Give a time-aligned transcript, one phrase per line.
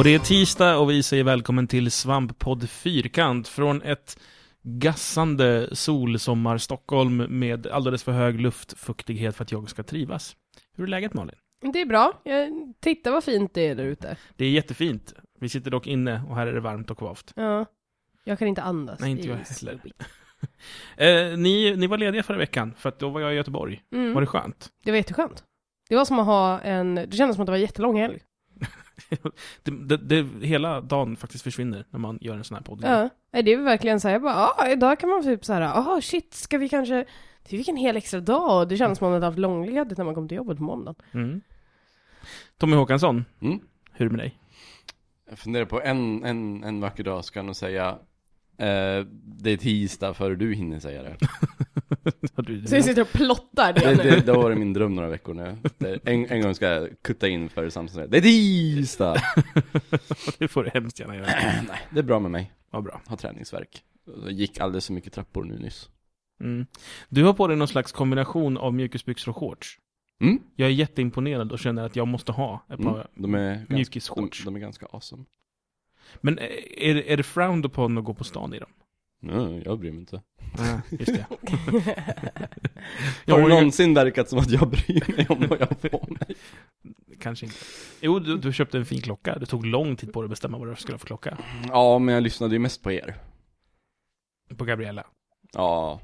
[0.00, 4.18] Och det är tisdag och vi säger välkommen till Svamppodd Fyrkant från ett
[4.62, 10.36] gassande solsommar Stockholm med alldeles för hög luftfuktighet för att jag ska trivas.
[10.76, 11.36] Hur är läget Malin?
[11.72, 12.22] Det är bra.
[12.80, 14.16] Titta vad fint det är där ute.
[14.36, 15.14] Det är jättefint.
[15.40, 17.32] Vi sitter dock inne och här är det varmt och kvavt.
[17.36, 17.66] Ja.
[18.24, 19.00] Jag kan inte andas.
[19.00, 19.80] Nej, inte jag heller.
[20.96, 23.82] Eh, ni, ni var lediga förra veckan, för att då var jag i Göteborg.
[23.92, 24.14] Mm.
[24.14, 24.68] Var det skönt?
[24.84, 25.44] Det var jätteskönt.
[25.88, 28.20] Det var som att ha en, det kändes som att det var en jättelång helg.
[29.62, 32.80] Det, det, det, hela dagen faktiskt försvinner när man gör en sån här podd.
[32.82, 33.08] Ja.
[33.32, 35.62] Nej, det är verkligen så här, jag bara, ah, idag kan man typ så här,
[35.62, 37.04] ah shit, ska vi kanske,
[37.42, 39.98] det fick en hel extra dag och det kändes som att man hade haft långledigt
[39.98, 41.02] när man kom till jobbet på måndagen.
[41.12, 41.40] Mm.
[42.58, 43.60] Tommy Håkansson, Mm.
[43.92, 44.38] hur är det med dig?
[45.28, 47.98] Jag funderar på en, en, en vacker dag ska jag nog säga
[48.60, 49.06] eh,
[49.42, 51.16] Det är tisdag före du hinner säga det.
[52.68, 54.02] Så jag sitter och plottar det, Det, nu.
[54.10, 55.56] det, det har varit min dröm några veckor nu.
[55.78, 59.16] Det, en, en gång ska jag kutta in för Samson säga Det är tisdag!
[60.38, 61.26] det får du hemskt gärna göra.
[61.68, 62.52] Nej, det är bra med mig.
[62.70, 63.00] Vad bra.
[63.06, 63.82] Har träningsverk.
[64.22, 65.88] Jag gick alldeles för mycket trappor nu nyss.
[66.44, 66.66] Mm.
[67.08, 69.78] Du har på dig någon slags kombination av mjukisbyxor och shorts.
[70.22, 70.38] Mm.
[70.56, 73.06] Jag är jätteimponerad och känner att jag måste ha ett par Mm.
[73.14, 74.44] De är ganska, de, mjukisshorts.
[74.44, 75.24] de är ganska awesome.
[76.20, 76.44] Men eh,
[76.76, 78.70] är, det- är det frowned upon att gå på stan i dem?
[79.22, 80.22] Nej, jag bryr mig inte.
[80.58, 81.26] Ja, just det.
[83.32, 86.06] Har det ju- någonsin verkat som att jag bryr mig om vad jag har på
[86.08, 86.36] mig?
[87.20, 87.58] Kanske inte.
[88.00, 89.38] Jo, du, du köpte en fin klocka.
[89.38, 91.38] Det tog lång tid på dig att bestämma vad du skulle ha för klocka.
[91.68, 93.16] Ja, men jag lyssnade ju mest på er.
[94.56, 95.06] På Gabriella.
[95.52, 96.00] Ja,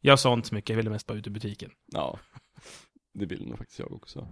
[0.00, 1.70] Jag sa inte så mycket, jag ville mest bara ut i butiken.
[1.92, 2.18] ja.
[3.16, 4.28] Det vill nog faktiskt jag också.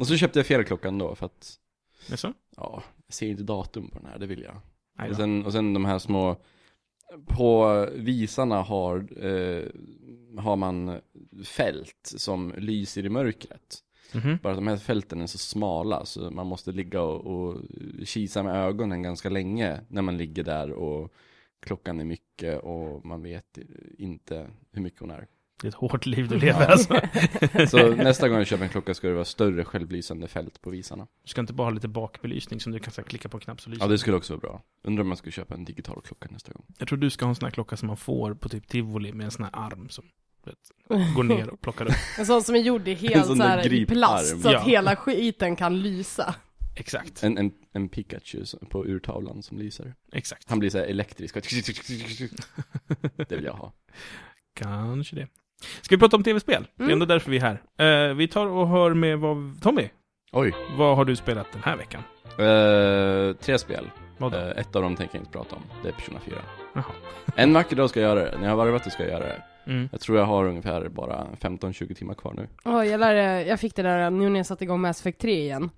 [0.00, 1.54] Och så köpte jag fel klockan då för att
[2.08, 2.32] Jaså?
[2.56, 4.56] Ja, jag ser inte datum på den här, det vill jag.
[5.10, 6.36] Och sen, och sen de här små,
[7.26, 9.64] på visarna har, eh,
[10.38, 11.00] har man
[11.44, 13.78] fält som lyser i mörkret.
[14.14, 14.38] Mhm.
[14.42, 17.62] Bara att de här fälten är så smala så man måste ligga och, och
[18.04, 21.12] kisa med ögonen ganska länge när man ligger där och
[21.60, 23.58] klockan är mycket och man vet
[23.98, 25.26] inte hur mycket hon är.
[25.60, 27.00] Det är ett hårt liv du lever alltså.
[27.68, 31.06] Så nästa gång jag köper en klocka ska det vara större självlysande fält på visarna.
[31.24, 33.40] Du ska inte bara ha lite bakbelysning som du kan så här, klicka på en
[33.40, 34.62] knapp så lyser Ja, det skulle också vara bra.
[34.82, 36.64] Undrar om man skulle köpa en digital klocka nästa gång.
[36.78, 39.12] Jag tror du ska ha en sån här klocka som man får på typ tivoli
[39.12, 40.04] med en sån här arm som
[40.44, 41.94] du vet, går ner och plockar upp.
[42.18, 43.96] En sån som är gjord i En helt sån så där här i griparm.
[43.98, 44.60] plast, så att Ja.
[44.62, 46.34] hela skiten kan lysa.
[46.76, 49.94] Exakt, En, en, en Pikachu som- på urtavlan som lyser.
[50.12, 50.50] exakt.
[50.50, 51.34] Han blir så här elektrisk.
[53.28, 53.72] Det vill jag ha.
[54.54, 55.28] Kanske det.
[55.82, 56.66] Ska vi prata om tv-spel?
[56.76, 56.92] Det är Mm.
[56.92, 58.08] ändå därför vi är här.
[58.08, 59.62] Eh, vi tar och hör med vad...
[59.62, 59.88] Tommy,
[60.32, 60.54] Oj.
[60.76, 62.02] vad har du spelat den här veckan?
[62.30, 63.90] Uh, tre spel.
[64.18, 64.38] Vad då?
[64.38, 65.62] Eh, ett av dem tänker jag inte prata om.
[65.82, 66.34] Det är Persona 4.
[66.74, 66.84] Jaha.
[67.36, 68.36] En vacker dag ska jag göra det.
[68.38, 69.42] När jag har varvat det ska jag göra det.
[69.66, 69.88] Mm.
[69.92, 72.48] Jag tror jag har ungefär bara 15-20 timmar kvar nu.
[72.64, 75.32] Åh, jag, lärde, jag fick det där nu när jag satte igång Mass Effect 3
[75.40, 75.70] igen.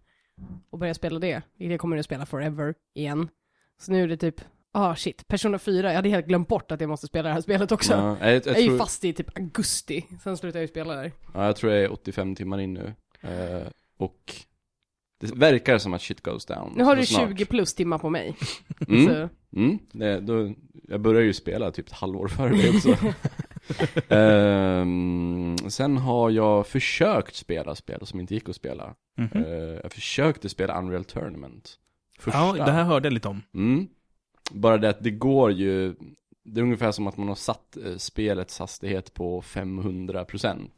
[0.71, 1.43] Och började spela det.
[1.59, 3.29] Vilket jag kommer att spela forever igen.
[3.81, 4.41] Så nu är det typ,
[4.73, 7.41] ah shit, Persona 4, jag hade helt glömt bort att jag måste spela det här
[7.41, 7.93] spelet också.
[7.93, 10.69] Ja, jag, jag, jag är ju tror, fast i typ augusti, sen slutar jag ju
[10.69, 11.13] spela där.
[11.35, 12.95] ja, jag tror jag är 85 timmar in nu.
[13.21, 13.67] Eh,
[13.99, 14.35] och
[15.21, 16.73] det verkar som att shit goes down.
[16.77, 17.29] Nu har så du snart.
[17.29, 18.37] 20 plus timmar på mig.
[18.89, 19.07] Mm.
[19.07, 20.55] Så, Mm, det, då,
[20.89, 22.97] jag började ju spela typ ett halvår före det också.
[24.15, 28.95] Ehm, sen har jag försökt spela spel som inte gick att spela.
[29.19, 29.45] Mhm.
[29.45, 29.53] Eh,
[29.83, 31.79] jag försökte spela Unreal Tournament.
[32.19, 32.39] Första.
[32.39, 33.43] Ja, det här hörde jag lite om.
[33.55, 33.89] Mm.
[34.53, 35.95] Bara det att det går ju,
[36.45, 40.69] det är ungefär som att man har satt eh, spelets hastighet på 500%.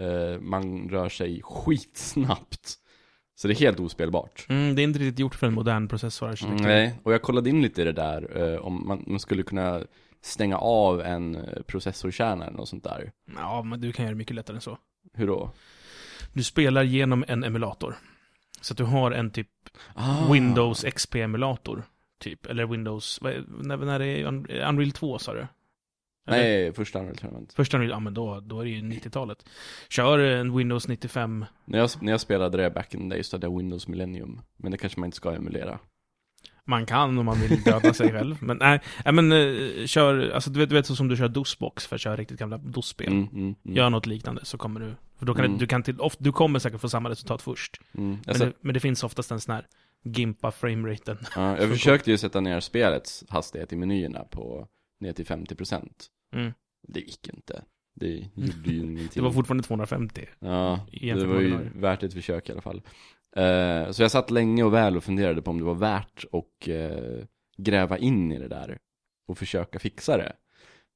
[0.00, 2.74] Eh, man rör sig skitsnabbt.
[3.34, 4.46] Så det är helt ospelbart.
[4.48, 6.64] Mm, det är inte riktigt gjort för en modern processorarkitektur.
[6.66, 9.82] Nej, och jag kollade in lite i det där, eh, om man, man skulle kunna
[10.22, 13.12] stänga av en processorkärna eller något sånt där.
[13.36, 14.78] Ja, men du kan göra det mycket lättare än så.
[15.14, 15.50] Hur då?
[16.32, 17.96] Du spelar genom en emulator.
[18.60, 19.48] Så att du har en typ
[19.94, 20.32] Ah.
[20.32, 21.82] Windows XP-emulator.
[22.18, 25.38] Typ, eller Windows, när, när det är Un- Unreal 2 sa du?
[25.38, 26.38] Eller?
[26.38, 27.52] Nej, första Unreal Tournament.
[27.52, 29.44] Första Unreal, ja men då, då är det ju 90-talet.
[29.88, 31.44] Kör en Windows 95.
[31.64, 34.40] När jag, när jag spelade det back in the day så hade jag Windows Millennium.
[34.56, 35.78] Men det kanske man inte ska emulera.
[36.64, 38.36] Man kan om man vill döda sig själv.
[38.42, 41.28] Men nej, nej men eh, kör, alltså du vet, du vet så som du kör
[41.28, 43.06] DOS-box för att köra riktigt gamla DOS-spel.
[43.12, 43.76] Mm, mm, mm.
[43.76, 45.58] Gör något liknande så kommer du, för då kan Mm.
[45.58, 47.80] du, du kan till, of, du kommer säkert få samma resultat först.
[47.94, 48.10] Mm.
[48.10, 49.66] Men, Alltså, det, men det finns oftast en sån här
[50.04, 51.18] gimpa frameraten.
[51.36, 54.68] ja, jag försökte ju sätta ner spelets hastighet i menyerna på
[55.00, 55.88] ner till 50%.
[56.34, 56.52] Mm.
[56.88, 57.62] Det gick inte.
[57.94, 59.10] Det gjorde ju ingenting.
[59.14, 60.26] Det var fortfarande 250.
[60.38, 62.82] Ja, det var ju värt ett försök i alla fall.
[63.36, 66.68] Eh, så jag satt länge och väl och funderade på om det var värt att
[66.68, 67.24] eh,
[67.56, 68.78] gräva in i det där
[69.28, 70.32] och försöka fixa det.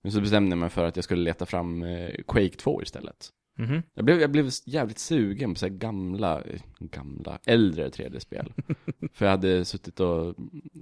[0.03, 3.31] Men så bestämde jag mig för att jag skulle leta fram eh, Quake 2 istället.
[3.59, 3.83] Mhm.
[3.95, 8.53] Jag blev, jag blev jävligt sugen på så här gamla, eh, gamla, äldre 3D-spel.
[9.13, 10.35] För jag hade suttit och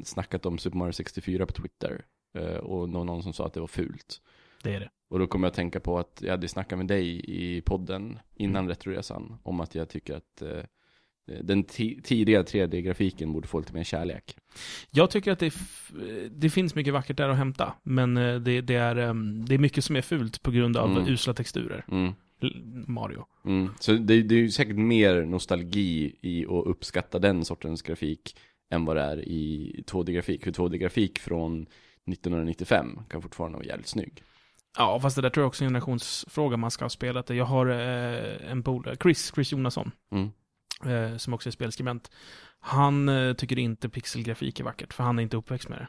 [0.05, 2.05] snackat om Super Mario 64 på Twitter.
[2.39, 4.21] eh, Och någon, någon som sa att det var fult.
[4.63, 4.91] Det är det.
[5.09, 8.19] Och då kom jag att tänka på att jag hade snackat med dig i podden
[8.35, 8.69] innan Mm.
[8.69, 9.39] Retroresan.
[9.43, 10.63] Om att jag tycker att eh,
[11.43, 14.37] den ti- tidiga 3D-grafiken borde få lite mer kärlek.
[14.91, 15.55] Jag tycker att det,
[16.31, 19.85] det finns mycket vackert där att hämta, men det, det, är, ehm, det är mycket
[19.85, 21.09] som är fult på grund av Mm.
[21.09, 21.85] usla texturer.
[21.91, 22.13] Mm.
[22.87, 23.27] Mario.
[23.45, 23.69] Mm.
[23.81, 28.37] Så det, det är ju säkert mer nostalgi i att uppskatta den sortens grafik
[28.71, 30.45] än vad det är i 2D-grafik.
[30.45, 34.23] För 2D-grafik från 1995 kan fortfarande vara jävligt snygg.
[34.79, 37.35] Ja, fast det där tror jag också är en generationsfråga man ska ha spelat det.
[37.35, 40.31] Jag har eh, en polare, Chris, Chris Jonasson, Mm.
[40.85, 42.11] eh, som också är spelskribent.
[42.61, 45.89] Han eh, tycker inte pixelgrafik är vackert, för han är inte uppväxt med det.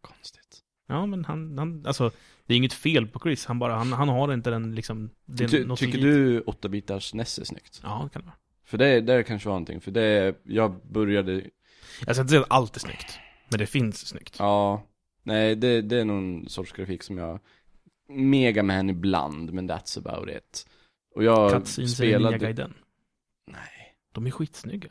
[0.00, 0.58] Konstigt.
[0.88, 2.10] Ja, men han, han alltså,
[2.48, 5.48] det är inget fel på Chris, han bara, han, han har inte den liksom, den
[5.48, 7.80] Ty, tycker du 8-bitars NES är snyggt?
[7.82, 8.36] Ja, det kan det vara.
[8.64, 11.32] För det, det kanske var någonting, för det, jag började,
[12.06, 13.18] Jag ska inte säga att allt är snyggt,
[13.48, 14.36] men det finns snyggt.
[14.38, 14.82] ja,
[15.22, 17.40] nej det, det är någon sorts grafik som jag,
[18.08, 20.66] Mega Man ibland, men that's about it.
[21.14, 22.74] Och jag Cutscenes i spelade, guiden.
[23.46, 23.94] nej.
[24.12, 24.90] De är skitsnygga.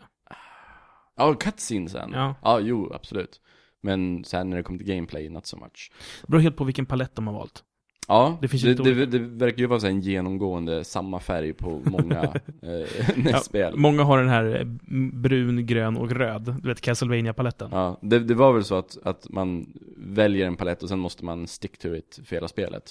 [1.16, 2.12] Ja, cutscenesen.
[2.14, 2.36] Ja.
[2.42, 3.42] ja, jo, absolut.
[3.84, 5.92] Men sen när det kommer till gameplay, not so much.
[6.22, 7.64] Det beror helt på vilken palett de har valt.
[8.08, 12.24] Ja, Det det, det, det verkar ju vara så en genomgående samma färg på många
[12.62, 13.76] eh, NES-spel.
[13.78, 14.66] Många har den här eh,
[15.14, 16.56] brun, grön och röd.
[16.62, 17.70] Du vet, Castlevania-paletten.
[17.72, 21.48] Ja, det, var väl så att, att man väljer en palett och sen måste man
[21.48, 22.84] stick to it för hela spelet.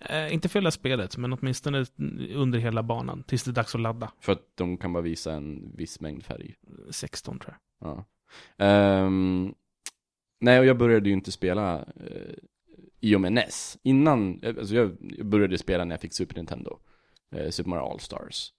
[0.00, 1.86] Eh, inte för hela spelet, men åtminstone
[2.34, 3.22] under hela banan.
[3.22, 4.10] Tills det är dags att ladda.
[4.20, 6.54] För att de kan bara visa en viss mängd färg.
[6.90, 7.88] 16 tror jag.
[7.90, 8.04] Ja.
[8.64, 9.54] Ehm,
[10.44, 12.34] nej, och jag började ju inte spela eh,
[13.00, 13.78] i och med NES.
[13.82, 16.78] Innan, eh, alltså jag började spela när jag fick Super Nintendo.
[17.36, 18.52] Eh, Super Mario All-Stars.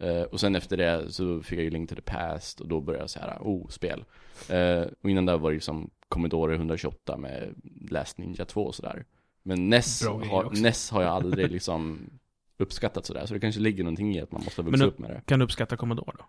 [0.00, 2.80] Eh, och sen efter det så fick jag ju Link to the Past och då
[2.80, 4.04] började jag så här, oh, spel.
[4.48, 7.54] Eh, och innan där var det ju som Commodore 128 med
[7.90, 9.04] Last Ninja 2 och sådär.
[9.42, 10.62] Men NES har.
[10.62, 12.10] NES har jag aldrig liksom
[12.58, 13.26] uppskattat sådär.
[13.26, 15.22] Så det kanske ligger någonting i att man måste ha vuxit upp med det.
[15.26, 16.24] Kan du uppskatta Commodore då?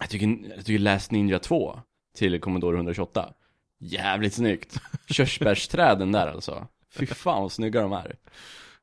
[0.00, 1.80] Jag tycker, jag tycker Last Ninja 2
[2.16, 3.34] till Commodore 128
[3.82, 8.16] Jävligt snyggt Körsbärsträden där alltså Fy fan vad snygga de är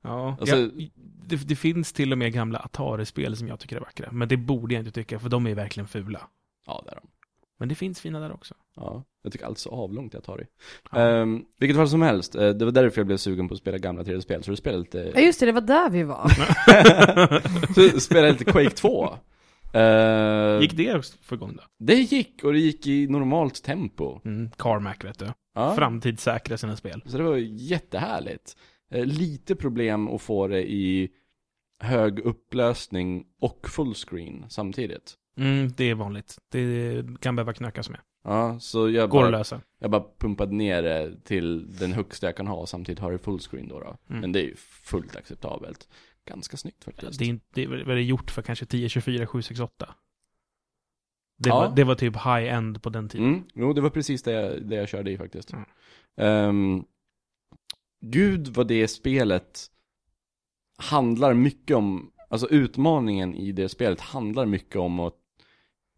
[0.02, 0.70] Ja, Alltså- ja
[1.26, 4.10] det, det finns till och med gamla Atari-spel som jag tycker är vackra.
[4.12, 6.22] Men det borde jag inte tycka, för de är verkligen fula.
[6.66, 7.08] Ja det är de
[7.60, 8.54] Men det finns fina där också.
[8.76, 10.46] Ja, jag tycker allt så avlångt jag tar i
[10.92, 11.00] Ja.
[11.22, 13.78] um, Vilket fall som helst, eh, det var därför jag blev sugen på att spela
[13.78, 16.30] gamla 3D-spel Så du spelade Ja lite just det, det var där vi var.
[17.74, 19.10] Så du spelade lite Quake 2
[19.78, 21.64] Eh, Gick det för igång då?
[21.86, 25.28] Det gick, och det gick i normalt tempo Mm, Carmack vet du.
[25.56, 25.76] ja.
[25.76, 27.02] Framtidssäkra sina spel.
[27.06, 28.58] Så det var jättehärligt.
[28.92, 31.10] Eh, lite problem att få det i
[31.80, 35.14] hög upplösning och fullscreen samtidigt.
[35.40, 36.38] Mm, det är vanligt.
[36.52, 38.00] Det kan behöva knökas med.
[38.24, 39.62] Ja, så jag Går att bara, lösa.
[39.80, 43.18] jag bara pumpade ner det till den högsta jag kan ha och samtidigt har det
[43.18, 43.80] fullscreen då.
[43.80, 43.98] då.
[44.10, 44.22] Mm.
[44.22, 45.88] Men det är ju fullt acceptabelt.
[46.28, 47.20] Ganska snyggt faktiskt.
[47.20, 49.96] Det är, inte- det är väl gjort för kanske 1024 768.
[51.38, 51.56] Det, Ja.
[51.60, 53.28] var, det var typ high-end på den tiden.
[53.28, 55.54] Mm, jo, det var precis det jag, det jag körde i faktiskt.
[55.54, 55.66] Mm.
[56.18, 56.84] Ehm,
[58.06, 59.68] Gud vad det spelet
[60.78, 65.16] handlar mycket om, alltså utmaningen i det spelet handlar mycket om att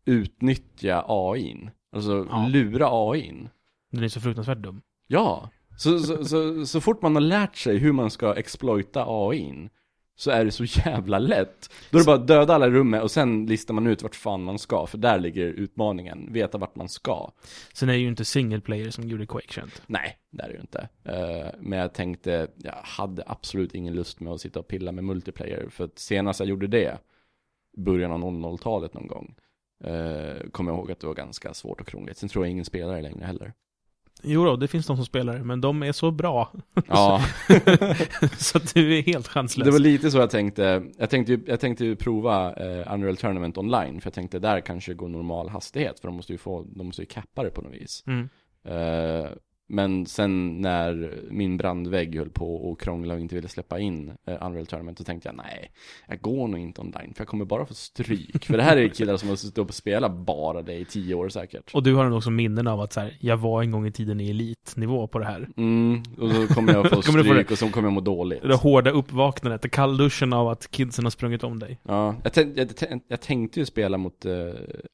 [0.06, 1.70] utnyttja AIn.
[1.92, 2.48] Alltså Ja.
[2.48, 3.50] lura AIn.
[3.92, 4.82] Den är så fruktansvärt dum.
[5.08, 9.70] Ja, så, så, så, så fort man har lärt sig hur man ska exploita AIn
[10.20, 11.70] så är det så jävla lätt.
[11.90, 14.16] Då är det bara att döda alla i rummet och sen listar man ut vart
[14.16, 17.32] fan man ska, för där ligger utmaningen, veta vart man ska.
[17.74, 19.82] Sen är det ju inte single player som gjorde Quake känt.
[19.88, 20.90] Nej, det är det ju inte.
[21.04, 25.04] Eh, men jag tänkte, jag hade absolut ingen lust med att sitta och pilla med
[25.04, 25.70] multiplayer.
[25.70, 26.98] För att senast jag gjorde det,
[27.78, 29.36] början av 00-talet någon gång,
[29.86, 32.18] uh, kommer jag ihåg att det var ganska svårt och krångligt.
[32.18, 33.54] Sen tror jag ingen spelar det längre heller.
[34.24, 36.52] Jo då, det finns de som spelar det, men de är så bra.
[36.88, 37.22] Ja,
[38.38, 39.66] så att du är helt chanslös.
[39.66, 40.84] det var lite så jag tänkte.
[40.98, 44.62] Jag tänkte ju, jag tänkte ju prova uh, Unreal Tournament online, för jag tänkte där
[44.62, 47.62] kanske går normal hastighet, för de måste ju få, de måste ju cappa det på
[47.62, 48.04] något vis.
[48.08, 48.30] Mm.
[48.64, 49.30] Eh,
[49.70, 54.46] men sen när min brandvägg höll på och krångla och inte ville släppa in uh,
[54.46, 55.72] Unreal Tournament så tänkte jag nej,
[56.08, 58.46] jag går nog inte online för jag kommer bara få stryk.
[58.46, 61.30] för det här är killar som har suttit och spelat bara det i tio år
[61.30, 61.74] säkert.
[61.74, 63.92] Och du har nog också minnen av att så här, jag var en gång i
[63.92, 65.50] tiden i elitnivå på det här.
[65.58, 68.42] Mm, och så kommer jag få stryk och så kommer jag må dåligt.
[68.42, 71.80] Det hårda uppvaknandet, det kallduschen av att kidsen har sprungit om dig.
[71.84, 74.34] Ja, jag, tänk, jag, tänk- jag tänkte ju spela mot eh,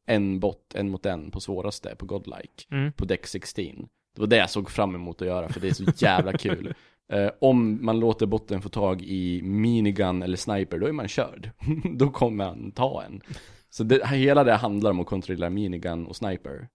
[0.07, 2.63] en bot, en mot en på svåraste, på Godlike.
[2.71, 2.91] Mm.
[2.91, 3.87] på Deck 16.
[4.15, 6.73] Det var det jag såg fram emot att göra, för det är så jävla kul.
[7.09, 11.49] Eh, om man låter botten få tag i minigun eller sniper, då är man körd.
[11.95, 13.21] då kommer han ta en.
[13.69, 16.67] Så det, hela det handlar om att kontrollera minigun och sniper.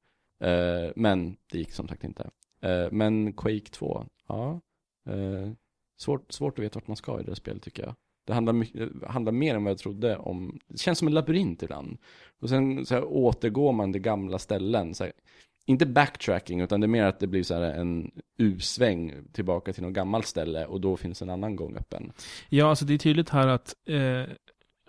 [0.42, 2.30] Eh, men det gick som sagt inte.
[2.62, 4.60] Eh, men Quake 2, ja.
[5.08, 5.52] Eh,
[6.00, 7.94] svårt, svårt att veta vart man ska i det spelet tycker jag.
[8.26, 11.98] Det handlar, handlar mer än vad jag trodde om, det känns som en labyrint ibland.
[12.40, 14.94] Och sen så här, återgår man till gamla ställen.
[14.94, 15.12] Så här,
[15.70, 19.92] inte backtracking, utan det är mer att det blir så en U-sväng tillbaka till något
[19.92, 22.12] gammalt ställe och då finns en annan gång öppen.
[22.48, 24.24] Ja, alltså det är tydligt här att eh,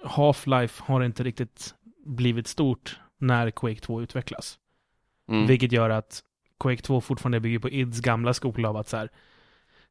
[0.03, 4.59] Half-Life har inte riktigt blivit stort när Quake 2 utvecklas.
[5.29, 5.47] Mm.
[5.47, 6.23] Vilket gör att
[6.59, 9.09] Quake 2 fortfarande bygger på IDs gamla skola av att så här,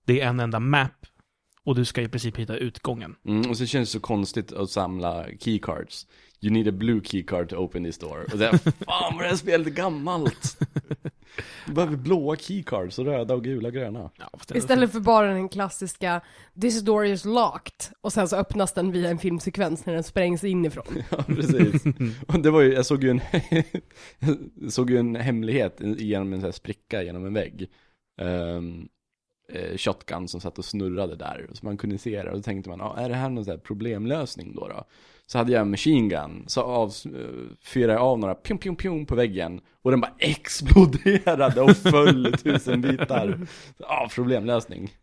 [0.04, 1.06] det är en enda map
[1.67, 3.17] och du ska i princip hitta utgången.
[3.26, 6.07] Mm, och så känns det så konstigt att samla keycards.
[6.43, 8.26] You need a blue keycard to open this door.
[8.33, 10.59] Och det fan vad det här spelet är gammalt!
[11.67, 14.11] Du behöver blåa keycards och röda och gula och gröna.
[14.19, 16.21] Ja, Istället för bara den klassiska
[16.61, 20.45] This door is locked och sen så öppnas den via en filmsekvens när den sprängs
[20.45, 20.85] inifrån.
[21.11, 21.85] Ja, precis.
[22.29, 23.21] Och det var ju, jag såg ju en,
[24.71, 27.71] såg ju en hemlighet genom en sån här spricka genom en vägg.
[28.21, 28.88] Um,
[29.52, 32.30] eh, shotgun som satt och snurrade där, så man kunde se det.
[32.30, 34.69] Och då tänkte man, ah, är det här någon sån här problemlösning då?
[34.69, 34.85] då?
[35.26, 38.76] Så hade jag en machine gun, så av, eh, fyrade jag av några pjum pjum
[38.76, 39.61] pjum på väggen.
[39.83, 43.47] Och den bara exploderade och föll tusen bitar.
[43.78, 44.90] Ja, ah, problemlösning.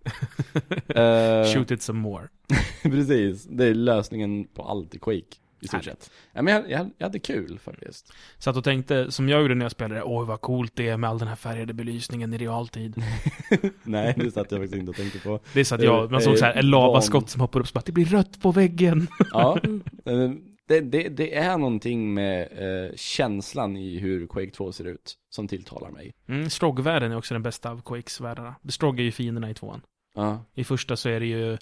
[0.88, 2.28] Eh, Shoot it some more.
[2.84, 6.12] Precis, det är lösningen på allt i Quake i stort sett.
[6.34, 8.14] Ja, men jag, jag, jag hade kul faktiskt.
[8.38, 11.10] Satt och tänkte, som jag gjorde när jag spelade, oj vad coolt det är med
[11.10, 13.04] all den här färgade belysningen i realtid.
[13.84, 15.40] Nej, det satt jag faktiskt inte och tänkte på.
[15.54, 17.74] Det är så att jag, man såg så här, en lavaskott som hoppar upp så
[17.74, 19.08] bara, det blir rött på väggen.
[19.32, 19.60] Ja,
[20.06, 20.32] eh,
[20.68, 25.48] det, det, det är någonting med eh, känslan i hur Quake 2 ser ut som
[25.48, 26.14] tilltalar mig.
[26.28, 28.56] Mm, Strog-världen är också den bästa av Quakes världarna.
[28.70, 29.82] Strog är ju fienderna i tvåan.
[30.16, 31.58] Ja, I första så är det ju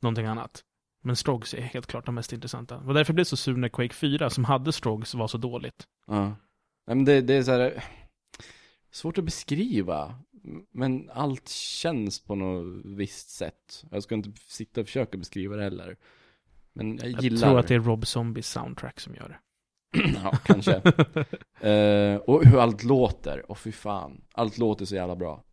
[0.00, 0.64] någonting annat.
[1.02, 2.76] Men Strogs är helt klart de mest intressanta.
[2.76, 5.86] Och därför blev jag så sur när Quake 4, som hade Strogs, var så dåligt.
[6.06, 6.36] ja.
[6.86, 7.84] Nej, men det, det är så här
[8.90, 10.14] svårt att beskriva.
[10.70, 13.84] Men allt känns på något visst sätt.
[13.90, 15.96] Jag ska inte sitta och försöka beskriva det heller.
[16.72, 19.38] Men jag Jag gillar tror att det är Rob Zombies soundtrack som gör det.
[20.24, 20.82] ja, kanske.
[21.60, 24.24] Eh, och hur allt låter, och fy fan.
[24.32, 25.44] Allt låter så jävla bra.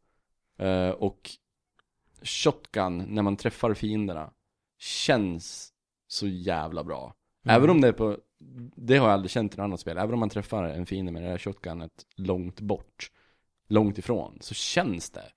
[0.59, 1.29] Eh, och
[2.23, 4.31] shotgun, när man träffar fienderna,
[4.79, 5.73] känns
[6.07, 7.13] så jävla bra.
[7.45, 7.55] Mm.
[7.55, 8.17] Även om det är på,
[8.75, 11.11] det har jag aldrig känt i något annat spel, även om man träffar en fiende
[11.11, 13.11] med det här shotgunet långt bort,
[13.67, 15.31] långt ifrån, så känns det.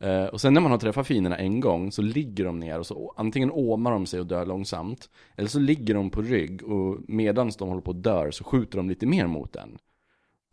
[0.00, 2.86] Eh, och sen när man har träffat fienderna en gång så ligger de ner och
[2.86, 6.98] så antingen åmar de sig och dör långsamt Eller så ligger de på rygg och
[7.08, 9.78] medan de håller på att dör så skjuter de lite mer mot den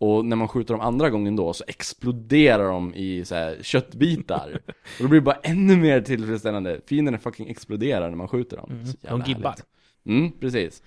[0.01, 4.59] Och när man skjuter dem andra gången då så exploderar de i så här köttbitar
[4.67, 8.69] Och då blir det bara ännu mer tillfredsställande Fienderna fucking exploderar när man skjuter dem
[8.69, 8.85] Mm.
[9.01, 9.49] De gibbar.
[9.49, 9.65] härligt.
[10.05, 10.83] Mm, precis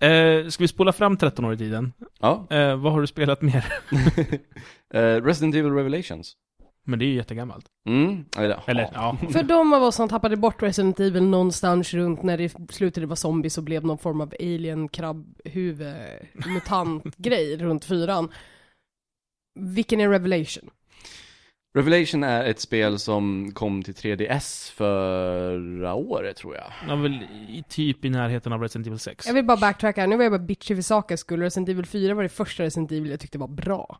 [0.00, 1.92] Eh, ska vi spola fram 13 år i tiden?
[2.20, 3.64] Ja, Eh, vad har du spelat mer?
[4.94, 6.36] Eh, Resident Evil Revelations
[6.84, 7.66] Men det är ju jättegammalt.
[7.88, 9.18] Mm, eller, Eller, ja.
[9.22, 9.28] ja.
[9.32, 13.16] För de av oss som tappade bort Resident Evil någonstans runt när det slutade vara
[13.16, 15.96] zombies och blev någon form av alien krabbhuvud
[16.46, 18.32] mutant grej runt fyran.
[19.60, 20.70] Vilken är Revelation?
[21.74, 27.12] Revelation är ett spel som kom till 3DS förra året tror jag ja väl
[27.48, 29.26] i, typ i närheten av Resident Evil 6.
[29.26, 31.40] Jag vill bara backtracka, nu var jag bara bitchig för sakens skull.
[31.40, 33.98] Resident Evil 4 var det första Resident Evil jag tyckte var bra.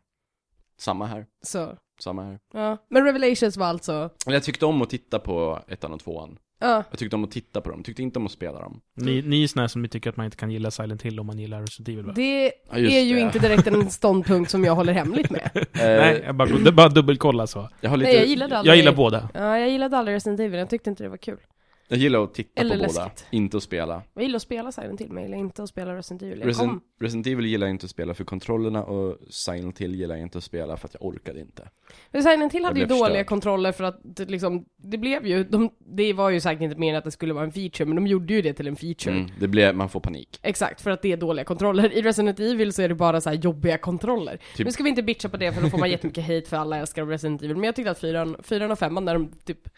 [0.77, 2.77] Samma här, Så, samma här ja.
[2.89, 6.83] Men Revelations var alltså, jag tyckte om att titta på ettan och tvåan ja.
[6.89, 9.21] Jag tyckte om att titta på dem, jag tyckte inte om att spela dem Ni,
[9.21, 11.61] ni är såna som tycker att man inte kan gilla Silent Hill om man gillar
[11.61, 12.13] Resident Evil va?
[12.15, 13.21] Det Ja, är ju det.
[13.21, 15.49] inte direkt en ståndpunkt som jag håller hemligt med.
[15.55, 17.69] Eh, Nej, jag bara, bara dubbelkolla så.
[17.81, 18.71] jag, har lite, Nej, jag gillade aldrig...
[18.71, 19.29] Jag gillar båda.
[19.33, 21.37] Ja, jag gillade aldrig Resident Evil, jag tyckte inte det var kul.
[21.87, 23.25] Jag gillar att titta Eller på båda, läskigt.
[23.31, 25.95] inte att spela Jag gillar att spela Silent Hill, men jag gillar inte att spela
[25.95, 26.39] Resident Evil.
[26.39, 26.81] Jag Resident, kom.
[26.99, 30.37] Resident Evil gillar jag inte att spela för kontrollerna och Silent Hill gillar jag inte
[30.37, 31.69] att spela för att jag orkade inte
[32.11, 35.43] Men Silent Hill hade ju blev dåliga kontroller för att det liksom, det blev ju,
[35.43, 38.07] de, det var ju säkert inte meningen att det skulle vara en feature, men de
[38.07, 39.15] gjorde ju det till en feature.
[39.15, 41.93] mm, Det blir, man får panik Exakt, för att det är dåliga kontroller.
[41.93, 44.39] I Resident Evil så är det bara så här jobbiga kontroller.
[44.55, 46.57] Typ- Nu ska vi inte bitcha på det för då får man jättemycket hate för
[46.57, 49.69] alla älskar Resident Evil, men jag tyckte att fyran, fyran och femman när de typ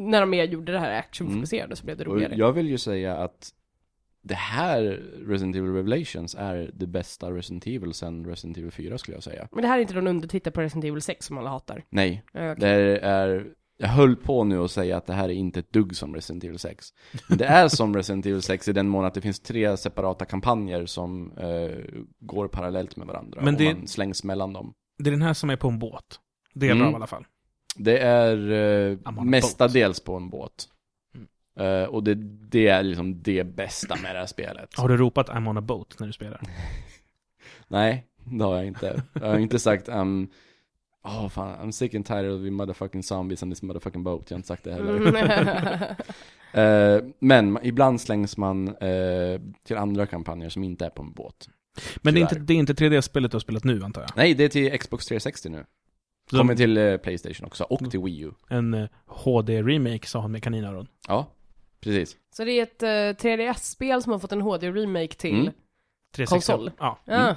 [0.00, 2.34] när de mer gjorde det här actionfokuserade så blev det Och roligare.
[2.36, 3.50] jag vill ju säga att
[4.22, 4.82] det här
[5.26, 9.48] Resident Evil Revelations är det bästa Resident Evil sen Resident Evil 4 skulle jag säga
[9.52, 11.84] Men det här är inte någon undertitel på Resident Evil 6 som alla hatar.
[11.90, 12.54] Nej, okej.
[12.58, 13.46] det är
[13.82, 16.44] jag höll på nu att säga att det här är inte ett dugg som Resident
[16.44, 16.86] Evil 6
[17.28, 20.24] Men det är som Resident Evil 6 i den mån att det finns tre separata
[20.24, 21.78] kampanjer som eh,
[22.20, 25.34] går parallellt med varandra Men och det- man slängs mellan dem Det är den här
[25.34, 26.04] som är på en båt.
[26.54, 26.86] Delar Mm.
[26.86, 27.24] av i alla fall.
[27.76, 30.68] Det är eh, I'm mestadels på en båt.
[31.14, 31.82] Mm.
[31.82, 32.14] Eh, och det,
[32.50, 34.78] det är liksom det bästa med det här spelet.
[34.78, 36.40] Har du ropat I'm on a boat när du spelar?
[37.68, 39.02] Nej, det har jag inte.
[39.12, 40.30] Jag har inte sagt um,
[41.02, 44.30] Oh fan, I'm sick and tired of the motherfucking zombies on this motherfucking boat.
[44.30, 45.96] Jag har inte sagt det heller.
[46.52, 51.48] Eh, men ibland slängs man eh, till andra kampanjer som inte är på en båt.
[52.02, 54.10] Men det är, inte, det är inte 3D-spelet du har spelat nu antar jag?
[54.16, 55.64] Nej, det är till Xbox 360 nu.
[56.38, 58.30] Kommer till eh, Playstation också, och till Wii U.
[58.48, 60.86] En eh, HD-remake sa han med kaninöron.
[61.08, 61.26] Ja,
[61.80, 62.16] precis.
[62.36, 65.52] Så det är ett eh, 3DS-spel som har fått en HD-remake till Mm.
[66.16, 66.52] 360.
[66.52, 66.70] Konsol.
[66.78, 66.98] Ja.
[67.04, 67.28] Ja.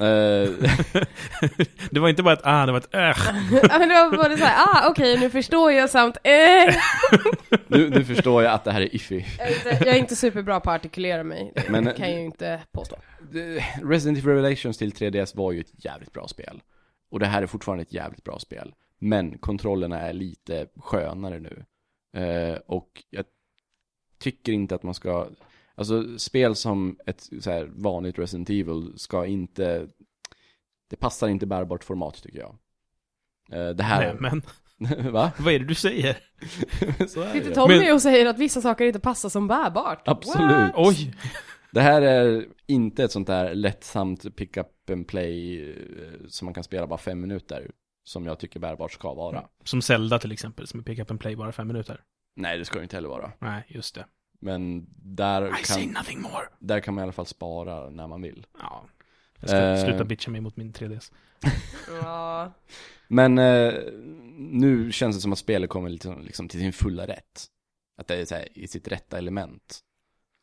[0.00, 0.50] Eh,
[1.90, 3.00] det var inte bara ett ah, det var ett äh.
[3.62, 6.74] Ja, men det var bara såhär, ah okej nu förstår jag samt eh.
[7.66, 9.24] nu, nu förstår jag att det här är iffy.
[9.38, 12.18] jag, är inte, jag är inte superbra på att artikulera mig, det Men- kan jag
[12.18, 12.96] ju inte påstå.
[13.32, 16.60] Det- Resident Evil Revelations till 3DS var ju ett jävligt bra spel.
[17.10, 18.74] Och det här är fortfarande ett jävligt bra spel.
[18.98, 21.64] Men kontrollerna är lite skönare nu.
[22.22, 23.24] Eh, och jag
[24.18, 25.28] tycker inte att man ska,
[25.74, 29.88] alltså spel som ett så här vanligt Resident Evil ska inte,
[30.90, 32.56] det passar inte bärbart format tycker jag.
[33.52, 34.42] Eh, det här, Nej, men
[35.12, 35.32] va?
[35.38, 36.18] vad är det du säger?
[37.32, 37.54] Sitter.
[37.54, 40.02] Tommy Men- och säger att vissa saker inte passar som bärbart?
[40.08, 40.50] Absolut.
[40.50, 40.72] What?
[40.76, 41.14] Oj!
[41.76, 45.76] Det här är inte ett sånt där lättsamt pick up and play eh,
[46.28, 47.70] som man kan spela bara fem minuter.
[48.04, 49.48] Som jag tycker bärbart ska vara.
[49.64, 52.00] Som Zelda till exempel, som är pick up and play bara fem minuter.
[52.36, 53.32] Nej, det ska det inte heller vara.
[53.38, 54.06] Nej, just det.
[54.40, 56.44] Men där kan, nothing more.
[56.58, 58.46] där kan man i alla fall spara när man vill.
[58.60, 58.84] Ja.
[59.40, 59.84] Jag ska Eh.
[59.84, 61.12] sluta bitcha mig mot min 3DS.
[62.02, 62.52] Ja.
[63.08, 63.74] Men eh,
[64.36, 67.44] nu känns det som att spelet kommer liksom, liksom till sin fulla rätt.
[67.98, 69.80] Att det är så här, i sitt rätta element.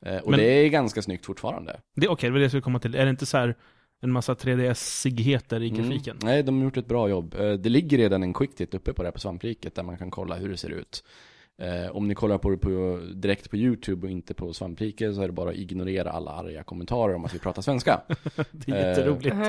[0.06, 1.80] Eh, och Men- det är ganska snyggt fortfarande.
[1.96, 2.96] Det är okej, det var det jag skulle komma till.
[2.96, 3.56] Är det inte så här
[4.02, 6.18] en massa 3DS-sigheter i grafiken?
[6.22, 6.34] Mm.
[6.34, 7.36] Nej, de har gjort ett bra jobb.
[7.40, 10.12] Eh, Det ligger redan en quicktip uppe på det här på Svampriket där man kan
[10.12, 11.04] kolla hur det ser ut.
[11.62, 15.22] Eh, om ni kollar på det på, direkt på YouTube och inte på Svampriket så
[15.22, 18.02] är det bara att ignorera alla arga kommentarer om att vi pratar svenska.
[18.52, 19.36] Det är jätteroligt.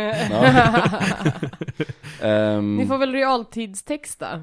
[2.22, 4.42] Ehm, Ni får väl realtidstexta?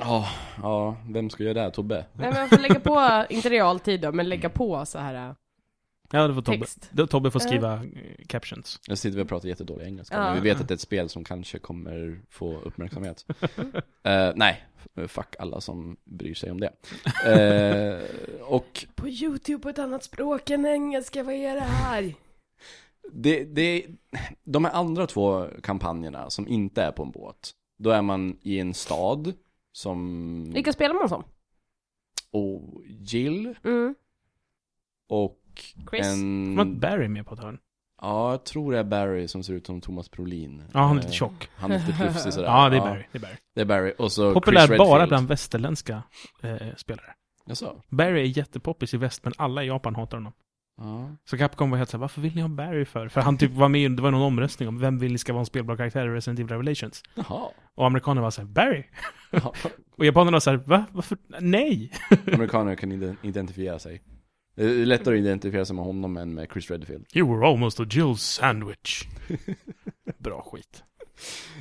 [0.00, 0.28] Ja,
[0.62, 1.70] ja, vem ska göra det?
[1.70, 2.06] Tobbe?
[2.12, 5.34] Nej men man får lägga på, inte realtid då, men lägga på så här äh,
[6.12, 6.58] Ja, det får Tobbe.
[6.58, 6.90] text.
[7.10, 7.80] Tobbe får skriva eh,
[8.26, 8.80] captions.
[8.88, 10.22] Jag sitter vi och pratar jättedålig engelska, Ja.
[10.24, 13.26] men vi vet att det är ett spel som kanske kommer få uppmärksamhet.
[14.02, 14.64] Eh, nej,
[15.08, 16.72] fuck alla som bryr sig om det.
[17.26, 18.00] Eh,
[18.42, 22.14] och På YouTube på ett annat språk än engelska, vad är det här?
[23.12, 23.86] det, det,
[24.44, 28.58] de här andra två kampanjerna som inte är på en båt, då är man i
[28.58, 29.32] en stad
[29.72, 30.50] som...
[30.54, 31.24] Vilka spelar man som?
[32.32, 33.94] Och Jill Mm.
[35.08, 35.40] och
[35.90, 36.06] Chris?
[36.06, 36.56] en...
[36.56, 37.58] Var Barry med på ett hörn?
[38.02, 40.62] Ja, jag tror det är Barry som ser ut som Thomas Brolin.
[40.72, 41.48] Ja, han är Eh, lite tjock.
[41.56, 42.46] Han är lite plufsig sådär.
[42.48, 43.04] Ja, det är Barry.
[43.12, 43.36] Det är Barry.
[43.54, 43.92] Det är Barry.
[43.98, 46.02] Och så Populär Chris bara bland västerländska
[46.42, 47.14] eh, spelare.
[47.46, 47.82] Jaså?
[47.88, 50.32] Barry är jättepoppis i väst, men alla i Japan hatar honom.
[50.82, 51.10] Ja.
[51.24, 53.08] Så Capcom var helt såhär, varför vill ni ha Barry för?
[53.08, 55.46] För han typ var med, det var någon omröstning om vem vill ska vara en
[55.46, 57.02] spelbar karaktär i Resident Evil Revelations.
[57.14, 57.48] Jaha.
[57.74, 58.84] Och amerikanerna var såhär, Barry?
[59.30, 59.52] Jaha.
[59.96, 60.84] Och japanerna var såhär, va?
[60.92, 61.18] Varför?
[61.40, 61.92] Nej!
[62.34, 64.02] Amerikaner kan ide- identifiera sig.
[64.56, 67.06] Det är lättare att identifiera sig med honom än med Chris Redfield.
[67.14, 69.04] You were almost a Jill sandwich.
[70.18, 70.84] Bra skit.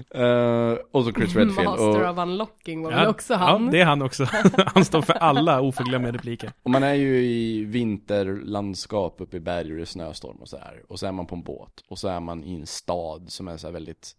[0.09, 1.55] Eh, och så Chris Redfield.
[1.65, 3.65] Master Och, of Unlocking var väl också han?
[3.65, 4.23] Ja, det är han också.
[4.65, 6.51] han står för alla oförglömliga repliker.
[6.63, 10.57] och man är ju i vinterlandskap uppe i berg och det är snöstorm och så
[10.57, 10.83] här.
[10.87, 11.83] Och så är man på en båt.
[11.87, 14.15] Och så är man i en stad som är så här väldigt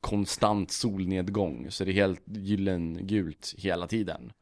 [0.00, 1.66] konstant solnedgång.
[1.70, 4.32] Så det är helt gyllengult hela tiden.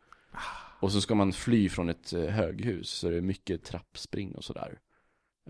[0.80, 2.90] Och så ska man fly från ett eh, höghus.
[2.90, 4.78] Så det är mycket trappspring och sådär.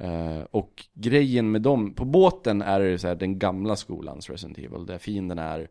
[0.00, 4.59] Eh, och grejen med dem, på båten är det så här den gamla skolans Resident
[4.59, 4.87] Evil.
[4.87, 5.68] Där fienden är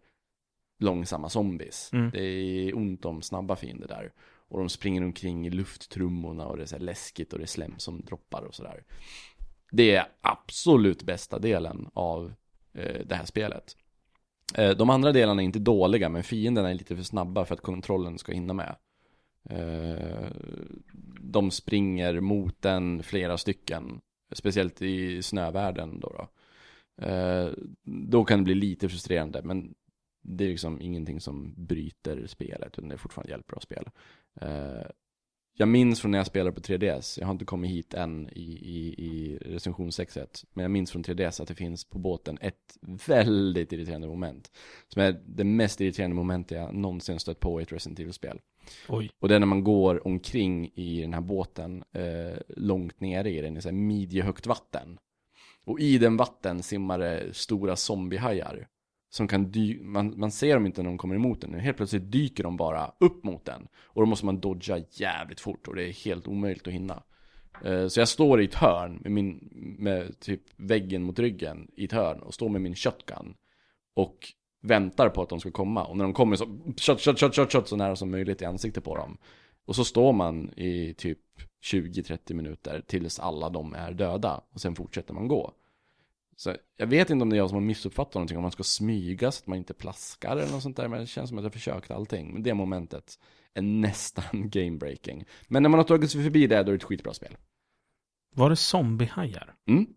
[0.80, 1.90] långsamma zombies.
[1.94, 2.10] Mm.
[2.10, 4.12] Det är ont om snabba fiender där.
[4.48, 7.74] Och de springer omkring i lufttrummorna och det är så läskigt och det är slem
[7.78, 8.84] som droppar och sådär.
[9.72, 12.34] Det är absolut bästa delen av
[12.74, 13.76] eh, det här spelet.
[14.56, 17.62] Eh, de andra delarna är inte dåliga, men fienderna är lite för snabba för att
[17.62, 18.76] kontrollen ska hinna med.
[19.50, 20.28] Eh,
[21.22, 26.10] de springer mot den flera stycken, speciellt i snövärlden då.
[26.10, 26.28] då.
[27.06, 29.76] Eh, då kan det bli lite frustrerande, men
[30.22, 33.92] det är liksom ingenting som bryter spelet, utan det är fortfarande hjälper att spela.
[34.42, 34.88] Eh,
[35.58, 38.42] jag minns från när jag spelade på 3DS, jag har inte kommit hit än i,
[38.42, 42.78] i, i recension 6.1, men jag minns från 3DS att det finns på båten ett
[43.08, 44.52] väldigt irriterande moment.
[44.88, 48.40] Som är det mest irriterande momentet jag någonsin stött på i ett Resident Evil-spel.
[49.20, 53.42] Och det är när man går omkring i den här båten eh, långt nere i
[53.42, 54.98] den, i så här midjehögt vatten.
[55.66, 58.68] Och i den vatten simmar det stora zombiehajar
[59.16, 61.54] som kan dy- man, man ser dem inte när de kommer emot en.
[61.54, 63.68] Helt plötsligt dyker de bara upp mot den.
[63.84, 67.04] Och då måste man dodga jävligt fort och det är helt omöjligt att hinna.
[67.64, 69.50] Eh, så jag står i ett hörn med min,
[69.80, 73.36] med typ väggen mot ryggen i ett hörn och står med min shotgun.
[73.94, 74.18] Och
[74.62, 75.86] väntar på att de ska komma.
[75.86, 76.46] Och när de kommer så,
[76.78, 79.18] shot, shot, shot, shot, shot så nära som möjligt i ansiktet på dem.
[79.66, 81.20] Och så står man i typ
[81.64, 84.42] 20-30 minuter tills alla de är döda.
[84.52, 85.54] Och sen fortsätter man gå.
[86.36, 88.64] Så jag vet inte om det är jag som har missuppfattat någonting, om man ska
[88.64, 90.88] smyga så att man inte plaskar eller något sånt där.
[90.88, 92.34] Men det känns som att jag försökt allting.
[92.34, 93.20] Men det momentet
[93.54, 95.26] är nästan game breaking.
[95.48, 97.38] Men när man har tagit sig förbi det, då är det ett skitbra spel.
[98.36, 99.56] Var det zombiehajar?
[99.70, 99.88] Mm.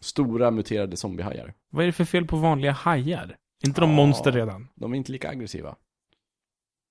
[0.00, 1.54] Stora muterade zombiehajar.
[1.70, 3.36] Vad är det för fel på vanliga hajar?
[3.62, 3.96] Är inte de Ja.
[3.96, 4.68] monster redan?
[4.74, 5.76] De är inte lika aggressiva.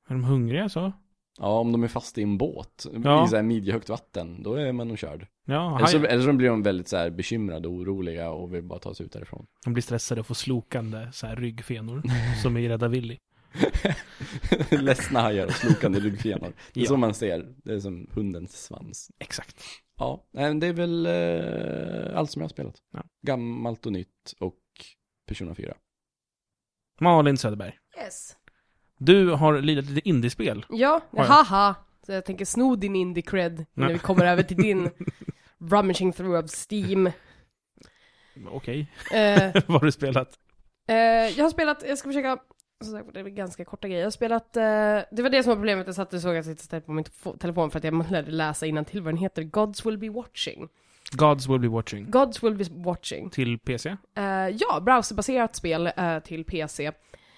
[0.07, 0.91] Är de hungriga så?
[1.39, 3.25] Ja, om de är fast i en båt Ja.
[3.25, 5.27] i så här midjehögt vatten, då är man nog körd.
[5.45, 8.63] Ja, Eller så, eller så blir de väldigt så här bekymrade och oroliga och vill
[8.63, 9.45] bara ta sig ut därifrån.
[9.63, 12.01] De blir stressade och får slokande så här ryggfenor.
[12.41, 13.17] som i Rädda Willy.
[14.71, 16.53] Ledsna hajar och slokande ryggfenor.
[16.73, 16.87] Det är Ja.
[16.87, 19.11] så man ser, det är som hundens svans.
[19.19, 19.63] Exakt.
[19.97, 22.75] Ja, men det är väl eh, allt som jag har spelat.
[22.93, 23.03] Ja.
[23.27, 24.59] Gammalt och nytt och
[25.27, 25.73] Persona 4.
[27.01, 27.73] Malin Söderberg.
[28.03, 28.35] Yes.
[29.05, 30.65] Du har lirat lite indiespel.
[30.69, 31.23] Ja, ja.
[31.23, 31.75] haha.
[32.05, 33.93] Så jag tänker sno din indie cred innan Nej.
[33.93, 34.89] vi kommer över till din
[35.71, 37.11] rummaging through of Steam.
[38.51, 38.87] Okej.
[39.13, 40.39] Eh, Vad har du spelat?
[40.87, 40.95] Eh,
[41.37, 42.37] jag har spelat, jag ska försöka,
[42.83, 44.01] som sagt, det är ganska korta grejer.
[44.01, 44.63] Jag har spelat, eh,
[45.11, 47.03] det var det som var problemet, jag satt och såg att jag sitter på min
[47.05, 50.09] tefo- telefon för att jag lärde läsa innan till vad den heter, Gods will be
[50.09, 50.67] watching.
[51.11, 52.11] Gods will be watching.
[52.11, 53.29] Gods will be watching.
[53.29, 53.89] Till PC?
[54.15, 56.91] Eh, ja, browserbaserat spel eh, till PC.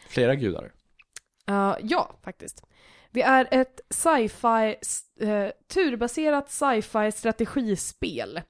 [0.09, 0.71] Flera gudar.
[1.47, 2.65] Eh, ja, faktiskt.
[3.11, 4.75] Det är ett sci-fi,
[5.25, 8.41] uh, turbaserat sci-fi strategispel.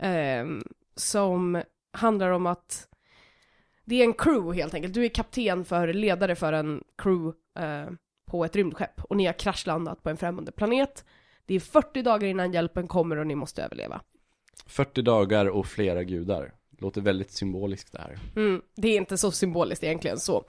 [0.00, 0.62] ehm,
[0.96, 2.88] som handlar om att
[3.84, 4.94] det är en crew helt enkelt.
[4.94, 7.86] Du är kapten för, ledare för en crew eh,
[8.26, 9.04] på ett rymdskepp.
[9.04, 11.04] Och ni har kraschlandat på en främmande planet.
[11.46, 14.00] Det är 40 dagar innan hjälpen kommer och ni måste överleva.
[14.66, 16.54] 40 dagar och flera gudar.
[16.78, 18.18] Låter väldigt symboliskt det här.
[18.36, 20.44] Mm, det är inte så symboliskt egentligen så.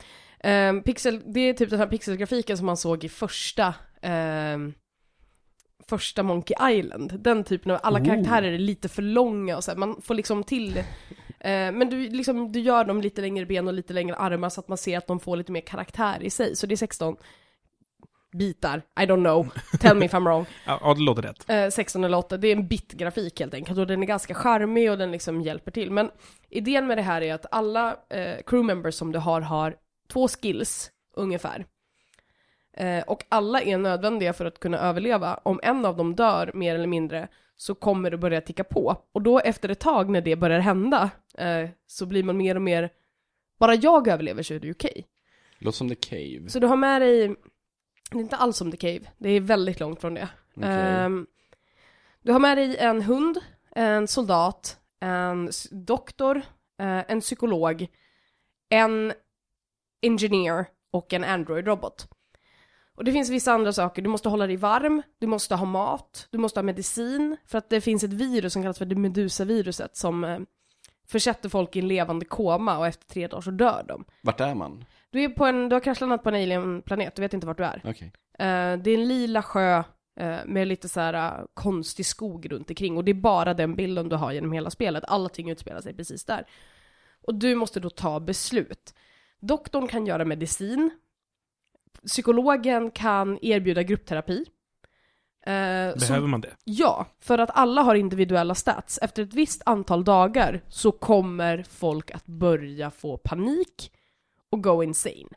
[0.45, 4.73] Ehm, pixel, det är typ den här pixelgrafiken som man såg i första ehm,
[5.89, 7.19] första Monkey Island.
[7.19, 8.05] Den typen av, alla Oh.
[8.05, 10.83] karaktärer är lite för långa och så här, man får liksom till eh,
[11.71, 14.67] men du, liksom, du gör dem lite längre ben och lite längre armar så att
[14.67, 16.55] man ser att de får lite mer karaktär i sig.
[16.55, 17.15] Så det är 16
[18.37, 19.47] bitar, I don't know,
[19.79, 20.45] tell me if I'm wrong.
[20.65, 21.49] Ja, det låter rätt.
[21.49, 24.91] Eh, 16 eller 8, det är en bit-grafik helt enkelt och den är ganska charmig
[24.91, 25.91] och den liksom hjälper till.
[25.91, 26.09] Men
[26.49, 29.75] idén med det här är att alla eh, crew members som du har har
[30.07, 31.65] två skills ungefär.
[32.73, 35.39] Eh, och alla är nödvändiga för att kunna överleva.
[35.43, 39.01] Om en av dem dör mer eller mindre så kommer det börja ticka på.
[39.11, 42.61] Och då efter ett tag när det börjar hända eh, så blir man mer och
[42.61, 42.89] mer,
[43.59, 45.05] bara jag överlever så är det okej.
[45.59, 46.49] Låter som The Cave.
[46.49, 47.35] Så du har med dig,
[48.11, 50.29] det är inte alls som The Cave, det är väldigt långt från det.
[50.55, 50.69] Okej.
[50.69, 51.27] Ehm,
[52.21, 53.37] du har med dig en hund,
[53.71, 56.37] en soldat, en doktor,
[56.79, 57.87] eh, en psykolog,
[58.69, 59.13] en
[60.01, 62.07] engineer och en android-robot.
[62.95, 66.27] Och det finns vissa andra saker, du måste hålla dig varm, du måste ha mat,
[66.31, 69.97] du måste ha medicin, för att det finns ett virus som kallas för det Medusa-viruset
[69.97, 70.39] som eh,
[71.07, 74.05] försätter folk i en levande koma och efter tre dagar så dör de.
[74.21, 74.85] Vart är man?
[75.09, 77.63] Du är på en, du har kraschlandat på en alien-planet, du vet inte vart du
[77.63, 77.81] är.
[77.83, 78.11] Okej.
[78.39, 79.83] Eh, det är en lila sjö
[80.19, 84.09] eh, med lite så här konstig skog runt omkring och det är bara den bilden
[84.09, 85.03] du har genom hela spelet.
[85.07, 86.45] Allting utspelar sig precis där.
[87.21, 88.93] Och du måste då ta beslut.
[89.47, 90.89] Doktorn kan göra medicin.
[92.07, 94.45] Psykologen kan erbjuda gruppterapi.
[95.45, 96.55] Eh, så- Behöver man det?
[96.63, 98.99] Ja, för att alla har individuella stats.
[99.01, 103.91] Efter ett visst antal dagar så kommer folk att börja få panik
[104.49, 105.29] och go insane.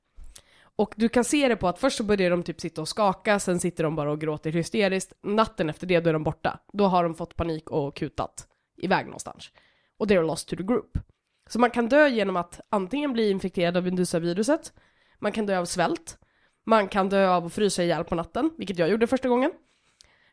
[0.77, 3.39] Och du kan se det på att först så börjar de typ sitta och skaka,
[3.39, 5.13] sen sitter de bara och gråter hysteriskt.
[5.23, 6.61] Natten efter det, då är de borta.
[6.73, 8.49] Då har de fått panik och kutat
[8.83, 9.51] iväg någonstans.
[9.97, 10.99] Och they're lost to the group.
[11.49, 14.73] Så man kan dö genom att antingen bli infekterad av Medusa-viruset,
[15.19, 16.19] man kan dö av svält,
[16.67, 19.51] man kan dö av att frysa ihjäl på natten, vilket jag gjorde första gången.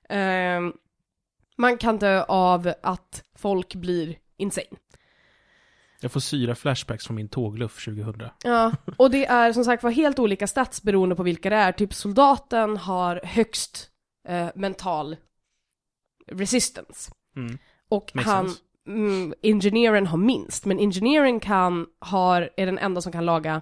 [0.10, 0.74] Ehm,
[1.58, 4.68] man kan dö av att folk blir insane.
[6.00, 8.30] Jag får syra flashbacks från min tågluff 2000.
[8.44, 11.72] Ja, och det är som sagt var helt olika stats beroende på vilka det är.
[11.72, 13.90] Typ soldaten har högst
[14.28, 15.16] eh, mental
[16.32, 17.12] resistance.
[17.36, 17.58] Mm.
[17.90, 18.62] Och Makes han, sense.
[18.88, 20.66] Mm, engineeren har minst.
[20.66, 23.62] Men engineering kan, har, är den enda som kan laga,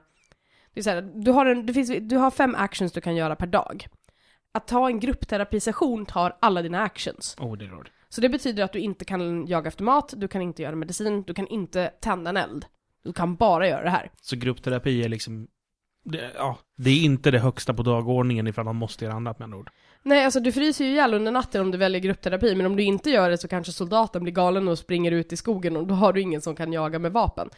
[0.74, 3.36] det så här, du har, en, det finns, du har fem actions du kan göra
[3.36, 3.88] per dag.
[4.52, 7.36] Att ta en gruppterapisession tar alla dina actions.
[7.40, 7.92] Oh, det är.
[8.10, 11.24] Så det betyder att du inte kan jaga efter mat, du kan inte göra medicin,
[11.24, 12.66] du kan inte tända en eld.
[13.04, 14.12] Du kan bara göra det här.
[14.22, 15.48] Så gruppterapi är liksom...
[16.06, 19.44] Det, ja, det är inte det högsta på dagordningen ifall man måste göra annat med
[19.44, 19.70] andra ord.
[20.06, 22.84] Nej, alltså du fryser ju ihjäl under natten om du väljer gruppterapi, men om du
[22.84, 25.96] inte gör det så kanske soldaten blir galen och springer ut i skogen och då
[25.96, 27.50] har du ingen som kan jaga med vapen.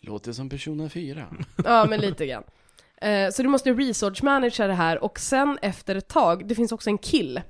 [0.00, 1.26] Låter som Persona 4.
[1.64, 2.44] Ja, men lite grann.
[2.96, 6.72] Eh, så du måste research managera det här och sen efter ett tag, det finns
[6.72, 7.40] också en kill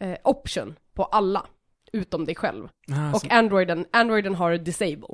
[0.00, 1.46] eh, option på alla,
[1.92, 2.68] utom dig själv.
[2.92, 5.08] Ah, Och så, androiden, androiden har disable.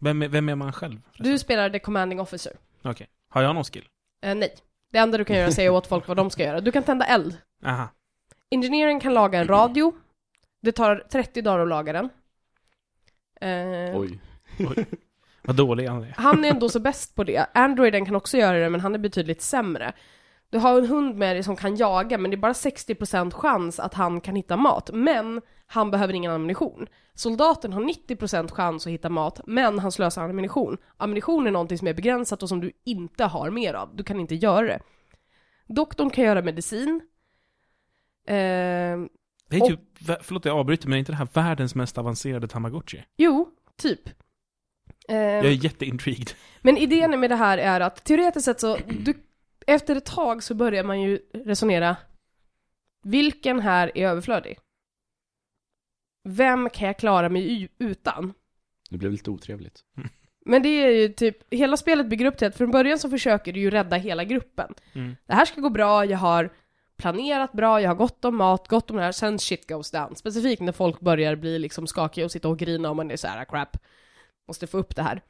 [0.00, 1.00] vem, är, vem är man själv?
[1.18, 2.52] Du spelar the commanding officer.
[2.82, 3.08] Okej.
[3.28, 3.84] Har jag någon skill?
[4.24, 4.54] Eh, nej.
[4.92, 6.60] Det enda du kan göra är att säga åt folk vad de ska göra.
[6.60, 7.36] Du kan tända eld.
[7.64, 7.88] Aha.
[8.50, 9.92] Engineering kan laga en radio.
[10.62, 12.08] Det tar 30 dagar att laga den.
[13.40, 14.18] Eh, Oj.
[15.42, 16.14] Vad dålig han är.
[16.16, 17.46] Han är ändå så bäst på det.
[17.54, 19.92] Androiden kan också göra det, men han är betydligt sämre.
[20.50, 23.80] Du har en hund med dig som kan jaga, men det är bara 60% chans
[23.80, 24.90] att han kan hitta mat.
[24.92, 25.40] Men
[25.72, 26.86] han behöver ingen ammunition.
[27.14, 30.76] Soldaten har 90% chans att hitta mat, men han slösar ammunition.
[30.96, 33.96] Ammunition är någonting som är begränsat och som du inte har mer av.
[33.96, 34.80] Du kan inte göra det.
[35.66, 37.00] Doktorn kan göra medicin.
[38.26, 38.34] Eh,
[39.48, 42.48] Det är typ, vä- förlåt jag avbryter, men är inte det här världens mest avancerade
[42.48, 43.04] Tamagotchi?
[43.16, 44.08] jo, typ.
[45.08, 46.30] Eh, Jag är jätteintrigued.
[46.60, 49.14] Men idén med det här är att teoretiskt sett så, du,
[49.66, 51.96] efter ett tag så börjar man ju resonera,
[53.02, 54.58] vilken här är överflödig?
[56.24, 58.34] Vem kan jag klara mig utan?
[58.90, 59.84] Det blev lite otrevligt.
[60.44, 63.52] Men det är ju typ, hela spelet bygger upp till att från början så försöker
[63.52, 64.74] du ju rädda hela gruppen.
[64.92, 65.16] Mm.
[65.26, 66.50] Det här ska gå bra, jag har
[66.96, 70.16] planerat bra, jag har gott om mat, gott om det här, sen shit goes down.
[70.16, 73.26] Specifikt när folk börjar bli liksom skakiga och sitta och grina och man är så
[73.26, 73.76] här crap,
[74.48, 75.22] måste få upp det här.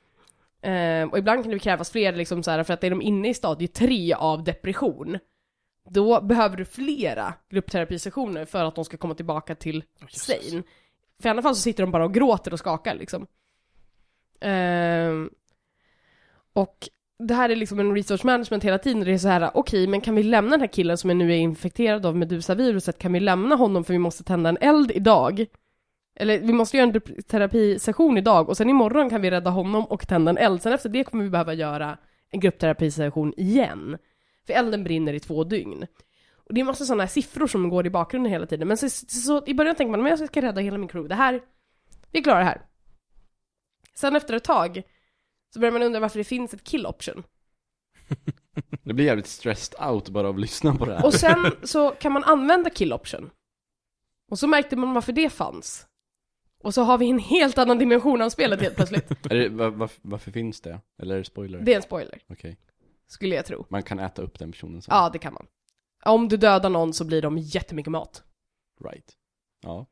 [0.63, 3.29] Eh, och ibland kan det krävas fler liksom så här, för att är de inne
[3.29, 5.19] i stadie 3 av depression,
[5.91, 10.63] då behöver du flera gruppterapisessioner för att de ska komma tillbaka till sane.
[11.23, 13.27] För i alla fall så sitter de bara och gråter och skakar liksom.
[14.41, 15.31] Ehm,
[16.53, 19.87] och det här är liksom en research management hela tiden, det är så här, okej,
[19.87, 23.13] men kan vi lämna den här killen som är nu är infekterad av Medusa-viruset, kan
[23.13, 25.47] vi lämna honom för vi måste tända en eld idag?
[26.15, 30.09] Eller vi måste göra en terapisession idag och sen imorgon kan vi rädda honom och
[30.09, 30.63] tända en eld.
[30.63, 31.99] Sen efter det kommer vi behöva göra
[32.31, 33.99] en gruppterapisession igen.
[34.47, 35.87] För elden brinner i två dygn.
[36.53, 38.69] Och det är massa sådana här siffror som går i bakgrunden hela tiden.
[38.69, 41.09] Men så, så i början tänker man, men jag ska rädda hela min crew.
[41.09, 41.43] Det här,
[42.11, 42.63] vi klarar det här.
[43.95, 44.83] Sen efter ett tag
[45.55, 47.23] så börjar man undra varför det finns ett kill option.
[48.83, 51.07] Det blir jävligt stressed out bara av att lyssna på det här.
[51.07, 53.31] Och sen så kan man använda kill option.
[54.31, 55.87] Och så märkte man varför det fanns.
[56.63, 59.23] Och så har vi en helt annan dimension av spelet helt plötsligt.
[59.23, 60.81] Det, var, var, varför finns det?
[60.99, 61.61] Eller är det spoiler?
[61.61, 62.59] Det är en spoiler, Okej.
[63.07, 63.67] skulle jag tro.
[63.69, 64.97] Man kan äta upp den personen sen?
[64.97, 65.47] Ja, det kan man.
[66.05, 68.23] Om du dödar någon så blir de jättemycket mat.
[68.85, 69.13] Right.
[69.63, 69.87] Ja.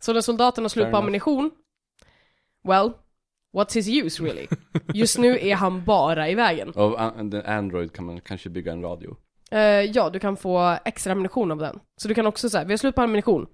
[0.00, 0.20] Så när
[0.68, 1.50] slut Fair på ammunition,
[2.68, 2.92] well,
[3.52, 4.46] what's his use really?
[4.94, 6.72] Just nu är han bara i vägen.
[6.76, 6.96] Av
[7.46, 9.16] Android kan man kanske bygga en radio.
[9.50, 11.80] Eh, ja, du kan få extra ammunition av den.
[11.96, 13.46] Så du kan också säga, vi har slut på ammunition.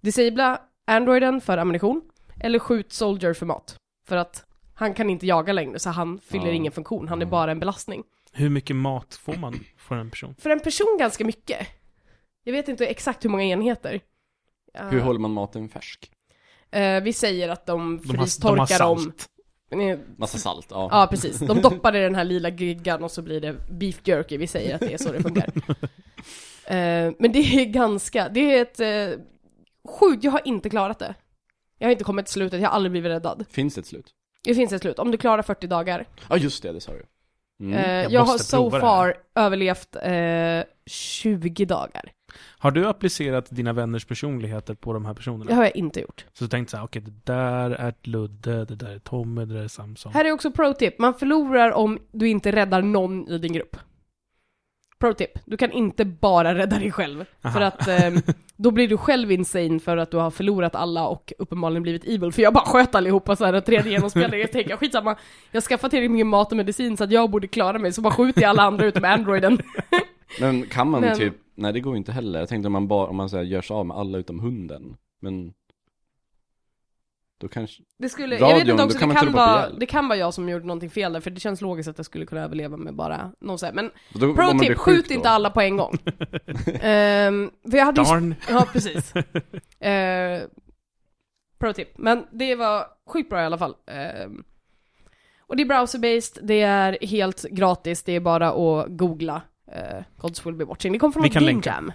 [0.00, 2.02] Disabla Androiden för ammunition,
[2.40, 3.76] eller skjut Soldier för mat.
[4.06, 6.52] För att han kan inte jaga längre, så han fyller Ja.
[6.52, 7.30] ingen funktion, han är Ja.
[7.30, 8.04] bara en belastning.
[8.34, 10.34] Hur mycket mat får man från en person?
[10.38, 11.66] För en person ganska mycket.
[12.44, 14.00] Jag vet inte exakt hur många enheter.
[14.74, 16.10] Eh, Hur håller man maten färsk?
[16.70, 18.98] eh, vi säger att de De de frystorkar dem.
[18.98, 19.28] salt.
[19.70, 20.88] Eh, Massa salt, ja.
[20.92, 21.38] Ja, precis.
[21.38, 24.36] De doppar i den här lila giggan och så blir det beef jerky.
[24.36, 25.50] Vi säger att det är så det funkar.
[26.66, 28.80] Eh, men det är ganska, det är ett
[29.16, 29.24] uh,
[29.88, 31.14] sjukt, jag har inte klarat det.
[31.78, 33.44] Jag har inte kommit till slutet, jag har aldrig blivit räddad.
[33.50, 34.10] Finns det ett slut?
[34.44, 36.06] Det finns ett slut, om du klarar 40 dagar.
[36.30, 37.02] Ja just det, det sa du.
[37.60, 37.74] Mm.
[37.74, 42.12] Eh, jag jag har so far överlevt eh, 20 dagar.
[42.58, 45.44] Har du applicerat dina vänners personligheter på de här personerna?
[45.44, 46.24] Det har jag inte gjort.
[46.32, 49.54] Så du tänkte så här, okej, det där är Ludde, det där är Tommy, det
[49.54, 50.12] där är Samson.
[50.12, 53.76] Här är också pro-tip, man förlorar om du inte räddar någon i din grupp.
[55.00, 57.24] Pro-tip, du kan inte bara rädda dig själv.
[57.44, 57.52] Aha.
[57.54, 58.14] För att ehm,
[58.56, 62.32] då blir du själv insane för att du har förlorat alla och uppenbarligen blivit evil.
[62.32, 64.40] För jag bara sköt allihopa så här och tredje genomspelning.
[64.40, 65.16] Jag tänker skitsamma,
[65.52, 67.92] jag skaffar tillräckligt mycket mat och medicin så att jag borde klara mig.
[67.92, 69.58] Så bara skjuter jag alla andra utom androiden.
[70.40, 72.38] Men kan man Men- typ, nej det går ju inte heller.
[72.38, 74.40] Jag tänkte om man bara, om man så här, gör sig av med alla utom
[74.40, 74.96] hunden.
[75.20, 75.52] Men
[77.38, 80.08] då kanske, Det skulle, jag Radion, vet inte också, kan det kan, vara, det kan
[80.08, 82.42] vara jag som gjorde någonting fel där, för det känns logiskt att jag skulle kunna
[82.42, 83.72] överleva med bara någon så här.
[83.72, 85.14] Men då, pro tip, skjut då.
[85.14, 85.98] inte alla på en gång.
[86.80, 88.34] Ehm, för jag hade ju Darn!
[88.48, 89.12] Ja, precis.
[89.80, 90.42] eh,
[91.58, 91.98] pro tip.
[91.98, 93.74] Men det var sjukt bra i alla fall.
[93.86, 94.30] Eh,
[95.40, 99.42] och det är browser-based, det är helt gratis, det är bara att googla
[99.72, 100.92] eh, Gods will be watching.
[100.92, 101.70] Det kom från game länka.
[101.70, 101.92] jam.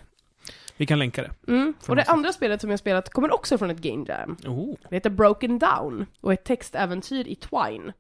[0.79, 1.51] Vi kan länka det.
[1.51, 1.73] Mm.
[1.87, 4.37] Och det andra spelet som jag spelat kommer också från ett game jam.
[4.47, 4.75] Oh.
[4.89, 7.93] Det heter Broken Down och är ett textäventyr i Twine.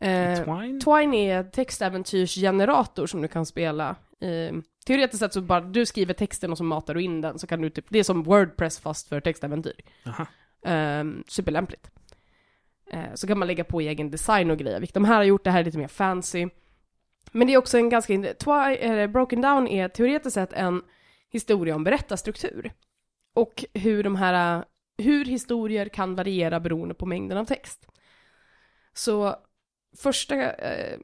[0.00, 0.80] Eh, Twine?
[0.80, 3.96] Twine är en textäventyrsgenerator som du kan spela.
[4.20, 4.56] Eh,
[4.86, 7.60] teoretiskt sett så bara du skriver texten och så matar du in den så kan
[7.60, 9.80] du typ, det är som Wordpress fast för textäventyr.
[10.06, 10.26] Aha.
[10.72, 11.90] Eh, superlämpligt.
[12.90, 15.44] Eh, så kan man lägga på egen design och grejer, vilket de här har gjort,
[15.44, 16.48] det här är lite mer fancy.
[17.32, 20.82] Men det är också en ganska, Twi- Broken Down är teoretiskt sett en
[21.34, 22.72] historia om berättarstruktur.
[23.34, 24.64] Och hur de här,
[24.98, 27.86] hur historier kan variera beroende på mängden av text.
[28.92, 29.36] Så
[29.98, 30.98] första, eh,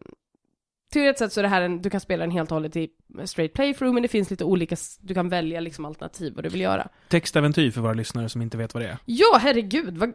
[0.92, 2.90] teoretiskt sett så är det här en, du kan spela den helt och hållet i
[3.24, 6.60] straight playthrough, men det finns lite olika, du kan välja liksom alternativ vad du vill
[6.60, 6.88] göra.
[7.08, 8.98] Textäventyr för våra lyssnare som inte vet vad det är.
[9.04, 10.12] Ja, herregud, vad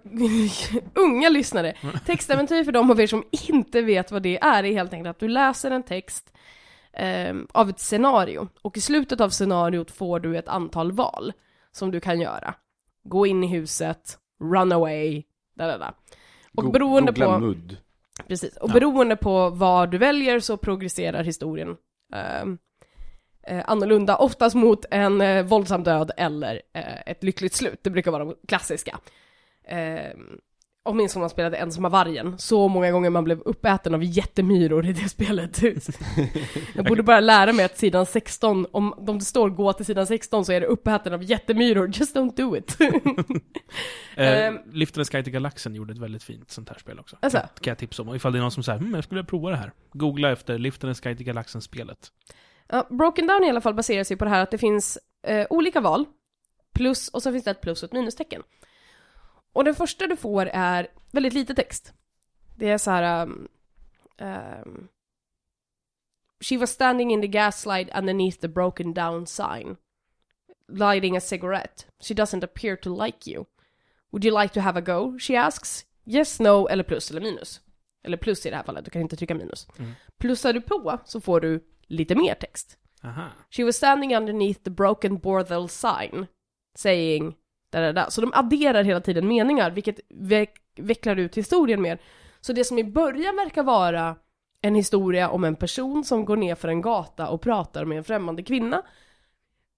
[0.93, 1.75] unga lyssnare.
[2.05, 5.19] Textäventyr för de av er som inte vet vad det är, är helt enkelt att
[5.19, 6.31] du läser en text
[6.95, 8.47] ehm, av ett scenario.
[8.61, 11.33] Och i slutet av scenariot får du ett antal val
[11.71, 12.55] som du kan göra.
[13.03, 15.23] Gå in i huset, run away,
[15.55, 15.93] där, där, där.
[16.57, 17.39] Och Go- beroende på...
[17.39, 17.77] mudd.
[18.27, 18.73] Precis, och Ja.
[18.73, 21.77] beroende på vad du väljer så progresserar historien
[22.13, 22.57] ehm,
[23.47, 27.79] eh, annorlunda, oftast mot en eh, våldsam död eller eh, ett lyckligt slut.
[27.83, 28.99] Det brukar vara de klassiska.
[30.85, 34.93] Eh, om man spelade Ensamma vargen, så många gånger man blev uppäten av jättemyror i
[34.93, 35.61] det spelet.
[36.75, 40.07] Jag borde bara lära mig att sidan 16, om, om det står gå till sidan
[40.07, 42.77] 16 så är det uppäten av jättemyror, just don't do it.
[44.17, 44.59] Eh, Ehm.
[44.71, 47.17] Lift and Sky till Galaxen gjorde ett väldigt fint sånt här spel också.
[47.19, 47.39] Alltså?
[47.39, 48.09] Kan, kan jag tipsa om.
[48.09, 49.71] Och ifall det är någon som säger hm, jag skulle vilja prova det här.
[49.93, 52.11] Googla efter Lift and Sky till Galaxen-spelet.
[52.67, 55.47] Ja, Broken Down i alla fall baserar sig på det här att det finns eh,
[55.49, 56.05] olika val,
[56.73, 58.41] plus, och så finns det ett plus och ett minustecken.
[59.55, 61.93] Och det första du får är väldigt lite text.
[62.55, 63.23] Det är så här...
[63.23, 63.47] Um,
[64.19, 64.87] um,
[66.41, 69.77] She was standing in the gaslight underneath the broken down sign.
[70.67, 71.85] Lighting a cigarette.
[71.99, 73.45] She doesn't appear to like you.
[74.11, 75.17] Would you like to have a go?
[75.19, 75.85] She asks.
[76.05, 77.61] Yes, no, eller plus eller minus.
[78.03, 79.67] Eller plus i det här fallet, du kan inte trycka minus.
[79.79, 79.91] Mm.
[80.17, 82.77] Plussar du på så får du lite mer text.
[83.03, 83.29] Aha.
[83.49, 86.27] She was standing underneath the broken Borthel sign,
[86.75, 87.35] saying
[87.75, 88.11] da, da, da.
[88.11, 92.01] Så de adderar hela tiden meningar, vilket veck, vecklar ut historien mer.
[92.41, 94.15] Så det som i början verkar vara
[94.61, 98.03] en historia om en person som går ner för en gata och pratar med en
[98.03, 98.81] främmande kvinna,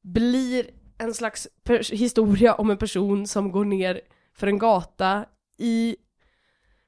[0.03, 0.65] blir
[0.97, 1.47] en slags
[1.91, 4.01] historia om en person som går ner
[4.33, 5.25] för en gata
[5.57, 5.95] i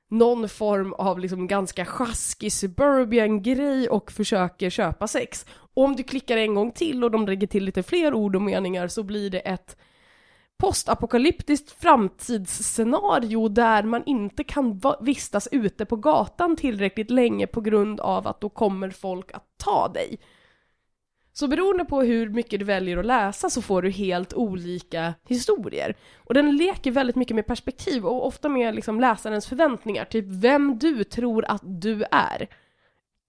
[0.10, 5.46] någon form av liksom ganska sjaskig suburban grej och försöker köpa sex.
[5.74, 8.42] Och om du klickar en gång till och de lägger till lite fler ord och
[8.42, 9.78] meningar så blir det ett
[10.60, 18.28] postapokalyptiskt framtidsscenario där man inte kan vistas ute på gatan tillräckligt länge på grund av
[18.28, 20.20] att då kommer folk att ta dig.
[21.34, 25.96] Så beroende på hur mycket du väljer att läsa så får du helt olika historier.
[26.18, 30.80] Och den leker väldigt mycket med perspektiv och ofta med liksom läsarens förväntningar, typ vem
[30.80, 32.48] du tror att du är.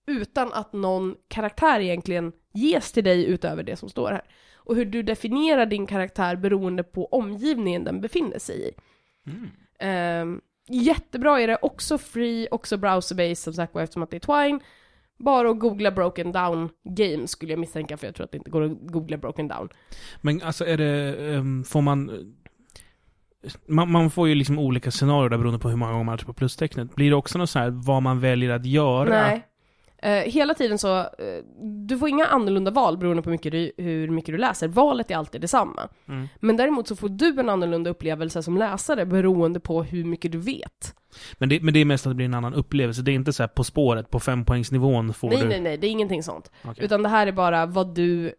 [0.07, 4.25] Utan att någon karaktär egentligen ges till dig utöver det som står här.
[4.70, 8.72] Och hur du definierar din karaktär beroende på omgivningen den befinner sig i.
[9.30, 9.48] Mm.
[9.78, 14.44] Ehm, jättebra är det, också free, också browser-based som sagt var eftersom att det är
[14.48, 14.61] Twine.
[15.18, 18.50] Bara att googla Broken Down Games skulle jag misstänka för jag tror att det inte
[18.50, 19.68] går att googla Broken Down.
[20.20, 22.11] Men alltså är det, ehm, får man...
[23.66, 26.26] Man, man får ju liksom olika scenarier där beroende på hur många gånger man tryckt
[26.26, 26.94] på plustecknet.
[26.94, 29.22] Blir det också något så här vad man väljer att göra?
[29.22, 29.46] Nej.
[30.02, 31.06] Eh, hela tiden så, eh,
[31.86, 34.68] du får inga annorlunda val beroende på mycket du, hur mycket du läser.
[34.68, 35.88] Valet är alltid detsamma.
[36.08, 36.28] Mm.
[36.40, 40.38] Men däremot så får du en annorlunda upplevelse som läsare beroende på hur mycket du
[40.38, 40.94] vet.
[41.38, 43.02] Men, det, men det är mest att det blir en annan upplevelse.
[43.02, 45.48] Det är inte så här På spåret, på fempoängsnivån får Nej, du...
[45.48, 46.50] nej, nej, det är ingenting sånt.
[46.64, 46.84] Okej.
[46.84, 48.32] Utan det här är bara vad du...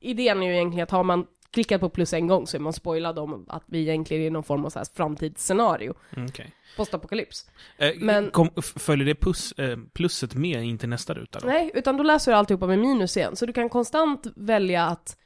[0.00, 2.72] Idén är ju egentligen att har man klickat på plus en gång så är man
[2.72, 5.94] spoilad om att vi egentligen är i någon form av så här framtidsscenario.
[6.16, 6.52] Mm, okej.
[6.76, 7.50] Postapokalyps.
[7.78, 11.46] Eh, Men- kom, f- följer det plus, eh, plusset med in till nästa ruta då?
[11.46, 13.36] Nej, utan då läser du alltihopa med minus igen.
[13.36, 15.16] Så du kan konstant välja att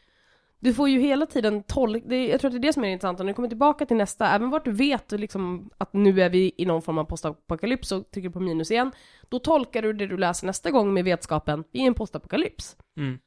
[0.61, 3.19] du får ju hela tiden tolka, jag tror att det är det som är intressant,
[3.19, 6.53] när du kommer tillbaka till nästa, även vart du vet liksom att nu är vi
[6.57, 8.93] i någon form av postapokalyps och trycker på minus igen,
[9.29, 12.77] då tolkar du det du läser nästa gång med vetskapen, vi är i en postapokalyps.
[12.97, 13.19] Mm.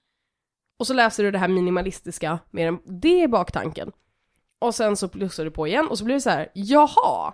[0.80, 3.92] Och så läser du det här minimalistiska med den, det är baktanken.
[4.60, 7.34] Och sen så plussar du på igen och så blir det så här, jaha!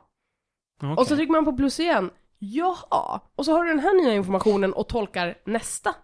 [0.77, 0.95] Okej.
[0.97, 3.21] Och så trycker man på plus igen, jaha!
[3.35, 5.95] Och så har du den här nya informationen och tolkar nästa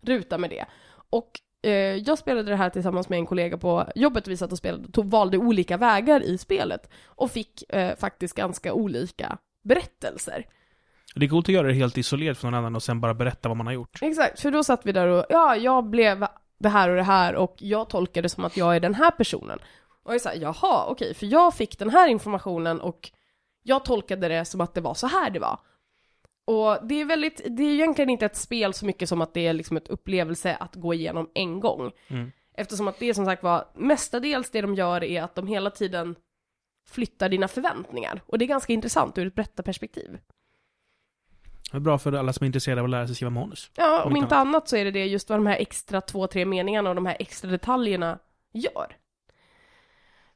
[0.00, 0.64] ruta med det.
[1.10, 1.30] Och
[1.62, 4.92] eh, jag spelade det här tillsammans med en kollega på jobbet, vi satt och spelade
[4.92, 6.90] tog, valde olika vägar i spelet.
[7.06, 10.46] Och fick eh, faktiskt ganska olika berättelser.
[11.14, 13.48] Det är coolt att göra det helt isolerat från någon annan och sen bara berätta
[13.48, 13.98] vad man har gjort.
[14.02, 16.26] Exakt, för då satt vi där och, ja, jag blev
[16.58, 19.10] det här och det här och jag tolkade det som att jag är den här
[19.10, 19.58] personen.
[20.02, 23.10] Och jag sa, jaha, okej, för jag fick den här informationen och
[23.62, 25.60] jag tolkade det som att det var så här det var.
[26.44, 29.46] Och det är väldigt, det är egentligen inte ett spel så mycket som att det
[29.46, 31.92] är liksom ett upplevelse att gå igenom en gång.
[32.08, 32.32] Mm.
[32.54, 36.16] Eftersom att det som sagt var, mestadels det de gör är att de hela tiden
[36.88, 38.20] flyttar dina förväntningar.
[38.26, 40.18] Och det är ganska intressant ur ett berättarperspektiv.
[41.70, 43.70] Det är bra för alla som är intresserade av att lära sig skriva manus.
[43.76, 46.00] Ja, Om om inte inte annat så är det det just vad de här extra
[46.00, 48.18] två, tre meningarna och de här extra detaljerna
[48.52, 48.96] gör.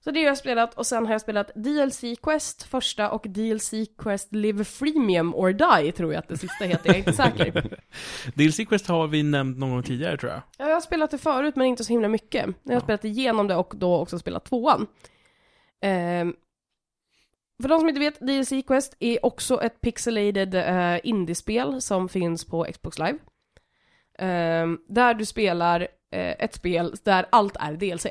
[0.04, 3.70] Så det har jag spelat och sen har jag spelat DLC Quest första och DLC
[3.98, 5.52] Quest Live Freemium or
[5.82, 7.78] Die tror jag att det sista heter, jag är inte säker.
[8.34, 10.40] DLC Quest har vi nämnt någon gång tidigare tror jag.
[10.58, 12.46] Ja, jag har spelat det förut men inte så himla mycket.
[12.62, 12.80] Jag har Ja.
[12.80, 14.86] spelat igenom det och då också spelat tvåan.
[15.82, 16.34] Ehm,
[17.60, 22.44] för de som inte vet, DLC Quest är också ett pixelated uh, indiespel som finns
[22.44, 23.18] på Xbox Live.
[24.20, 25.80] Ehm, där du spelar
[26.10, 28.06] eh, ett spel där allt är DLC.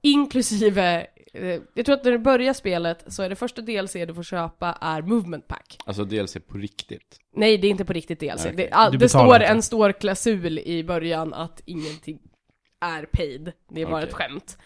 [0.00, 4.14] Inklusive, eh, jag tror att när du börjar spelet så är det första DLC du
[4.14, 5.78] får köpa är Movement Pack.
[5.86, 7.18] Alltså DLC på riktigt.
[7.36, 8.44] Nej, det är inte på riktigt DLC.
[8.44, 8.56] Okej.
[8.56, 9.46] Det, all, det står inte.
[9.46, 12.18] en stor klausul i början att ingenting
[12.80, 13.52] är paid.
[13.70, 14.58] Det är bara ett skämt.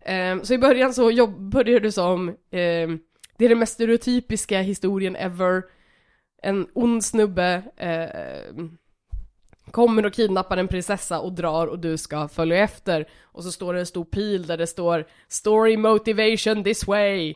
[0.00, 3.00] Ehm, så i början så jobb, börjar du som, ehm,
[3.38, 5.62] det är den mest stereotypiska historien ever.
[6.42, 8.78] En ond snubbe ehm,
[9.70, 13.08] kommer och kidnappar en prinsessa och drar och du ska följa efter.
[13.22, 17.34] Och så står det en stor pil där det står Story motivation this way.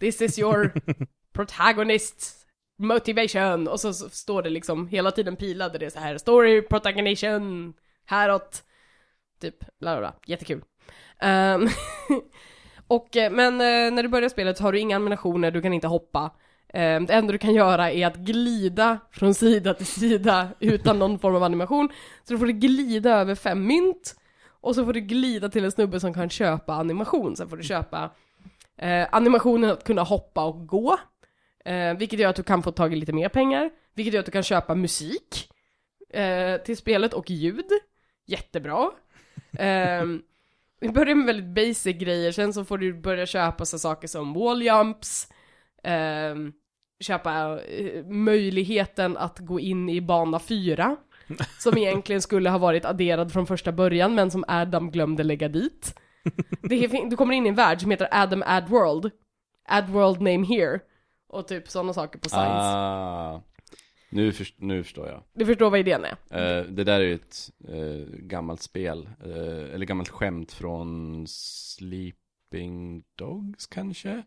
[0.00, 0.72] This is your
[1.32, 2.46] protagonist
[2.78, 3.68] motivation.
[3.68, 7.74] Och så, så står det liksom hela tiden pilade det så här story protagonation
[8.04, 8.62] häråt.
[9.40, 10.14] Typ, bla bla bla.
[10.26, 10.62] Jättekul.
[11.20, 11.68] Ehm,
[12.88, 15.72] och, eh, men eh, när du börjar spelet så har du inga animationer, du kan
[15.72, 16.30] inte hoppa.
[16.68, 21.18] Ehm, det enda du kan göra är att glida från sida till sida utan någon
[21.18, 21.88] form av animation.
[22.24, 24.16] Så då får du glida över fem mynt.
[24.60, 27.36] Och så får du glida till en snubbe som kan köpa animation.
[27.36, 28.10] Sen får du köpa
[28.76, 30.98] eh, animationen att kunna hoppa och gå.
[31.64, 33.70] Eh, vilket gör att du kan få tag i lite mer pengar.
[33.94, 35.52] Vilket gör att du kan köpa musik
[36.10, 37.70] eh, till spelet och ljud.
[38.26, 38.90] Jättebra.
[39.58, 40.22] Ehm,
[40.80, 44.34] vi börjar med väldigt basic grejer, sen så får du börja köpa så saker som
[44.34, 45.28] wall jumps,
[45.82, 46.52] ehm,
[47.00, 50.96] köpa eh, möjligheten att gå in i bana 4,
[51.58, 55.98] som egentligen skulle ha varit adderad från första början, men som Adam glömde lägga dit.
[56.62, 59.10] Det du kommer in i en värld som heter Adam Add World,
[59.68, 60.80] Add World Name Here,
[61.28, 62.42] och typ sådana saker på signs.
[62.42, 63.42] Ah,
[64.10, 65.22] nu, först, nu förstår jag.
[65.34, 66.16] Du förstår vad idén är?
[66.58, 73.04] Eh, det där är ju ett eh, gammalt spel, eh, eller gammalt skämt från Sleeping
[73.16, 74.22] Dogs kanske?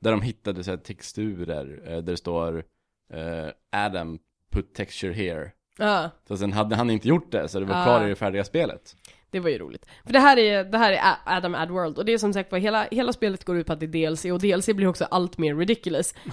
[0.00, 2.64] Där de hittade så här texturer, eh, där det står
[3.12, 4.18] eh, Adam
[4.50, 5.52] put texture here.
[5.78, 6.10] Ja.
[6.28, 7.84] Så sen hade han inte gjort det, så det var Ah.
[7.84, 8.96] kvar i det färdiga spelet.
[9.30, 9.86] Det var ju roligt.
[10.04, 11.00] För det här är, det här är
[11.36, 13.80] Adam Adworld, och det är som sagt var, hela, hela spelet går ut på att
[13.80, 16.14] det är DLC, och DLC blir också allt mer ridiculous.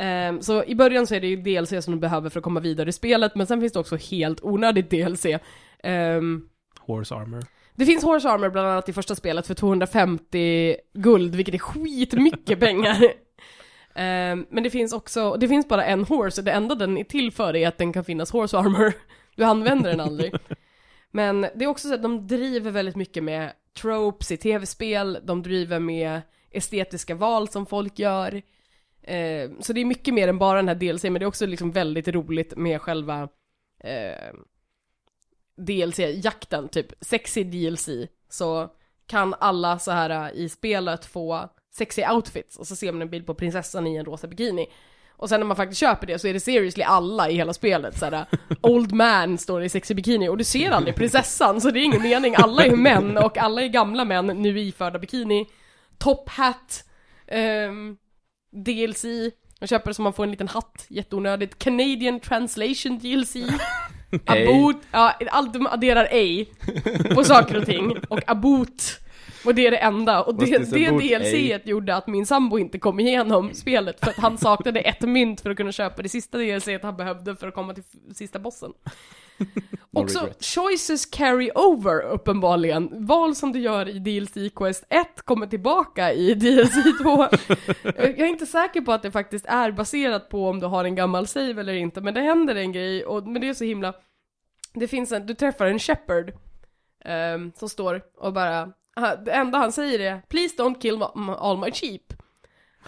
[0.00, 2.60] Ehm, så i början så är det ju DLC som du behöver för att komma
[2.60, 5.26] vidare i spelet, men sen finns det också helt onödigt DLC.
[5.82, 6.48] Ehm,
[6.80, 7.44] Horse Armor.
[7.74, 12.60] det finns Horse Armor bland annat i första spelet för 250 guld, vilket är skitmycket
[12.60, 13.04] pengar.
[13.94, 17.04] Ehm, men det finns också, det finns bara en horse, och det enda den är
[17.04, 18.92] till för är att den kan finnas Horse Armor.
[19.36, 20.34] Du använder den aldrig.
[21.10, 25.42] Men det är också så att de driver väldigt mycket med tropes i tv-spel, de
[25.42, 28.42] driver med estetiska val som folk gör.
[29.02, 31.46] Eh, så det är mycket mer än bara den här DLC, men det är också
[31.46, 33.28] liksom väldigt roligt med själva
[33.80, 34.34] eh,
[35.56, 37.88] DLC-jakten, typ sexy DLC,
[38.28, 38.68] så
[39.06, 43.10] kan alla så här eh, i spelet få sexy outfits och så ser man en
[43.10, 44.66] bild på prinsessan i en rosa bikini.
[45.18, 47.98] Och sen när man faktiskt köper det så är det seriously alla i hela spelet
[47.98, 48.26] såhär
[48.60, 52.02] Old man står i sexy bikini och du ser aldrig prinsessan så det är ingen
[52.02, 55.46] mening, alla är män och alla är gamla män nu iförda bikini
[55.98, 56.84] Top hat
[57.26, 57.96] ehm,
[58.50, 59.04] DLC
[59.60, 61.58] Man köper det så man får en liten hatt, jätteonödigt.
[61.58, 63.36] Canadian translation DLC
[64.24, 66.52] Abot, ja, allt de adderar ej
[67.14, 67.98] på saker och ting.
[68.08, 68.98] Och abot
[69.44, 73.00] och det är det enda, och det, det DLC gjorde att min sambo inte kom
[73.00, 76.68] igenom spelet för att han saknade ett mynt för att kunna köpa det sista DLC
[76.82, 77.84] han behövde för att komma till
[78.14, 78.72] sista bossen.
[79.90, 80.54] No Också regrets.
[80.54, 83.06] choices carry over uppenbarligen.
[83.06, 87.28] Val som du gör i DLC Quest 1 kommer tillbaka i DLC 2.
[87.82, 90.94] Jag är inte säker på att det faktiskt är baserat på om du har en
[90.94, 93.94] gammal save eller inte, men det händer en grej, och, men det är så himla...
[94.74, 96.32] Det finns en, du träffar en shepherd
[97.04, 98.72] ehm, som står och bara,
[99.24, 101.02] det enda han säger är 'Please don't kill
[101.38, 102.14] all my sheep'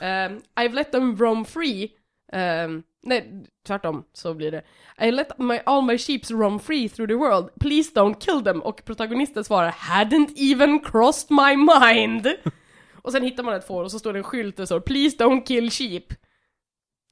[0.00, 1.90] Ehm, I've let them roam free.
[2.32, 4.62] Ehm, Nej, tvärtom så blir det.
[5.06, 7.50] I let my, all my sheeps roam free through the world.
[7.60, 8.60] Please don't kill them.
[8.62, 12.34] Och protagonisten svarar 'Hadn't even crossed my mind'
[13.02, 14.80] Och sen hittar man ett får och så står det en skylt där det står
[14.80, 16.14] 'Please don't kill sheep'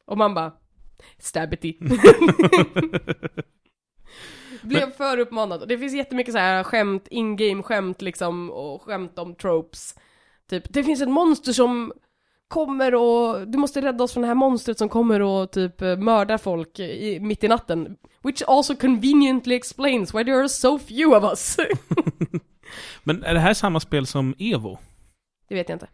[0.07, 0.53] Och man bara
[1.19, 1.79] Stabity.
[4.63, 5.69] Blev för uppmanad.
[5.69, 9.95] Det finns jättemycket så här skämt, in-game skämt liksom, och skämt om tropes.
[10.51, 11.93] Typ, det finns ett monster som
[12.49, 15.97] kommer och, du måste rädda oss från det här monstret som kommer och typ eh,
[15.97, 17.97] mördar folk i, mitt i natten.
[18.23, 21.57] Which also conveniently explains why there are so few of us.
[23.05, 24.79] Men är det här samma spel som Evo?
[25.49, 25.89] det vet jag inte.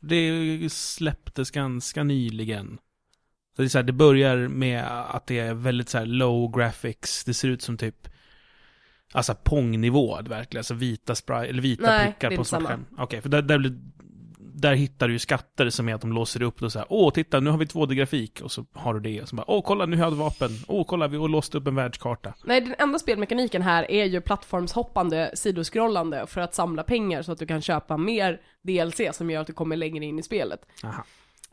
[0.00, 2.78] Det släpptes ganska nyligen.
[3.56, 6.56] Så det, är så här, det börjar med att det är väldigt så här low
[6.56, 7.24] graphics.
[7.24, 8.08] Det ser ut som typ
[9.12, 12.86] Alltså Pong-nivå verkligen, alltså vita spray, eller vita Nej, prickar på inte svart skärm.
[12.98, 13.72] Okej, för där, där, blir,
[14.38, 17.12] där hittar du ju skatter som är att de låser upp och så här, åh
[17.12, 19.86] titta nu har vi 2D-grafik och så har du det och så bara, åh kolla
[19.86, 22.34] nu har jag ett vapen, åh kolla vi har låst upp en världskarta.
[22.44, 27.38] Nej, den enda spelmekaniken här är ju plattformshoppande, sidoskrollande för att samla pengar så att
[27.38, 30.60] du kan köpa mer DLC som gör att du kommer längre in i spelet.
[30.84, 31.04] Aha.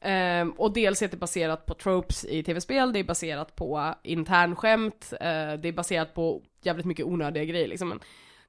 [0.04, 5.18] Ehm, och DLC är baserat på tropes i tv-spel, det är baserat på internskämt, uh,
[5.60, 7.89] det är baserat på jävligt mycket onödiga grejer liksom.
[7.89, 7.99] Men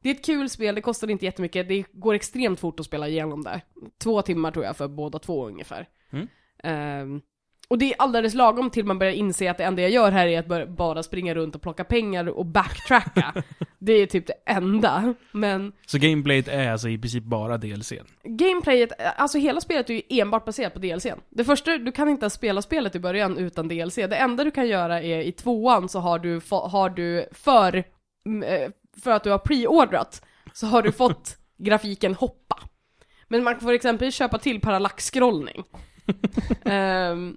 [0.00, 3.08] det är ett kul spel, det kostar inte jättemycket, det går extremt fort att spela
[3.08, 3.60] igenom det.
[3.98, 5.88] Två timmar tror jag för båda två ungefär.
[6.10, 6.28] Mm.
[6.62, 7.20] Ehm,
[7.68, 10.26] och det är alldeles lagom till man börjar inse att det enda jag gör här
[10.26, 13.34] är att bara springa runt och plocka pengar och backtracka.
[13.78, 15.14] det är typ det enda.
[15.32, 18.04] Men Så gameplayet är alltså i princip bara DLCn.
[18.24, 21.20] Gameplayet, alltså hela spelet är ju enbart baserat på DLCn.
[21.30, 23.94] Det första, du kan inte ens spela spelet i början utan DLC.
[23.94, 28.70] Det enda du kan göra är i tvåan så har du, har du för, eh,
[29.02, 32.58] för att du har preordrat, så har du fått grafiken hoppa.
[33.28, 35.64] Men man får exempelvis köpa till parallax-scrollning.
[36.64, 37.36] Ehm,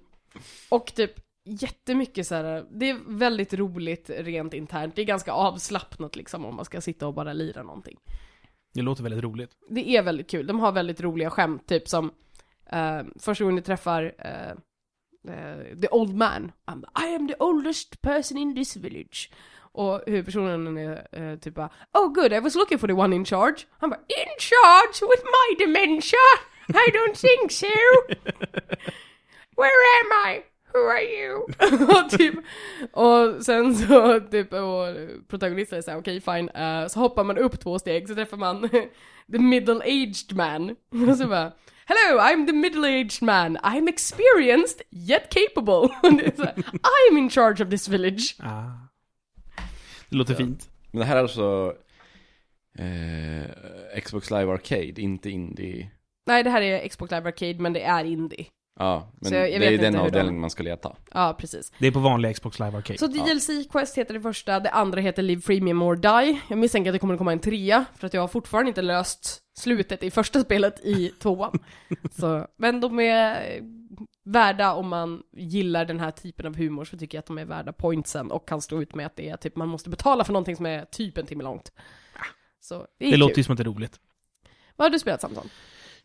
[0.70, 1.12] och typ
[1.46, 2.66] jättemycket så här.
[2.72, 4.96] det är väldigt roligt rent internt.
[4.96, 7.98] Det är ganska avslappnat liksom om man ska sitta och bara lira någonting
[8.74, 9.52] Det låter väldigt roligt.
[9.70, 10.48] det är väldigt kul.
[10.48, 12.12] De har väldigt roliga skämt, typ som
[12.72, 14.50] eh, första gången du träffar eh,
[15.34, 16.52] eh, the old man.
[16.66, 19.32] I'm, I am the oldest person in this village.
[19.60, 23.26] Och huvudpersonen är eh, typ bara, Oh good, I was looking for the one in
[23.26, 23.58] charge.
[23.80, 26.28] Han bara, In charge with my dementia?
[26.70, 27.68] I don't think so.
[29.58, 30.42] Where am I?
[30.74, 31.36] Who are you?
[32.04, 32.36] och, typ,
[32.92, 34.86] och sen så typ, och
[35.28, 38.70] protagonisten är såhär, okej fine, Eh, så hoppar man upp två steg så träffar man
[39.32, 40.76] the middle-aged man.
[41.10, 41.52] och så bara,
[41.86, 43.58] Hello, I'm the middle-aged man.
[43.58, 45.90] I'm experienced yet capable.
[47.12, 48.36] I'm in charge of this village.
[48.40, 48.72] Ah.
[50.10, 50.38] Det låter Ja.
[50.38, 50.70] fint.
[50.92, 51.74] Men det här är alltså
[52.80, 55.90] eh, Xbox Live Arcade, inte Indie.
[56.26, 58.46] Nej, det här är Xbox Live Arcade, men det är indie.
[58.80, 60.96] Ja, men jag- jag det är ju inte den avdelningen man ska leta.
[61.14, 61.72] Ja, precis.
[61.80, 63.00] Det är på vanliga Xbox Live Arcade.
[63.00, 66.42] Så DLC Quest heter det första, det andra heter Live Freemium or Die.
[66.50, 68.82] Jag misstänker att det kommer att komma en trea, för att jag har fortfarande inte
[68.82, 71.60] löst slutet i första spelet i tvåan.
[72.12, 73.60] Så, men de är
[74.26, 77.46] värda om man gillar den här typen av humor så tycker jag att de är
[77.46, 80.34] värda pointsen och kan stå ut med att det är typ man måste betala för
[80.34, 81.72] någonting som är typ en timme långt.
[82.60, 84.00] Så det är det låter ju som att det är roligt.
[84.76, 85.50] Vad har du spelat Samson?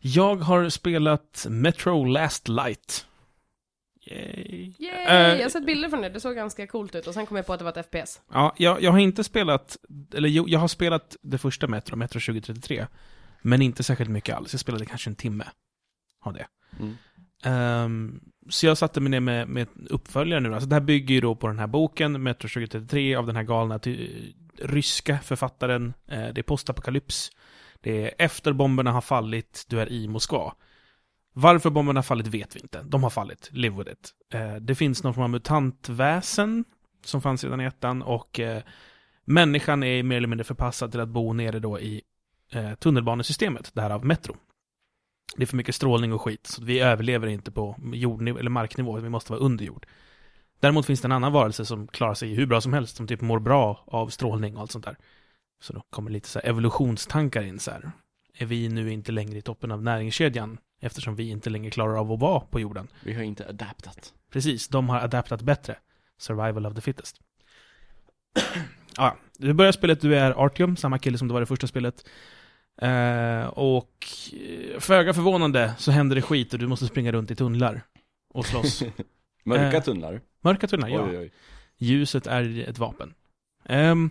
[0.05, 3.05] Jag har spelat Metro Last Light.
[4.05, 4.73] Yay.
[4.79, 5.05] Yay!
[5.07, 7.37] Eh, jag har sett bilder från det, det såg ganska coolt ut och sen kom
[7.37, 8.21] jag på att det var ett FPS.
[8.33, 9.77] Ja, jag, jag har inte spelat,
[10.13, 12.87] eller jo, jag har spelat det första Metro, Metro 2033.
[13.41, 14.53] Men inte särskilt mycket alls.
[14.53, 15.45] Jag spelade kanske en timme
[16.21, 16.45] av det.
[16.79, 16.97] Mm.
[17.43, 20.53] Ehm, så jag satte mig ner med, med uppföljare nu.
[20.53, 23.43] Alltså det här bygger ju då på den här boken, Metro 2033, av den här
[23.43, 23.79] galna
[24.59, 25.93] ryska författaren.
[26.07, 27.31] Eh, det är postapokalyps.
[27.83, 30.53] Det är efter bomberna har fallit, du är i Moskva.
[31.33, 32.81] Varför bomberna har fallit vet vi inte.
[32.83, 34.13] De har fallit, live with it.
[34.33, 36.65] Eh, det finns någon form av mutantväsen
[37.03, 38.63] som fanns redan i ettan och eh,
[39.25, 42.01] människan är mer eller mindre förpassad till att bo nere då i
[42.51, 44.35] eh, tunnelbanesystemet, därav Metro.
[45.35, 48.99] Det är för mycket strålning och skit, så vi överlever inte på jordnivå, eller marknivå,
[48.99, 49.85] vi måste vara under jord.
[50.59, 53.21] Däremot finns det en annan varelse som klarar sig hur bra som helst, som typ
[53.21, 54.97] mår bra av strålning och allt sånt där.
[55.63, 57.91] Så då kommer lite så här evolutionstankar in så här.
[58.37, 62.11] Är vi nu inte längre i toppen av näringskedjan, eftersom vi inte längre klarar av
[62.11, 62.87] att vara på jorden?
[63.03, 64.13] Vi har inte adaptat.
[64.31, 65.75] Precis, de har adaptat bättre.
[66.17, 67.19] Survival of the fittest.
[68.97, 71.67] ja, du börjar spelet, du är Artyom, samma kille som det var i det första
[71.67, 72.09] spelet.
[72.81, 77.35] Eh, och eh, föga förvånande så händer det skit och du måste springa runt i
[77.35, 77.81] tunnlar
[78.33, 78.83] och slåss.
[79.43, 80.21] Mörka Eh, tunnlar.
[80.41, 81.07] Mörka tunnlar, ja.
[81.09, 81.31] Oj, oj.
[81.77, 83.13] Ljuset är ett vapen.
[83.65, 84.09] Ehm,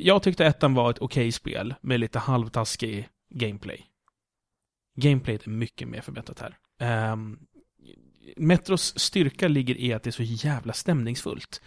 [0.00, 3.86] jag tyckte ettan var ett okej spel med lite halvtaskig gameplay.
[4.96, 6.58] Gameplayet är mycket mer förbättrat här.
[6.78, 7.38] Ehm,
[8.36, 11.62] Metros styrka ligger i att det är så jävla stämningsfullt.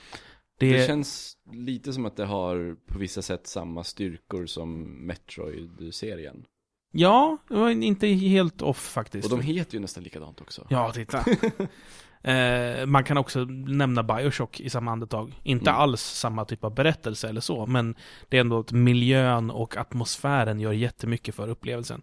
[0.60, 6.46] Det, Det känns lite som att det har på vissa sätt samma styrkor som Metroid-serien.
[6.92, 9.32] Ja, det var inte helt off faktiskt.
[9.32, 10.68] Och de heter ju nästan likadant också.
[10.70, 11.26] Ja, titta.
[12.24, 15.40] Eh, man kan också nämna Bioshock i samma andetag.
[15.44, 15.82] Inte Mm.
[15.82, 17.96] alls samma typ av berättelse eller så, men
[18.30, 22.02] det är ändå att miljön och atmosfären gör jättemycket för upplevelsen.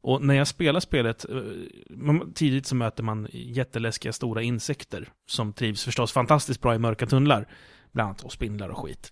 [0.00, 5.84] Och när jag spelar spelet, eh, tidigt så möter man jätteläskiga stora insekter som trivs
[5.84, 7.46] förstås fantastiskt bra i mörka tunnlar.
[7.92, 9.10] Bland annat och spindlar och skit.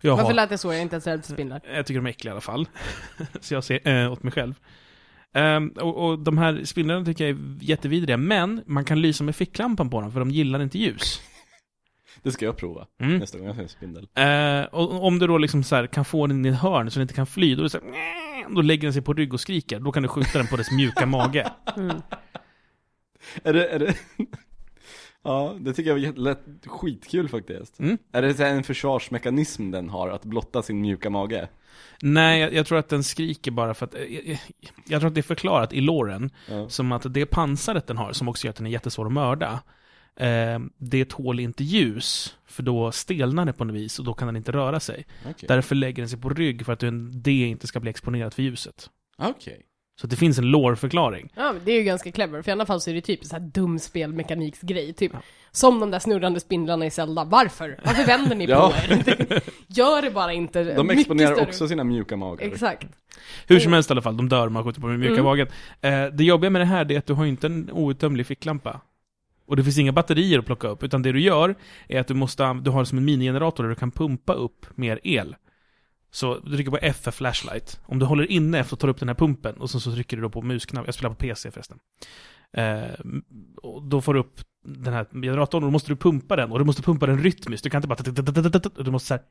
[0.00, 0.68] Jag, Varför har, lät det så?
[0.68, 1.60] Jag är inte ens rädd för spindlar.
[1.74, 2.68] jag tycker de är äckliga i alla fall.
[3.40, 4.54] så jag ser äh, åt mig själv.
[5.34, 9.36] Ehm, och, och de här spindlarna tycker jag är jättevidriga, men man kan lysa med
[9.36, 11.20] ficklampan på dem för de gillar inte ljus.
[12.22, 13.18] Det ska jag prova Mm.
[13.18, 14.08] nästa gång jag ser en spindel.
[14.14, 16.98] Eh, och om du då liksom så här kan få den i ett hörn så
[16.98, 19.34] den inte kan fly, då, är det så här, då lägger den sig på rygg
[19.34, 19.80] och skriker.
[19.80, 21.52] Då kan du skjuta den på dess mjuka mage.
[21.76, 21.96] Mm.
[23.44, 23.94] Är det, är det
[25.24, 27.80] Ja, det tycker jag var jätte- lät skitkul faktiskt.
[27.80, 27.98] Mm.
[28.12, 31.48] Är det så här en försvarsmekanism den har, att blotta sin mjuka mage?
[32.04, 33.94] Nej, jag, jag tror att den skriker bara för att...
[33.94, 34.38] eh, Jag,
[34.86, 36.68] jag tror att det är förklarat i låren Ja.
[36.68, 39.62] som att det pansaret den har, som också gör att den är jättesvår att mörda,
[40.16, 44.26] eh, det tål inte ljus, för då stelnar det på något vis och då kan
[44.28, 45.06] den inte röra sig.
[45.30, 45.44] Okej.
[45.48, 46.82] Därför lägger den sig på rygg för att
[47.12, 48.90] det inte ska bli exponerat för ljuset.
[49.18, 49.62] Okej.
[50.02, 51.28] Så det finns en lårförklaring.
[51.34, 53.24] Ja, men det är ju ganska clever, för i alla fall så är det typ
[53.24, 55.12] så här dum spelmekaniksgrej, typ.
[55.50, 57.24] Som de där snurrande spindlarna i Zelda.
[57.24, 57.80] Varför?
[57.84, 58.72] Varför vänder ni Ja.
[58.88, 59.42] på er?
[59.66, 60.64] Gör det bara inte.
[60.64, 62.46] De Mycket exponerar större- också sina mjuka magar.
[62.46, 62.86] Exakt.
[63.46, 65.24] Hur som helst i alla fall, de dör om man skjuter på den mjuka Mm.
[65.24, 65.46] magen.
[65.80, 68.26] Eh, det jobbiga med det här det är att du har ju inte en outtömlig
[68.26, 68.80] ficklampa.
[69.46, 71.54] Och det finns inga batterier att plocka upp, utan det du gör
[71.88, 74.66] är att du måste, an- du har som en minigenerator där du kan pumpa upp
[74.74, 75.36] mer el.
[76.14, 77.80] Så du trycker på F för flashlight.
[77.86, 80.16] Om du håller inne F och tar upp den här pumpen, och sen så trycker
[80.16, 80.86] du då på musknappen.
[80.86, 81.78] Jag spelar på PC förresten.
[82.56, 82.82] Eh,
[83.62, 86.58] och då får du upp den här generatorn, och då måste du pumpa den, och
[86.58, 87.64] du måste pumpa den rytmiskt.
[87.64, 88.82] Du kan inte bara...
[88.84, 89.22] Du måste så här...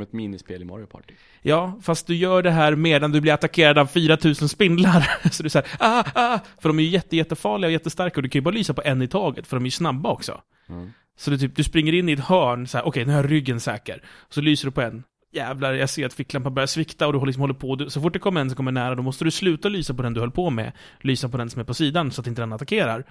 [0.00, 1.14] Som ett minispel i Mario Party.
[1.42, 5.08] Ja, fast du gör det här medan du blir attackerad av 4000 spindlar.
[5.30, 8.28] Så du säger ah, ah, för de är ju jätte, jättefarliga och jättestarka och du
[8.28, 10.40] kan ju bara lysa på en i taget, för de är ju snabba också.
[10.68, 10.90] Mm.
[11.16, 13.32] Så du, typ, du springer in i ett hörn, så här, okej, nu har jag
[13.32, 14.02] ryggen säker.
[14.28, 15.02] Så lyser du på en.
[15.32, 17.76] Jävlar, jag ser att ficklampan börjar svikta och du liksom håller på.
[17.76, 20.02] Du, så fort det kommer en som kommer nära, då måste du sluta lysa på
[20.02, 20.72] den du höll på med.
[21.00, 23.04] Lysa på den som är på sidan, så att inte den attackerar.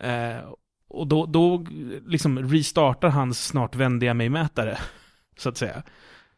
[0.00, 0.52] Eh,
[0.88, 1.66] och då, då
[2.06, 4.78] liksom restartar hans snart vändiga mig-mätare,
[5.40, 5.82] så att säga.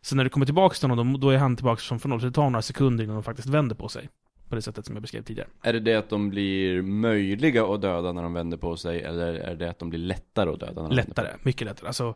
[0.00, 2.26] Så när du kommer tillbaka till honom, då, är han tillbaka som från noll, så
[2.26, 4.08] det tar några sekunder innan de faktiskt vänder på sig.
[4.48, 5.48] På det sättet som jag beskrev tidigare.
[5.62, 9.34] Är det det att de blir möjliga att döda när de vänder på sig, eller
[9.34, 11.86] är det att de blir lättare att döda när de vänder på Lättare, mycket lättare.
[11.86, 12.14] Alltså,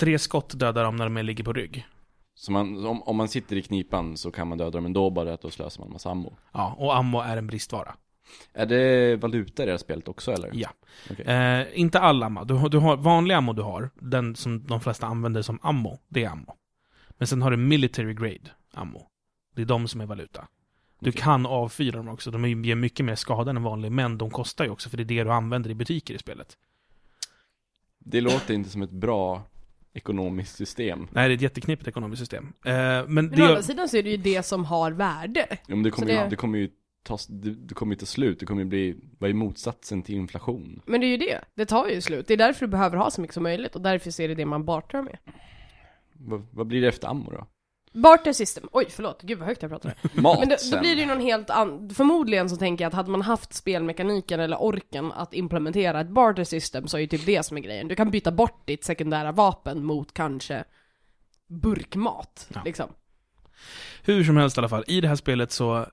[0.00, 1.74] tre skott dödar dem när de ligger på rygg.
[1.74, 1.86] sig?
[2.34, 5.34] Så man, om, om man sitter i knipan så kan man döda dem ändå, bara
[5.34, 6.36] att då slösar man massa ammo.
[6.52, 7.94] Ja, och ammo är en bristvara.
[8.52, 10.50] Är det valuta i det här spelet också eller?
[10.52, 10.70] Ja.
[11.10, 11.24] Okej.
[11.26, 12.44] Eh, inte all ammo.
[12.44, 15.98] Du har, du har vanlig ammo du har, den som de flesta använder som ammo,
[16.08, 16.56] det är ammo.
[17.10, 19.06] Men sen har du military grade ammo.
[19.54, 20.48] Det är de som är valuta.
[21.00, 21.22] Du Okej.
[21.22, 22.30] kan avfyra dem också.
[22.30, 25.04] De ger mycket mer skada än vanlig, men de kostar ju också, för det är
[25.04, 26.56] det du använder i butiker i spelet.
[27.98, 29.42] Det låter inte som ett bra
[29.94, 31.08] ekonomiskt system.
[31.12, 32.52] Nej, det är ett jätteknepigt ekonomiskt system.
[32.64, 35.46] Eh, men Men det å andra sidan så är det ju det som har värde.
[35.50, 36.70] Ja, men det kommer, Så ju, det- det kommer ju
[37.02, 40.14] ta, det, det kommer ju ta slut, det kommer ju bli, vad är motsatsen till
[40.14, 40.82] inflation?
[40.86, 41.40] Men det är ju det.
[41.54, 42.26] Det tar ju slut.
[42.28, 44.46] Det är därför du behöver ha så mycket som möjligt och därför är det det
[44.46, 45.18] man bartrar med.
[46.12, 47.46] Vad, vad blir det efter ammo då?
[47.94, 48.68] Barter system.
[48.72, 49.22] Oj, förlåt.
[49.22, 49.94] Gud vad högt jag pratar.
[50.20, 52.94] Mat Men då, då blir det ju någon helt annan, förmodligen så tänker jag att
[52.94, 57.26] hade man haft spelmekaniken eller orken att implementera ett barter system så är ju typ
[57.26, 57.88] det som är grejen.
[57.88, 60.64] Du kan byta bort ditt sekundära vapen mot kanske
[61.48, 62.62] burkmat, Ja.
[62.64, 62.88] liksom.
[64.02, 65.86] Hur som helst i alla fall, i det här spelet så, eh,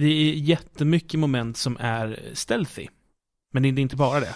[0.00, 2.88] det är jättemycket moment som är stealthy.
[3.52, 4.34] Men det är inte bara det.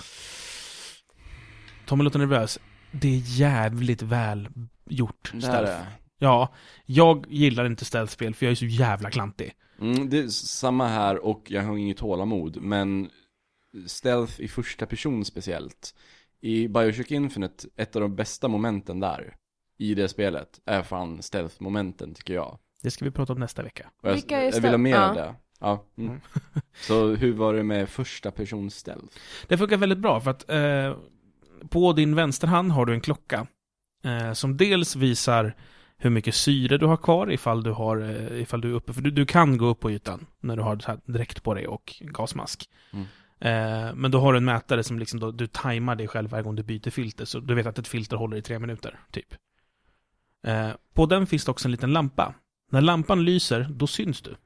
[1.86, 2.58] Tommy låter nervös.
[2.90, 4.48] Det är jävligt väl
[4.86, 5.70] gjort stealth.
[5.72, 5.86] är
[6.18, 6.54] Ja,
[6.86, 9.52] jag gillar inte stealth-spel för jag är så jävla klantig.
[9.80, 13.10] mm, Det är samma här och jag har inget tålamod, men
[13.86, 15.94] stealth i första person speciellt.
[16.40, 19.34] I Bioshock Infinite, ett av de bästa momenten där,
[19.78, 22.58] i det spelet, är fan stealth-momenten tycker jag.
[22.82, 23.90] Det ska vi prata om nästa vecka.
[24.02, 25.08] Och jag, Vilka är jag vill ha mer Ja.
[25.08, 25.34] av det.
[25.60, 25.84] Ja.
[25.98, 26.10] Mm.
[26.10, 26.20] Mm.
[26.80, 29.16] Så hur var det med första person stealth?
[29.48, 30.96] Det funkar väldigt bra för att eh,
[31.68, 33.46] på din vänsterhand har du en klocka
[34.04, 35.56] eh, som dels visar
[35.96, 38.92] hur mycket syre du har kvar ifall du, har, eh, ifall du är uppe.
[38.92, 41.94] För du, du kan gå upp på ytan när du har dräkt på dig och
[42.00, 42.70] gasmask.
[42.92, 43.06] Mm.
[43.40, 46.44] Eh, men då har du en mätare som liksom då, du tajmar dig själv varje
[46.44, 47.24] gång du byter filter.
[47.24, 49.34] Så du vet att ett filter håller i tre minuter, typ.
[50.46, 52.34] Eh, på den finns det också en liten lampa.
[52.70, 54.36] När lampan lyser, då syns du.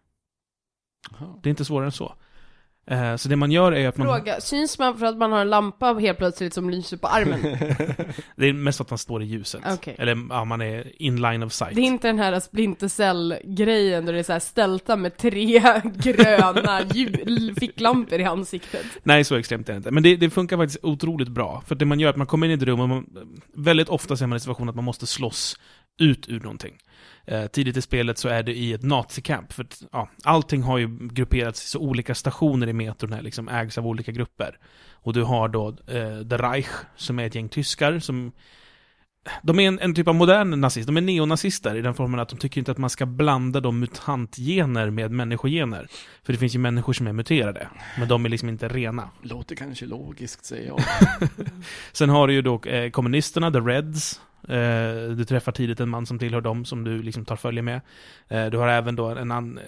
[1.11, 1.40] Jaha.
[1.43, 2.14] Det är inte svårare än så.
[2.86, 4.06] Eh, så det man gör är att man...
[4.06, 7.40] Fråga, syns man för att man har en lampa helt plötsligt som lyser på armen?
[8.36, 9.62] Det är mest att man står i ljuset.
[9.72, 9.96] Okej.
[9.98, 11.74] Eller ja, man är in line of sight.
[11.74, 15.62] Det är inte den här Splinter Cell-grejen där det är så här stälta med tre
[15.94, 16.80] gröna
[17.60, 18.86] ficklampor i ansiktet.
[19.02, 19.90] Nej, så extremt är det inte.
[19.90, 21.62] Men det, det funkar faktiskt otroligt bra.
[21.66, 23.06] För det man gör är att man kommer in i ett rum och man,
[23.54, 25.56] väldigt ofta ser man i situationen att man måste slåss
[25.98, 26.78] ut ur någonting.
[27.26, 29.52] Eh, tidigt i spelet så är det i ett nazikamp.
[29.52, 33.48] För att, ja, allting har ju grupperats i så olika stationer i metron här, liksom
[33.48, 34.58] ägs av olika grupper.
[34.92, 38.32] Och du har då eh, The Reich, som är ett gäng tyskar som
[39.42, 42.28] de är en, en typ av modern nazist, de är neonazister i den formen att
[42.28, 45.86] de tycker inte att man ska blanda de mutantgener med människogener.
[46.22, 47.68] För det finns ju människor som är muterade,
[47.98, 49.10] men de är liksom inte rena.
[49.22, 50.80] Låter kanske logiskt, säger jag.
[51.92, 54.20] Sen har du ju då eh, kommunisterna, the Reds.
[54.49, 57.80] Eh, du träffar tidigt en man som tillhör dem som du liksom tar följe med.
[58.28, 59.59] Eh, du har även då en annan,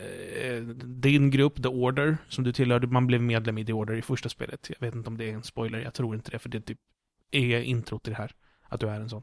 [0.41, 2.81] eh, din grupp, The Order, som du tillhör.
[2.81, 4.70] Man blev medlem i The Order i första spelet.
[4.70, 6.79] Jag vet inte om det är en spoiler, jag tror inte det, för det typ
[7.31, 8.33] är introt till det här.
[8.68, 9.22] Att du är en sån.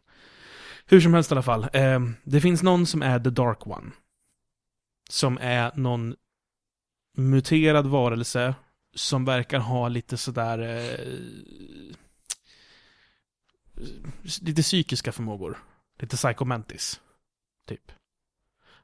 [0.86, 1.68] Hur som helst i alla fall.
[1.74, 3.92] Eh, det finns någon som är The Dark One.
[5.10, 6.16] Som är någon
[7.18, 8.56] muterad varelse
[8.96, 10.60] som verkar ha lite sådär...
[10.60, 11.06] Eh,
[14.42, 15.58] lite psykiska förmågor.
[16.00, 17.02] Lite psychomantis.
[17.68, 17.92] Typ.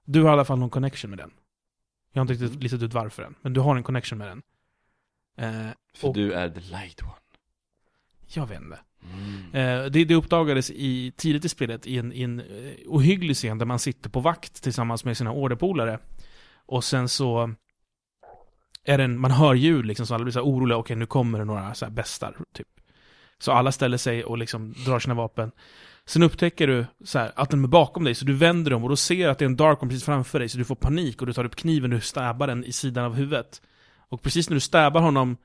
[0.04, 1.32] Du har i alla fall någon connection med den.
[2.12, 4.42] Jag har inte riktigt listat ut varför än, men du har en connection med den.
[5.38, 7.12] Eh, För Och- du är the light one.
[8.28, 8.80] jag vet inte.
[9.14, 9.44] Mm.
[9.54, 13.58] Eh, det, det uppdagades i, tidigt i spelet i en, i en eh, ohygglig scen
[13.58, 16.00] där man sitter på vakt tillsammans med sina orderpolare.
[16.66, 17.54] Och sen så
[18.84, 21.40] är det en, man hör ljud liksom så alla blir så oroliga, okej nu kommer
[21.40, 22.68] det några så här bestar, typ.
[23.40, 25.52] Så alla ställer sig och liksom drar sina vapen.
[26.06, 28.90] Sen upptäcker du så här, att de är bakom dig, så du vänder dem och
[28.90, 31.22] då ser att det är en Dark One precis framför dig, så du får panik
[31.22, 33.62] och du tar upp kniven och du stabbar den i sidan av huvudet.
[34.10, 35.38] Och precis när du stabbar honom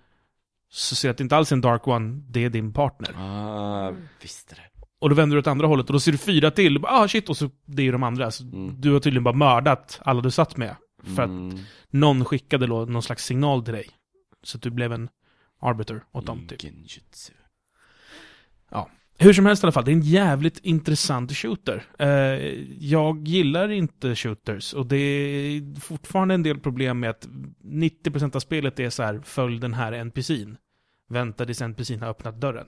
[0.71, 3.11] så ser du att det inte alls är en Dark One, det är din partner.
[3.19, 4.63] Ah, visste det.
[5.01, 6.77] Och då vänder du åt andra hållet och då ser du fyra till.
[6.77, 8.31] Och bara, Ah shit, och så det är ju de andra.
[8.31, 8.81] Så Mm.
[8.81, 10.77] Du har tydligen bara mördat alla du satt med.
[11.17, 11.59] För att Mm.
[11.91, 13.87] någon skickade någon slags signal till dig.
[14.43, 15.09] Så att du blev en
[15.61, 16.63] arbiter åt dem typ.
[16.63, 17.33] Genjutsu.
[19.19, 21.85] Hur som helst i alla fall, det är en jävligt intressant shooter.
[21.99, 22.09] Eh,
[22.79, 27.29] jag gillar inte shooters och det är fortfarande en del problem med att
[27.65, 30.57] 90% av spelet är så här, följ den här NPCn.
[31.11, 32.67] Vänta tills NPCn har öppnat dörren.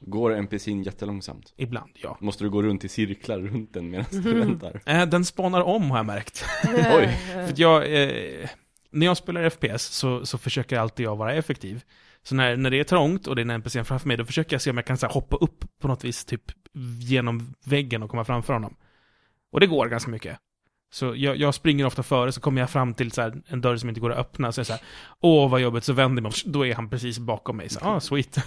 [0.00, 1.52] Går NPCn jättelångsamt?
[1.56, 2.18] Ibland, ja.
[2.20, 4.38] Måste du gå runt i cirklar runt den medan du Mhm.
[4.38, 4.80] väntar?
[4.86, 6.44] Eh, den spanar om har jag märkt.
[6.68, 7.08] Oj.
[7.46, 8.48] För jag, eh,
[8.90, 11.82] när jag spelar FPS så, så försöker alltid jag vara effektiv.
[12.24, 14.54] Så när, när det är trångt och det är en NPC framför mig, då försöker
[14.54, 16.42] jag se om jag kan så här, hoppa upp på något vis, typ
[17.00, 18.76] genom väggen och komma framför honom.
[19.52, 20.38] Och det går ganska mycket.
[20.92, 23.76] Så jag, jag springer ofta före, så kommer jag fram till så här, en dörr
[23.76, 24.82] som inte går att öppna, så är jag så här,
[25.20, 27.68] åh vad jobbigt, så vänder jag mig om, då är han precis bakom mig.
[27.68, 28.38] Så, ah, sweet.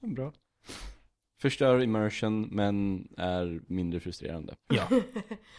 [0.00, 0.32] Bra.
[1.40, 4.54] Förstör immersion, men är mindre frustrerande.
[4.74, 4.88] Ja,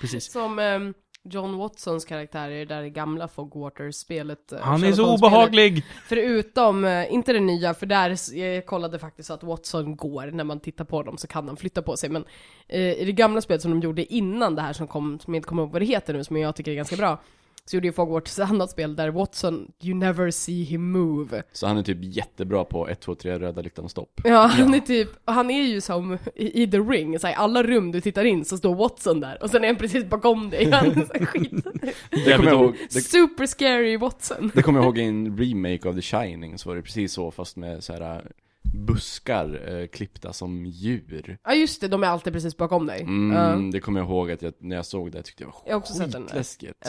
[0.02, 0.26] precis.
[0.32, 4.52] Som ehm, John Watsons karaktär i det där gamla Fogwaters-spelet.
[4.52, 5.86] eh, Han är så obehaglig!
[6.06, 10.60] Förutom, eh, inte det nya, för där, jag kollade faktiskt att Watson går, när man
[10.60, 12.26] tittar på dem så kan han flytta på sig, men
[12.68, 15.40] eh, i det gamla spelet som de gjorde innan det här som kom, som jag
[15.40, 17.20] inte kommer ihåg vad det heter nu, som jag tycker är ganska bra,
[17.66, 21.44] så gjorde ju Fogwarts ett annat spel där Watson, you never see him move.
[21.52, 24.22] Så han är typ jättebra på 1, 2, 3 röda lyktan stopp.
[24.24, 27.38] Ja, han är typ, han är ju som i, i The Ring, så här, i
[27.38, 30.50] alla rum du tittar in så står Watson där, och sen är han precis bakom
[30.50, 31.66] dig, han är så här skit.
[32.26, 34.52] Det kommer jag ihåg, det, Super scary Watson.
[34.56, 37.32] det kommer jag ihåg i en remake av The Shining, så var det precis så
[37.32, 38.22] fast med så här äh,
[38.74, 41.38] buskar eh, klippta som djur.
[41.44, 43.02] Ja just det, de är alltid precis bakom dig.
[43.02, 43.70] Mm, Ja.
[43.72, 45.80] Det kommer jag ihåg att jag, när jag såg det tyckte jag var Jag har
[45.80, 46.28] också sett den där.
[46.30, 46.88] skitläskigt.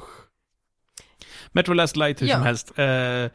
[0.00, 1.04] Ja.
[1.52, 2.34] Metro Last Light hur Ja.
[2.34, 2.78] som helst.
[2.78, 3.30] Eh,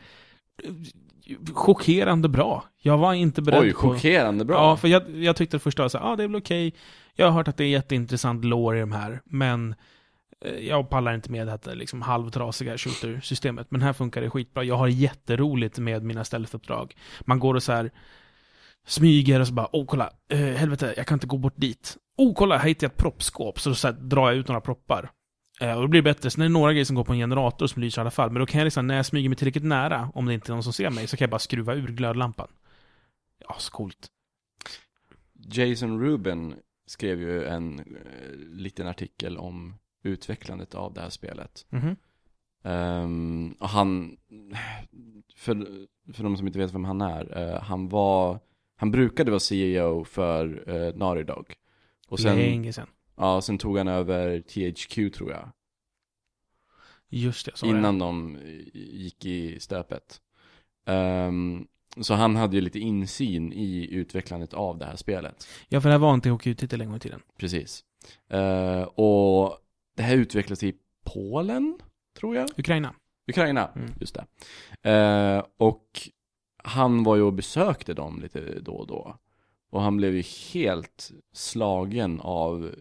[1.54, 2.64] chockerande bra.
[2.78, 3.80] Jag var inte beredd Oj, på...
[3.80, 4.56] chockerande bra.
[4.56, 6.74] Ja, för jag, jag tyckte så ja ah, det är väl okej.
[7.16, 9.76] Jag har hört att det är jätteintressant lore i de här, men
[10.46, 13.72] eh, jag pallar inte med det här liksom halvtrasiga shooter-systemet.
[13.72, 14.64] Men här funkar det skitbra.
[14.64, 16.96] Jag har jätteroligt med mina stealth-uppdrag.
[17.22, 17.92] Man går och så här
[18.86, 21.98] smyger och så bara, åh kolla, eh, helvete, jag kan inte gå bort dit.
[22.18, 23.60] Oh kolla, här hittar jag ett proppskåp.
[23.60, 25.12] Så, så här, drar jag ut några proppar.
[25.64, 26.30] Eh, och då blir det bättre.
[26.30, 28.32] Sen är det några grejer som går på en generator som lyser i alla fall.
[28.32, 30.54] Men då kan jag liksom, när jag smyger mig tillräckligt nära, om det inte är
[30.54, 32.48] någon som ser mig, så kan jag bara skruva ur glödlampan.
[33.48, 34.08] Ja, så coolt.
[35.34, 36.56] Jason Rubin
[36.86, 37.86] skrev ju en eh,
[38.36, 41.66] liten artikel om utvecklandet av det här spelet.
[41.70, 41.96] Mhm.
[42.64, 44.18] Ehm, och han,
[45.36, 45.68] för,
[46.14, 48.40] för de som inte vet vem han är, eh, han var,
[48.76, 51.56] han brukade vara CEO för uh, Naughty Dog.
[52.08, 52.88] Och sen, Länge sen.
[53.16, 55.50] ja, sen tog han över THQ tror jag.
[57.10, 58.42] Just det, så Innan de eh,
[58.74, 60.22] gick i stöpet.
[60.86, 61.68] Ehm,
[62.02, 65.48] så han hade ju lite insyn i utvecklandet av det här spelet.
[65.68, 67.22] Ja, för det här var en THQ-titel en gång i tiden.
[67.38, 67.84] Precis.
[68.30, 69.58] Eh, och
[69.96, 71.80] det här utvecklades i Polen,
[72.20, 72.50] tror jag.
[72.58, 72.96] Ukraina.
[73.28, 73.92] Ukraina, Mm.
[74.00, 74.16] just
[74.82, 74.90] det.
[74.92, 76.10] Eh, och
[76.64, 79.18] han var ju och besökte dem lite då och då.
[79.74, 82.72] Och han blev ju helt slagen av eh,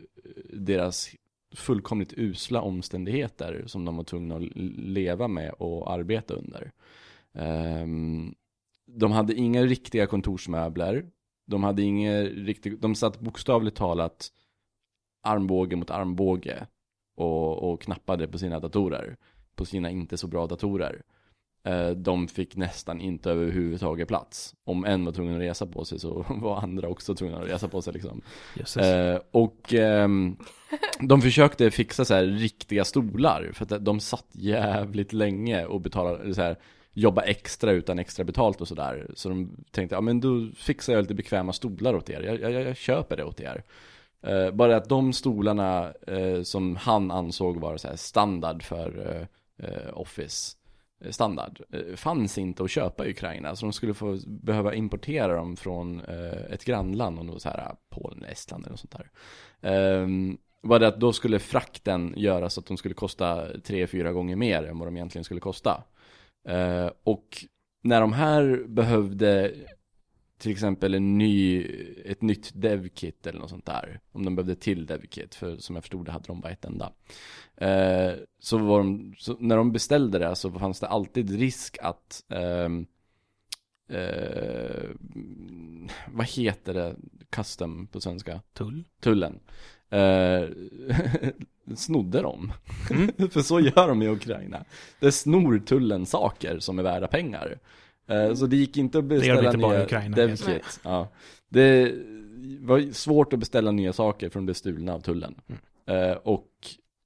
[0.53, 1.11] deras
[1.55, 4.43] fullkomligt usla omständigheter som de var tvungna att
[4.77, 6.73] leva med och arbeta under.
[7.35, 8.35] Ehm,
[8.87, 11.07] de hade inga riktiga kontorsmöbler.
[11.47, 14.33] De hade inga riktiga, de satt bokstavligt talat
[15.23, 16.67] armbåge mot armbåge
[17.17, 19.17] och, och knappade på sina datorer.
[19.55, 21.03] På sina inte så bra datorer.
[21.65, 24.55] Eh, De fick nästan inte överhuvudtaget plats.
[24.65, 27.69] Om en var tvungen att resa på sig så var andra också tvungna att resa
[27.69, 28.21] på sig liksom.
[28.77, 30.37] Eh, och ehm,
[31.01, 36.35] de försökte fixa så här riktiga stolar för att de satt jävligt länge och betalade
[36.35, 36.57] så här
[36.95, 39.07] jobba extra utan extra betalt och sådär.
[39.15, 42.21] Så de tänkte, ja men då fixar jag lite bekväma stolar åt er.
[42.21, 43.63] Jag, jag, jag köper det åt er.
[44.23, 49.17] Eh, bara att de stolarna eh, som han ansåg vara så här standard för
[49.59, 50.62] eh, eh, Office eh,
[51.11, 53.57] standard eh, fanns inte att köpa i Ukraina.
[53.57, 57.49] Så de skulle få behöva importera dem från eh, ett grannland, om det var så
[57.49, 59.11] här Polen Estland eller något sånt där.
[59.71, 64.13] Ehm, var det att då skulle frakten göra så att de skulle kosta tre, fyra
[64.13, 65.85] gånger mer än vad de egentligen skulle kosta.
[66.49, 67.27] Eh, och
[67.83, 69.55] när de här behövde
[70.43, 71.67] till exempel en ny,
[72.05, 74.01] ett nytt devkit eller något sånt där.
[74.13, 76.93] Om de behövde till devkit, för som jag förstod det hade de bara ett enda.
[77.57, 82.25] Eh, så var de, så när de beställde det så fanns det alltid risk att
[82.29, 82.87] ehm,
[83.89, 84.91] eh,
[86.13, 86.97] vad heter det,
[87.31, 88.41] custom på svenska?
[88.53, 88.85] Tull.
[89.01, 89.41] Tullen.
[89.91, 90.49] Eh,
[91.77, 92.53] snodde dem.
[92.91, 93.13] Mm.
[93.31, 94.65] För så gör de i Ukraina.
[95.01, 97.59] Det snor tullen saker som är värda pengar.
[98.07, 100.55] Eh, så det gick inte att beställa inte bara i nya Ukraina, jag säga.
[100.55, 100.81] devkit.
[100.85, 101.09] Ja.
[101.49, 101.95] Det
[102.61, 105.35] var svårt att beställa nya saker för de blev stulna av tullen.
[105.47, 106.11] Mm.
[106.11, 106.49] Eh, och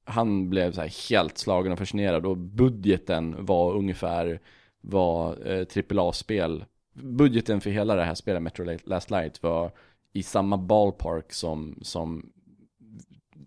[0.04, 4.40] han blev så här helt slagen och fascinerad och budgeten var ungefär
[4.80, 9.70] vad eh, AAA-spel, budgeten för hela det här spelet, Metro Last Light, var
[10.12, 12.32] i samma ballpark som, som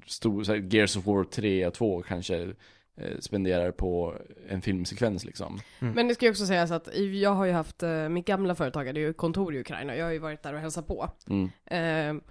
[0.05, 2.49] stor, så här, Gears of War 3 och 2 kanske eh,
[3.19, 4.15] spenderar på
[4.49, 5.59] en filmsekvens liksom.
[5.79, 8.85] Men det ska ju också sägas att jag har ju haft, eh, mitt gamla företag
[8.87, 11.09] hade ju kontor i Ukraina, jag har ju varit där och hälsat på.
[11.29, 11.45] Mm.
[11.65, 12.21] Eh,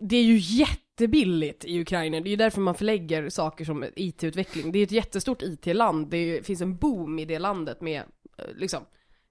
[0.00, 4.72] det är ju jättebilligt i Ukraina, det är ju därför man förlägger saker som IT-utveckling.
[4.72, 8.02] Det är ett jättestort IT-land, det är, finns en boom i det landet med,
[8.38, 8.82] eh, liksom,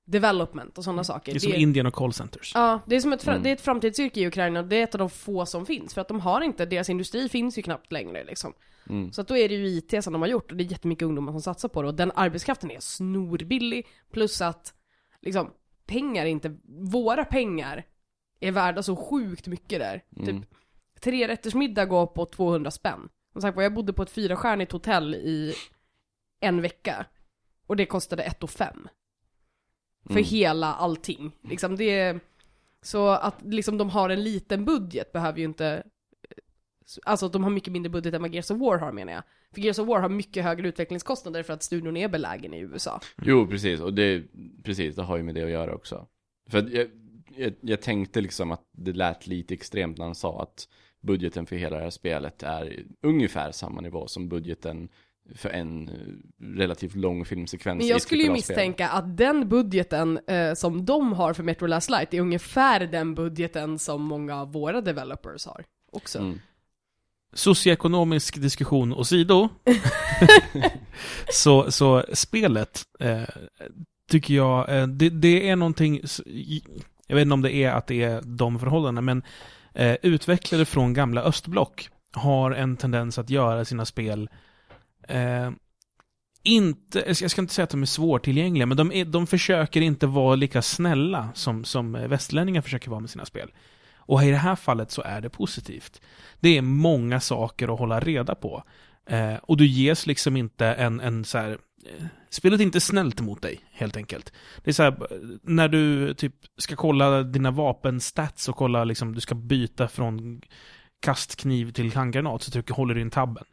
[0.05, 1.31] development och sådana saker.
[1.31, 2.51] Det är som Det- Indien och callcenters.
[2.55, 3.43] Ja, det är som ett, Mm.
[3.43, 5.93] det är ett framtidsyrke i Ukraina och det är ett av de få som finns.
[5.93, 8.53] För att de har inte, deras industri finns ju knappt längre liksom.
[8.89, 9.11] Mm.
[9.11, 11.05] Så att då är det ju IT som de har gjort och det är jättemycket
[11.05, 13.87] ungdomar som satsar på det och den arbetskraften är snorbillig.
[14.11, 14.73] Plus att,
[15.21, 15.51] liksom,
[15.85, 16.57] pengar är inte,
[16.91, 17.85] våra pengar
[18.39, 20.03] är värda så sjukt mycket där.
[20.15, 20.25] Mm.
[20.25, 20.49] Typ,
[21.01, 23.09] tre rätters middag går på 200 spänn.
[23.31, 25.53] Som sagt var, jag bodde på ett fyrastjärnigt hotell i
[26.39, 27.05] en vecka.
[27.67, 28.87] Och det kostade ett och fem
[30.03, 30.23] för Mm.
[30.23, 31.31] hela allting.
[31.41, 32.19] Liksom det
[32.81, 35.83] så att liksom de har en liten budget behöver ju inte,
[37.03, 39.23] alltså de har mycket mindre budget än vad Gears of War har menar jag.
[39.53, 43.01] För Gears of War har mycket högre utvecklingskostnader för att studion är belägen i USA.
[43.21, 43.79] Jo, precis.
[43.79, 44.23] Och det,
[44.63, 46.07] precis, det har ju med det att göra också.
[46.49, 46.87] För att jag,
[47.35, 50.67] jag, jag tänkte liksom att det lät lite extremt när han sa att
[51.01, 54.89] budgeten för hela det här spelet är ungefär samma nivå som budgeten
[55.35, 55.95] för en eh,
[56.57, 58.55] relativt lång filmsekvens Men jag skulle ju AAA-spel.
[58.55, 63.15] misstänka att den budgeten eh, som de har för Metro Last Light är ungefär den
[63.15, 66.19] budgeten som många av våra developers har också.
[66.19, 66.39] Mm.
[67.33, 69.49] Socioekonomisk diskussion åsido,
[71.31, 73.21] så, så spelet eh,
[74.11, 76.01] tycker jag, eh, det, det är någonting,
[77.07, 79.23] jag vet inte om det är att det är de förhållandena, men
[79.73, 84.29] eh, utvecklare från gamla östblock har en tendens att göra sina spel
[85.07, 85.51] eh,
[86.43, 89.27] inte, jag ska- jag ska inte säga att de är svårtillgängliga, men de, är, de
[89.27, 93.51] försöker inte vara lika snälla som, som västlänningar försöker vara med sina spel.
[94.05, 96.01] Och i det här fallet så är det positivt.
[96.39, 98.63] Det är många saker att hålla reda på.
[99.05, 101.51] Eh, och du ges liksom inte en, en så här...
[101.85, 104.33] Eh, spelet är inte snällt mot dig, helt enkelt.
[104.63, 109.13] Det är så här, eh, när du typ ska kolla dina vapenstats och kolla liksom,
[109.13, 110.41] du ska byta från
[110.99, 113.45] kastkniv till handgranat så trycker, håller du in tabben.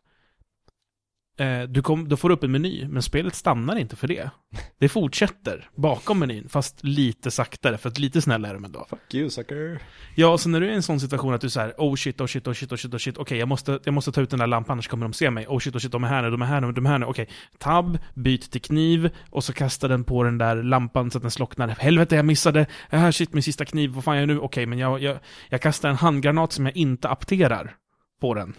[1.41, 4.30] Eh, du, kom, du får upp en meny, men spelet stannar inte för det.
[4.78, 8.86] Det fortsätter bakom menyn, fast lite saktare, för att lite snällare är de ändå.
[8.91, 9.82] Fuck you sucker.
[10.14, 12.26] Ja, så när du är i en sån situation att du säger oh shit, oh
[12.26, 14.38] shit, oh shit, oh shit, oh shit, okej, jag, måste, jag måste ta ut den
[14.38, 15.47] där lampan, annars kommer de se mig.
[15.49, 16.99] Oh shit, oh shit, de är här nu, de är här nu, de är här
[16.99, 17.28] nu, okej.
[17.59, 21.30] Tab, byt till kniv, och så kasta den på den där lampan så att den
[21.30, 21.68] slocknar.
[21.68, 22.66] Helvete, jag missade!
[22.91, 24.38] Ah, shit, min sista kniv, vad fan gör jag nu?
[24.38, 25.18] Okej, men jag, jag,
[25.49, 27.74] jag kastar en handgranat som jag inte apterar
[28.20, 28.55] på den.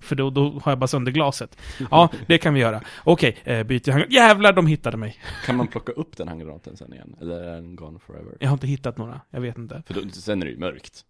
[0.00, 1.58] För då, då har jag bara sönder glaset.
[1.90, 2.82] Ja, det kan vi göra.
[3.04, 4.12] Okej, eh, byter handgranat.
[4.12, 5.18] Jävlar, de hittade mig!
[5.46, 7.16] Kan man plocka upp den handgranaten sen igen?
[7.20, 8.36] Eller är den gone forever?
[8.40, 9.82] Jag har inte hittat några, jag vet inte.
[9.86, 11.04] För då, sen är det ju mörkt.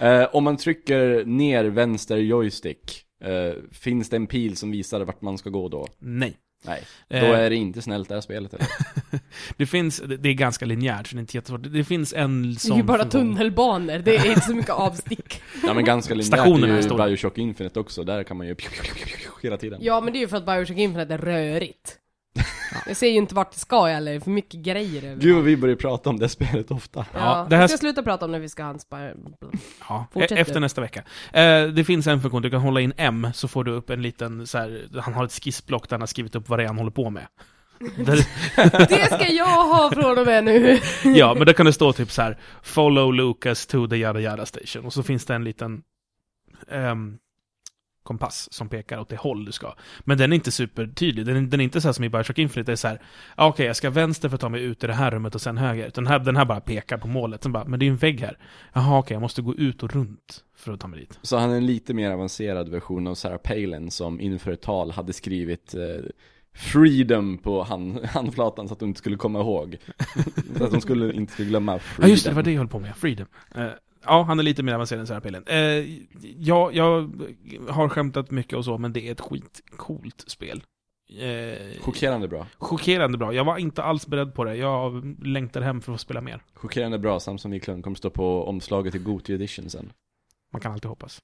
[0.00, 5.22] eh, om man trycker ner vänster joystick, eh, finns det en pil som visar vart
[5.22, 5.86] man ska gå då?
[5.98, 6.36] Nej.
[6.64, 8.66] Nej, då Eh, är det inte snällt det här spelet eller?
[9.56, 11.60] Det finns, det är ganska linjärt, så det är inte jättesvårt.
[11.62, 15.42] Det finns en Det är sån ju bara tunnelbanor, det är inte så mycket avstick.
[15.64, 17.06] Ja men ganska linjärt Stationerna är är ju stora.
[17.06, 18.56] Bioshock Infinite också, där kan man ju
[19.42, 19.78] hela tiden.
[19.82, 21.98] Ja, men det är ju för att Bioshock Infinite är rörigt.
[22.86, 25.22] Jag ser ju inte vart det ska eller, det är för mycket grejer över.
[25.22, 27.06] Gud vad vi börjar prata om det spelet ofta.
[27.12, 28.96] Ja, Ja, det här- Vi ska sluta prata om när vi ska ha en spy...
[29.88, 30.60] Ja, Fortsätt e- efter du.
[30.60, 31.02] nästa vecka.
[31.32, 34.02] Eh, det finns en funktion, du kan hålla in M, så får du upp en
[34.02, 36.66] liten så här, han har ett skissblock där han har skrivit upp vad det är
[36.66, 37.26] han håller på med.
[37.96, 38.16] Där,
[38.88, 40.78] Det ska jag ha från och med nu!
[41.04, 44.46] ja, men där kan det stå typ så här, Follow Lucas to the yada yada
[44.46, 44.84] station.
[44.84, 45.82] Och så finns det en liten
[46.70, 47.18] ehm,
[48.06, 49.74] kompass som pekar åt det håll du ska.
[50.00, 51.26] Men den är inte supertydlig.
[51.26, 53.00] Den, den är inte så som i Bioshock Infinite, det är så här,
[53.34, 55.40] ah, okej, jag ska vänster för att ta mig ut i det här rummet och
[55.40, 55.90] sen höger.
[55.94, 57.42] Den här, den här bara pekar på målet.
[57.42, 58.38] Sen bara, men det är en vägg här.
[58.72, 61.18] Jaha, okej, jag måste gå ut och runt för att ta mig dit.
[61.22, 64.90] Så han är en lite mer avancerad version av Sarah Palin som inför ett tal
[64.90, 65.80] hade skrivit eh,
[66.56, 69.76] Freedom på hand, handflatan så att hon inte skulle komma ihåg.
[70.58, 72.10] så att hon skulle, inte skulle glömma Ja freedom.
[72.10, 72.96] just det, det var det jag höll på med.
[72.96, 73.26] Freedom.
[73.54, 73.66] Eh,
[74.06, 75.44] ja, han är lite mer avancerad än Sarah Palin.
[75.50, 75.98] Uh,
[76.38, 77.10] ja, jag
[77.68, 80.62] har skämtat mycket och så, men det är ett skitcoolt spel.
[81.22, 82.46] Uh, Chockerande bra.
[82.58, 83.32] chockerande bra.
[83.34, 84.56] Jag var inte alls beredd på det.
[84.56, 86.42] Jag längtar hem för att få spela mer.
[86.54, 89.92] Chockerande bra, Samson Wiklund kommer stå på omslaget till Gothia edition sen.
[90.52, 91.22] Man kan alltid hoppas.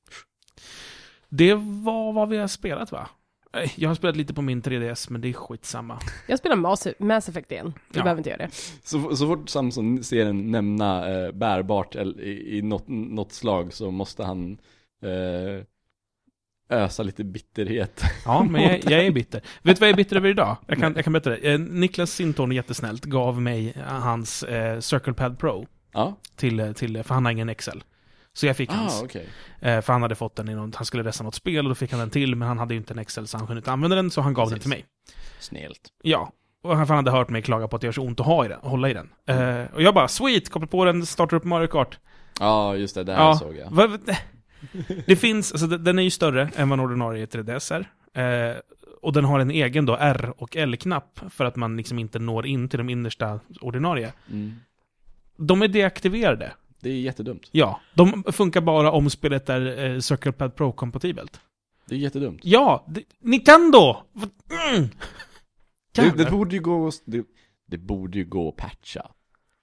[1.29, 3.09] Det var vad vi har spelat va?
[3.53, 5.99] Eh, Jag har spelat lite på min 3DS, men det är skitsamma.
[6.27, 7.73] Jag spelar Mass, Mass Effect igen.
[7.91, 8.03] Vi Ja.
[8.03, 8.51] behöver inte göra det.
[8.85, 13.73] Så, så fort Samson ser en nämna eh, bärbart eller, i, i något, något slag
[13.73, 14.59] så måste han
[15.05, 15.65] eh,
[16.79, 18.03] ösa lite bitterhet.
[18.25, 19.41] Ja, men jag, jag är bitter.
[19.63, 20.57] Vet du vad jag är bitter över idag?
[20.67, 21.37] Jag kan, jag kan berätta det.
[21.53, 25.67] Eh, Niklas Sintorn jättesnällt gav mig eh, hans eh, Circle Pad Pro.
[25.93, 27.85] Ja, till, eh, till, för han har ingen Excel.
[28.35, 29.29] Så jag fick ah, hans, okej.
[29.61, 31.75] eh, för han hade fått den i någon, han skulle resa något spel och då
[31.75, 33.73] fick han den till, men han hade ju inte en Excel så han kunde inte
[33.73, 34.63] använda den, så han gav den Precis.
[34.63, 34.85] till mig.
[35.39, 35.81] Snällt.
[36.03, 36.33] Ja.
[36.63, 38.49] Och han, hade hört mig klaga på att det gör så ont att ha i
[38.49, 39.11] den, hålla i den.
[39.27, 41.99] Eh, och jag bara, sweet, kopplar på den, startar upp Mario Kart.
[42.41, 43.35] Ja, just det, det här Ja.
[43.35, 43.71] såg jag.
[43.71, 43.99] Va,
[45.07, 48.51] det finns, alltså den den är ju större än vad en ordinarie 3DS är.
[48.51, 48.57] Eh,
[49.03, 52.47] och den har en egen då R och L-knapp för att man liksom inte når
[52.47, 54.13] in till de innersta ordinarie.
[54.31, 54.55] Mm.
[55.37, 56.53] De är deaktiverade.
[56.83, 57.49] Det är jättedumt.
[57.53, 61.41] Ja, de funkar bara om spelet är eh, Circle Pad Pro-kompatibelt.
[61.87, 62.41] Det är jättedumt.
[62.45, 63.97] Ja, det, Nintendo!
[64.75, 64.89] Mm.
[65.95, 67.25] Det, det borde ju gå, det,
[67.67, 69.11] det borde ju gå att patcha.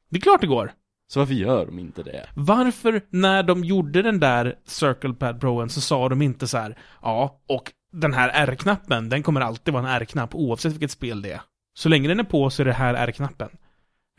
[0.10, 0.74] det är klart det går.
[1.08, 2.30] Så varför gör de inte det?
[2.36, 6.78] Varför, när de gjorde den där Circle Pad Proen, så sa de inte så här,
[7.02, 11.32] ja, och den här R-knappen, den kommer alltid vara en R-knapp oavsett vilket spel det
[11.32, 11.42] är.
[11.74, 13.50] Så länge den är på så är det här R-knappen.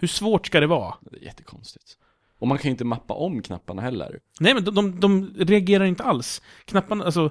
[0.01, 0.94] Hur svårt ska det vara?
[1.01, 1.96] Det är jättekonstigt.
[2.41, 4.20] Och man kan ju inte mappa om knapparna heller.
[4.41, 6.43] Nej, men de, de, de reagerar inte alls.
[6.64, 7.30] Knapparna, alltså,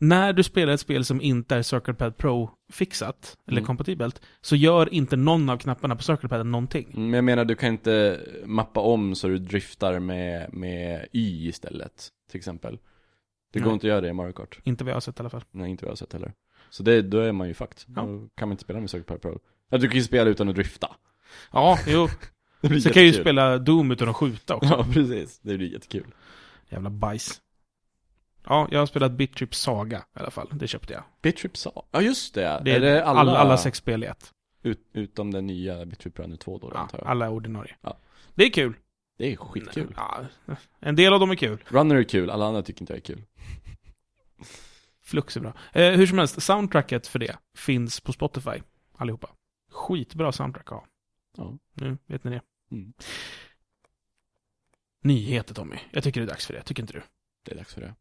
[0.00, 3.66] när du spelar ett spel som inte är Circle Pad Pro-fixat, eller Mm.
[3.66, 6.88] kompatibelt, så gör inte någon av knapparna på Circle Paden någonting.
[6.94, 12.08] Men jag menar, du kan inte mappa om så du driftar med, med Y istället,
[12.30, 12.78] till exempel.
[13.52, 13.74] Det går Nej.
[13.74, 14.58] inte att göra det i Mario Kart.
[14.64, 15.44] Inte vad jag har sett i alla fall.
[15.50, 16.32] Nej, inte vad jag har sett heller.
[16.70, 17.78] Så det, då är man ju fucked.
[17.96, 18.02] Ja.
[18.02, 19.38] Då kan man inte spela med Circle Pro.
[19.70, 20.88] Ja, du kan ju spela utan att drifta.
[21.52, 22.08] Ja, jo.
[22.60, 23.14] Så kan jag ju jättekul.
[23.24, 24.68] spela Doom utan att skjuta också.
[24.78, 25.38] Ja, precis.
[25.42, 26.14] Det blir jättekul.
[26.68, 27.40] Jävla bajs.
[28.46, 30.48] Ja, jag har spelat Bittrip Saga i alla fall.
[30.52, 31.02] Det köpte jag.
[31.22, 31.82] Bittrip sa.
[31.90, 32.60] Ja, just det.
[32.64, 33.36] Det är, det alla...
[33.36, 34.32] Alla, sex spel i ett.
[34.62, 37.06] Ut, utom den nya Bittrip Runner 2 då, Ja, antar jag.
[37.08, 37.76] alla är ordinarie.
[37.80, 37.98] Ja.
[38.34, 38.74] Det är kul.
[39.18, 39.94] Det är skitkul.
[39.96, 40.20] Ja,
[40.80, 41.64] en del av dem är kul.
[41.68, 43.22] Runner är kul, alla andra tycker inte jag är kul.
[45.02, 45.52] Flux är bra.
[45.72, 48.62] Eh, hur som helst, soundtracket för det finns på Spotify.
[48.96, 49.28] Allihopa.
[49.72, 50.86] Skitbra soundtrack att ha.
[51.38, 51.58] Ja.
[51.74, 52.40] Nu vet ni det.
[52.70, 52.92] Mm.
[55.02, 55.76] Nyheter Tommy.
[55.90, 56.62] Jag tycker det är dags för det.
[56.62, 57.02] Tycker inte du?
[57.44, 57.94] Det är dags för det.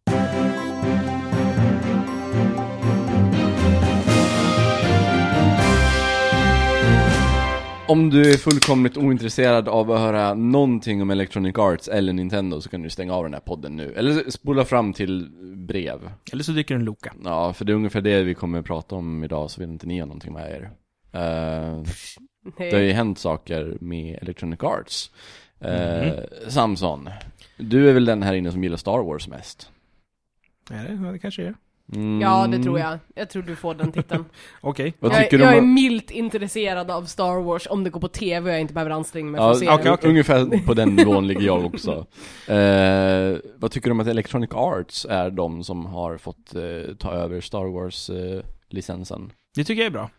[7.90, 12.70] Om du är fullkomligt ointresserad av att höra någonting om Electronic Arts eller Nintendo så
[12.70, 13.94] kan du stänga av den här podden nu.
[13.94, 15.30] Eller spola fram till
[15.68, 16.12] brev.
[16.32, 17.14] Eller så du en Loka.
[17.24, 19.88] Ja, för det är ungefär det vi kommer att prata om idag, så vill inte
[19.88, 20.72] ni ha någonting med er.
[22.48, 22.92] Eh, det har ju Nej.
[22.92, 25.12] hänt saker med Electronic Arts.
[25.60, 26.14] Eh, Mhm.
[26.48, 27.10] Samson,
[27.58, 29.72] du är väl den här inne som gillar Star Wars mest?
[30.72, 31.06] Är det?
[31.06, 31.54] Ja, det kanske är.
[31.96, 32.22] Mm.
[32.22, 33.00] Ja, det tror jag.
[33.16, 34.26] Jag tror du får den titeln.
[34.62, 34.94] Okej.
[35.00, 38.50] Vad jag, jag du är milt intresserad av Star Wars om det går på TV
[38.50, 39.92] och jag inte behöver anstränga mig för Ja, att se det.
[39.92, 40.10] okej.
[40.10, 42.06] ungefär på den nivån ligger jag också.
[42.52, 47.12] Eh, vad tycker du om att Electronic Arts är de som har fått eh, ta
[47.12, 49.32] över Star Wars-licensen?
[49.58, 50.10] Det tycker jag är bra.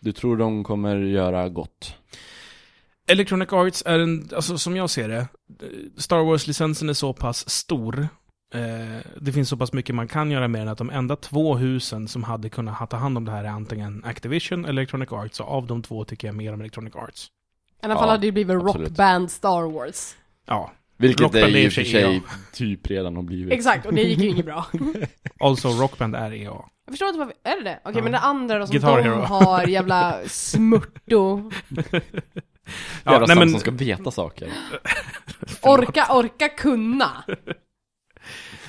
[0.00, 1.94] du tror de kommer göra gott?
[3.08, 5.26] Electronic Arts är en, alltså som jag ser det,
[5.96, 8.08] Star Wars-licensen är så pass stor.
[8.54, 11.54] Eh, det finns så pass mycket man kan göra med den att de enda två
[11.56, 15.12] husen som hade kunnat ha- ta hand om det här är antingen Activision eller Electronic
[15.12, 15.40] Arts.
[15.40, 17.26] Och av de två tycker jag mer om Electronic Arts.
[17.82, 18.88] I alla fall Ja, hade det blivit absolut.
[18.88, 20.14] Rockband Star Wars.
[20.46, 20.72] Ja.
[20.98, 22.22] Vilket det i och för sig sig
[22.52, 23.52] typ redan har blivit.
[23.52, 24.66] Exakt, och det gick ju inget bra.
[25.40, 26.52] Also Rockband är EA.
[26.84, 27.80] Jag förstår inte varför, är det det?
[27.84, 28.02] Okej, Ja.
[28.02, 29.14] men det andra då som Guitar de Hero.
[29.20, 31.50] har jävla smurto,
[33.04, 34.48] Ja, Jävla nej, men- Samson ska veta saker.
[35.62, 37.10] orka, orka kunna.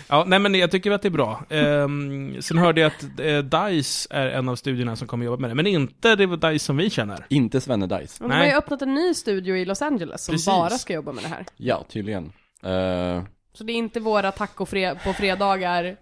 [0.09, 1.43] Ja, nej men jag tycker att det är bra.
[1.49, 3.37] Ehm, sen hörde jag att eh,
[3.67, 6.77] DICE är en av studierna som kommer jobba med det, men inte det DICE som
[6.77, 7.25] vi känner.
[7.29, 8.17] Inte Svenne Dice.
[8.23, 8.49] Men de har Nej.
[8.51, 10.45] ju öppnat en ny studio i Los Angeles som Precis.
[10.45, 11.45] bara ska jobba med det här.
[11.57, 12.23] Ja, tydligen.
[12.63, 15.83] Eh, Så det är inte våra taco fre- på fredagar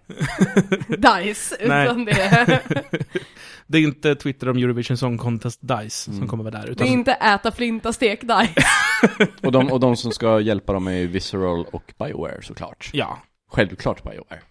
[0.87, 1.85] DICE, Nej.
[1.85, 2.61] utan det är,
[3.67, 6.19] Det är inte Twitter om Eurovision Song Contest DICE Mm.
[6.19, 8.63] som kommer vara där, det utan är inte äta flinta stek DICE.
[9.43, 12.89] och, de, och de som ska hjälpa dem är Visceral och Bioware såklart.
[12.93, 13.17] ja.
[13.47, 14.41] Självklart Bioware.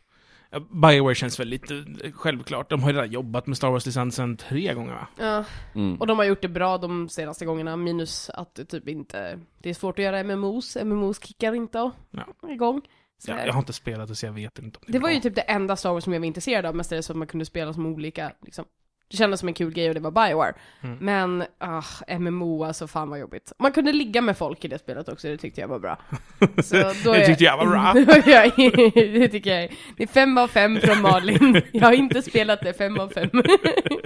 [0.71, 1.85] Bioware känns väl lite
[2.15, 2.71] självklart.
[2.71, 5.07] De har ju redan jobbat med Star Wars-licensen tre gånger va?
[5.19, 5.45] Ja,
[5.75, 6.01] Mm.
[6.01, 9.71] och de har gjort det bra de senaste gångerna, minus att det typ inte, det
[9.71, 12.51] är svårt att göra MMOs, MMOs kickar inte Ja.
[12.51, 12.83] igång.
[13.19, 15.09] Så Ja, jag har inte spelat det så jag vet inte om det Det var
[15.09, 15.15] bra.
[15.15, 17.27] ju typ det enda Star Wars som jag var intresserad av, mestadels för att man
[17.27, 18.65] kunde spela som olika, liksom.
[19.11, 20.55] Det kändes som en kul grej och det var Bioware.
[20.83, 20.99] Mm.
[21.01, 21.83] Men, ah,
[22.19, 23.53] MMO alltså, fan vad jobbigt.
[23.59, 25.99] Man kunde ligga med folk i det spelet också, det tyckte jag var bra.
[26.65, 27.95] Så då Det tyckte jag var bra.
[28.27, 28.51] Ja,
[29.19, 29.77] det tycker jag.
[29.97, 31.63] Det är fem av fem från Malin.
[31.73, 33.31] Jag har inte spelat det fem av fem.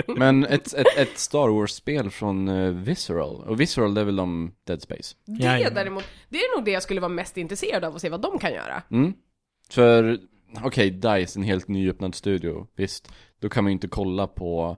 [0.07, 4.55] Men ett, ett, ett Star Wars-spel från eh, Visceral, och Visceral det är väl de
[4.67, 5.17] Dead Space?
[5.27, 5.75] Det Jajamän.
[5.75, 8.39] däremot, det är nog det jag skulle vara mest intresserad av att se vad de
[8.39, 8.83] kan göra.
[8.91, 9.13] Mm.
[9.71, 10.19] För,
[10.65, 13.13] okej, DICE, en helt nyöppnad studio, visst.
[13.39, 14.77] Då kan man ju inte kolla på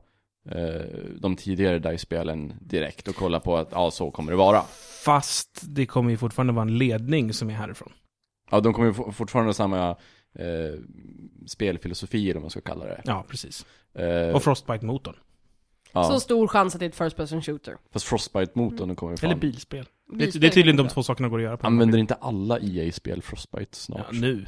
[1.20, 4.62] de tidigare DICE-spelen direkt och kolla på att, ja, så kommer det vara.
[5.04, 7.92] Fast det kommer ju fortfarande vara en ledning som är härifrån.
[8.50, 9.90] Ja, de kommer ju for- fortfarande ha samma
[10.38, 10.80] eh,
[11.46, 13.02] spelfilosofier, om man ska kalla det.
[13.04, 13.66] Ja, precis.
[13.94, 15.14] Eh, Och Frostbite-motorn.
[15.92, 17.76] ja, Så stor chans att det är ett first person shooter.
[17.92, 19.30] fast Frostbite-motorn kommer ju fan...
[19.30, 19.84] Eller bilspel.
[20.10, 21.66] Det, Bilspel det är tydligen de två sakerna går att göra på.
[21.66, 24.12] Använder inte alla EA-spel Frostbite Ja, snart?
[24.12, 24.46] nu.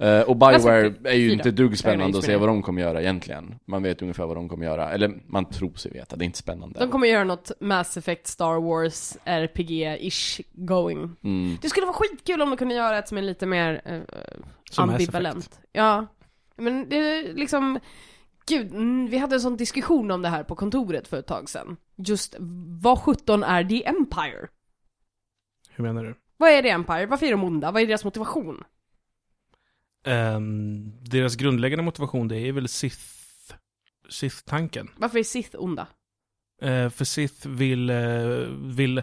[0.00, 1.32] Eh, och Bioware Alltså, är ju fyra.
[1.32, 3.54] inte dugg spännande att se vad de kommer göra egentligen.
[3.64, 6.38] Man vet ungefär vad de kommer göra, eller man tror sig veta, det är inte
[6.38, 6.78] spännande.
[6.80, 11.16] De kommer göra något Mass Effect Star Wars RPG-ish going.
[11.24, 11.58] mm.
[11.62, 15.60] Det skulle vara skitkul om de kunde göra ett som är lite mer Mass ambivalent.
[15.72, 16.06] Ja.
[16.56, 17.78] Men det är liksom,
[18.46, 18.72] gud,
[19.10, 21.76] vi hade en sån diskussion om det här på kontoret för ett tag sedan.
[21.96, 22.36] Just,
[22.82, 24.48] vad 17 är The Empire?
[25.70, 26.14] Hur menar du?
[26.36, 27.06] Vad är The Empire?
[27.06, 27.70] Varför är de onda?
[27.70, 28.64] Vad är deras motivation?
[30.06, 32.98] Ehm, deras grundläggande motivation det är väl Sith...
[34.08, 34.90] Sith-tanken.
[34.96, 35.86] Varför är Sith onda?
[36.62, 37.90] Eh, för Sith vill...
[37.90, 37.96] eh,
[38.58, 39.02] vill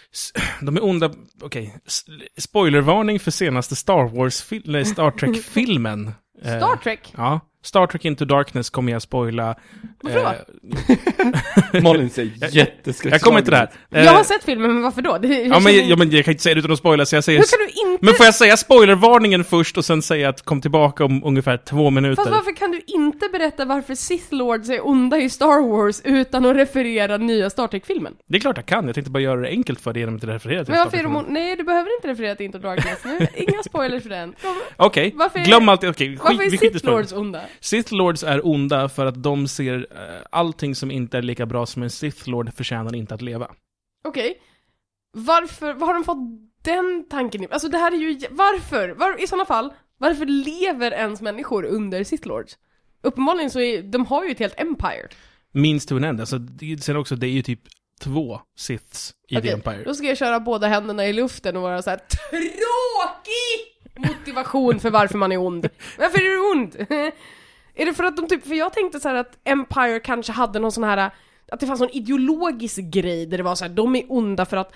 [0.62, 1.14] de är onda...
[1.40, 1.78] Okej.
[1.86, 2.04] s-
[2.36, 4.50] Spoilervarning för senaste Star Wars...
[4.64, 6.12] Nej, Star Trek-filmen.
[6.42, 7.14] Eh, Star Trek?
[7.16, 7.40] Ja.
[7.68, 9.54] Star Trek Into Darkness kommer jag spoila.
[10.02, 11.78] Varför då?
[11.78, 13.70] Eh, Malin ser jätteskräckslagen jag kommer inte där.
[13.90, 15.18] Eh, Jag har sett filmen, men varför då?
[15.18, 17.24] Det, Ja men, ja, men jag kan inte säga det utan att spoila, så jag
[17.24, 17.38] säger...
[17.38, 18.04] Hur kan du inte...
[18.06, 21.90] Men får jag säga spoilervarningen först och sen säga att kom tillbaka om ungefär två
[21.90, 22.22] minuter?
[22.22, 26.44] Fast varför kan du inte berätta varför Sith Lords är onda i Star Wars utan
[26.44, 28.14] att referera nya Star Trek-filmen?
[28.28, 30.24] Det är klart jag kan, jag tänkte bara göra det enkelt för dig genom att
[30.24, 33.26] referera till Men varför Star on- Nej, du behöver inte referera till Into Darkness nu.
[33.34, 34.34] Inga spoilers för den.
[34.76, 36.86] Okej, Varför är- glöm allt, okej, Varför är Sith.
[36.86, 37.40] Lords onda?
[37.60, 41.66] Sith Lords är onda för att de ser eh, allting som inte är lika bra
[41.66, 43.50] som en Sith Lord förtjänar inte att leva.
[44.04, 44.40] Okej.
[45.12, 46.18] Varför, var har de fått
[46.62, 47.42] den tanken?
[47.42, 48.88] i- Alltså det här är ju, varför?
[48.88, 52.58] Var, I sådana fall, varför lever ens människor under Sith Lords?
[53.02, 55.08] Uppenbarligen så är, de har ju ett helt empire.
[55.52, 57.60] Means to an end, alltså det, sen också, det är ju typ
[58.00, 59.84] två Siths i The Okej, Empire.
[59.84, 63.74] Då ska jag köra båda händerna i luften och vara så här tråkig
[64.08, 65.68] motivation för varför man är ond.
[65.98, 66.76] Varför är du ond?
[67.82, 70.58] är det för att de typ, för jag tänkte så här att Empire kanske hade
[70.58, 71.10] någon sån här
[71.52, 74.56] att det fanns någon ideologisk grej där det var så här, de är onda för
[74.56, 74.72] att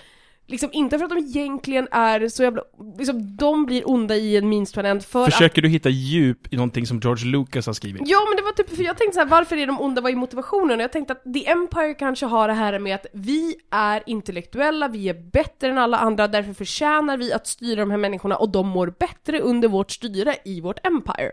[0.47, 2.63] Liksom inte för att de egentligen är så jävla,
[2.99, 6.87] liksom de blir onda i en end för att Försöker du hitta djup i någonting
[6.87, 8.03] som George Lucas har skrivit?
[8.05, 10.13] Ja men det var typ, för jag tänkte så här, varför är de onda, vad
[10.13, 10.77] är motivationen?
[10.79, 14.89] Och jag tänkte att The Empire kanske har det här med att vi är intellektuella,
[14.89, 18.49] vi är bättre än alla andra, därför förtjänar vi att styra de här människorna och
[18.49, 21.33] de mår bättre under vårt styre i vårt Empire.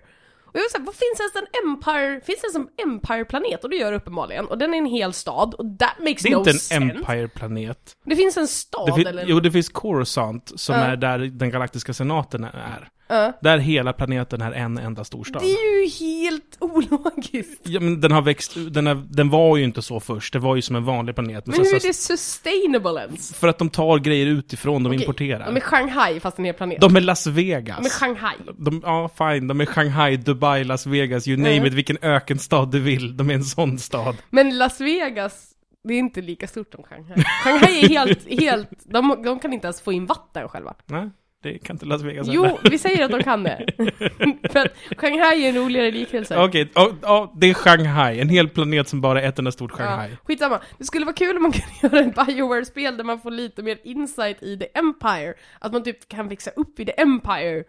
[0.50, 3.64] Och jag vill säga, vad finns ens en Empire, finns det ens en Empire-planet?
[3.64, 6.30] Och det gör det uppenbarligen, och den är en hel stad, och that makes Det
[6.30, 6.96] är no inte en sense.
[6.96, 7.96] Empire-planet.
[8.06, 9.26] Det finns en stad Det fin- eller?
[9.28, 10.82] jo, det finns Coruscant, som Ja.
[10.82, 12.90] är där den galaktiska senaten är.
[13.10, 13.34] Ja.
[13.42, 15.42] Där hela planeten är en enda storstad.
[15.42, 17.62] Det är ju helt ologiskt.
[17.64, 20.56] Ja, men den har växt, den, är, den var ju inte så först, det var
[20.56, 21.48] ju som en vanlig planet.
[21.48, 23.34] Men Men hur är det sustainable ens?
[23.34, 25.46] För att de tar grejer utifrån, de Okej, importerar.
[25.46, 26.82] De är Shanghai fast en hel planet.
[26.82, 27.78] De är Las Vegas.
[27.80, 28.36] De är Shanghai.
[28.58, 29.48] De, ja, fine.
[29.48, 31.66] De är Shanghai, Dubai, Las Vegas, you name Mm.
[31.68, 33.18] it, vilken ökenstad du vill.
[33.18, 34.16] De är en sån stad.
[34.30, 35.46] Men Las Vegas,
[35.84, 37.24] det är inte lika stort som Shanghai.
[37.44, 40.74] Shanghai är helt, helt, de, de kan inte ens få in vatten själva.
[40.86, 41.10] Nej,
[41.44, 42.70] det kan inte Las Vegas Jo, heller.
[42.70, 43.66] vi säger att de kan det.
[44.52, 46.38] För att Shanghai är en roligare liknelse.
[46.44, 48.20] Okej, ja, ja, det är Shanghai.
[48.20, 50.10] En hel planet som bara är ett enda stort Shanghai.
[50.12, 50.60] Ja, skitsamma.
[50.78, 53.78] Det skulle vara kul om man kunde göra ett Bioware-spel där man får lite mer
[53.84, 55.34] insight i The Empire.
[55.60, 57.64] Att man typ kan växa upp i The Empire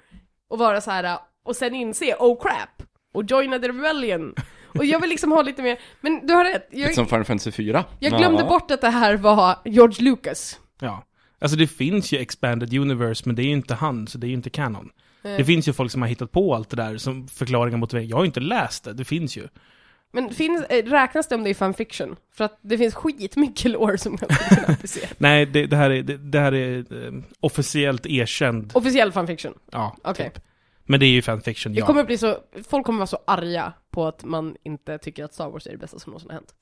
[0.51, 2.83] och vara så här och sen inse, oh crap!
[3.15, 4.35] Och joina the rebellion.
[4.79, 6.69] Och jag vill liksom ha lite mer, men du har rätt.
[6.71, 7.85] Lite Jag, som Final Fantasy 4.
[7.99, 8.49] jag glömde Ja.
[8.49, 10.61] bort att det här var George Lucas.
[10.81, 11.05] Ja.
[11.41, 14.29] Alltså det finns ju Expanded Universe, men det är ju inte han, så det är
[14.29, 14.91] ju inte canon.
[15.25, 17.93] Eh, Det finns ju folk som har hittat på allt det där som förklaringar mot
[17.93, 19.49] Jag har ju inte läst det, det finns ju.
[20.13, 22.17] Men finns, eh, räknas det om det är fanfiction?
[22.35, 25.09] För att det finns skitmycket lore som jag skulle kunna applicera.
[25.19, 28.71] Nej, det, det här är, det, det här är eh, officiellt erkänd.
[28.75, 29.55] Officiell fanfiction.
[29.73, 30.31] Ja, Okej.
[30.35, 30.45] typ.
[30.91, 31.87] Men det är ju fanfiction, Det ja.
[31.87, 32.37] kommer bli så,
[32.69, 35.79] folk kommer vara så arga på att man inte tycker att Star Wars är det
[35.79, 36.55] bästa som någonsin har hänt.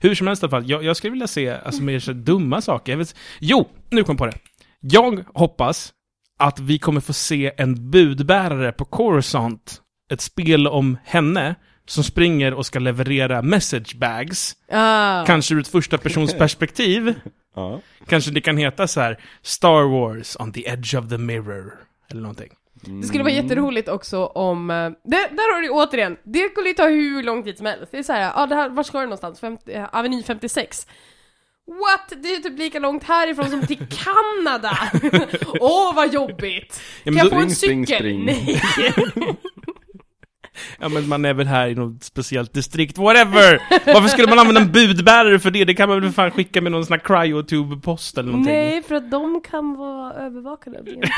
[0.00, 2.60] Hur som helst i alla fall, jag, jag skulle vilja se alltså, mer så dumma
[2.60, 2.92] saker.
[2.92, 4.38] Jag vet, jo, nu kom jag på det.
[4.80, 5.92] Jag hoppas
[6.38, 11.54] att vi kommer få se en budbärare på Coruscant, ett spel om henne,
[11.86, 14.56] som springer och ska leverera message bags.
[14.70, 15.24] Ah.
[15.26, 17.14] Kanske ur ett första persons perspektiv.
[17.54, 17.80] Ja.
[18.08, 21.72] Kanske det kan heta så här Star Wars on the edge of the mirror.
[22.10, 22.50] Eller någonting.
[22.86, 26.74] Det skulle vara jätteroligt också om, eh, det, där har du återigen, det skulle ju
[26.74, 27.92] ta hur lång tid som helst.
[27.92, 29.40] Det är såhär, ja ah, det här, var ska du någonstans?
[29.40, 30.86] 50, eh, Aveny 56.
[31.66, 32.22] What?
[32.22, 34.78] Det är typ lika långt härifrån som till Kanada!
[35.60, 36.80] Åh vad jobbigt!
[37.04, 37.86] Ja, Kan jag få en cykel?
[37.98, 38.62] spring, Nej!
[40.80, 43.62] ja, men man är väl här i något speciellt distrikt, whatever!
[43.86, 45.64] Varför skulle man använda en budbärare för det?
[45.64, 48.54] Det kan man väl fan skicka med någon sån här cryotube-post eller någonting.
[48.54, 51.10] Nej, för att de kan vara övervakade av Empire.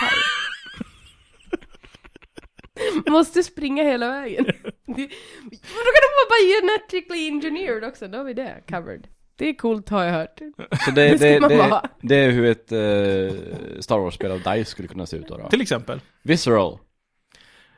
[3.06, 4.44] Måste springa hela vägen.
[4.86, 5.08] Det,
[5.52, 9.06] men då kan de vara bionetically engineered också, då har vi det covered.
[9.36, 10.38] Det är coolt har jag hört.
[10.84, 14.88] Så det, Det det, det, det är hur ett eh, Star Wars-spel av DICE skulle
[14.88, 15.48] kunna se ut då, då.
[15.48, 16.00] Till exempel.
[16.22, 16.78] Visceral.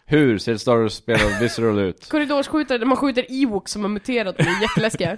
[0.07, 2.09] Hur ser ett Star Wars-spel av Visceral ut?
[2.09, 5.17] Korridorsskjutare där man skjuter Ewoks som har muterat och är jätteläskiga.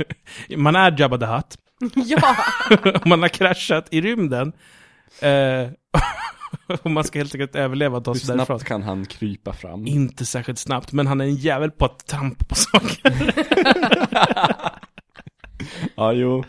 [0.57, 1.57] Man är Jabba the Hutt.
[1.95, 2.37] ja!
[3.05, 4.53] man har kraschat i rymden.
[5.21, 5.69] Eh,
[6.83, 8.47] och man ska helt enkelt överleva och ta Hur sig därifrån.
[8.47, 9.87] snabbt kan han krypa fram?
[9.87, 13.35] Inte särskilt snabbt, men han är en jävel på att trampa på saker.
[15.95, 16.45] Ja, jo.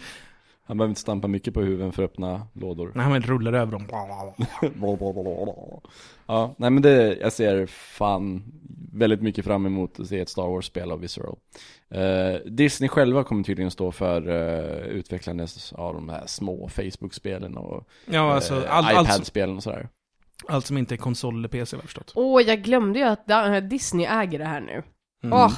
[0.66, 2.92] Han behöver inte stampa mycket på huvudet för att öppna lådor.
[2.96, 3.88] När han rullar över dem.
[6.28, 8.44] ja, nej men det, jag ser fan
[8.94, 11.36] väldigt mycket fram emot att se ett Star Wars-spel av Visceral.
[11.90, 17.88] Eh, Disney själva kommer tydligen stå för uh, utvecklandet av de här små Facebook-spelen och
[18.06, 19.90] Ja, alltså, eh, all, som, iPad-spelen och sådär.
[20.48, 22.12] Allt som inte är konsol eller PC, har jag förstått.
[22.16, 24.84] Åh, jag glömde ju att da- Disney äger det här nu.
[25.24, 25.34] Mm.
[25.34, 25.54] Åh!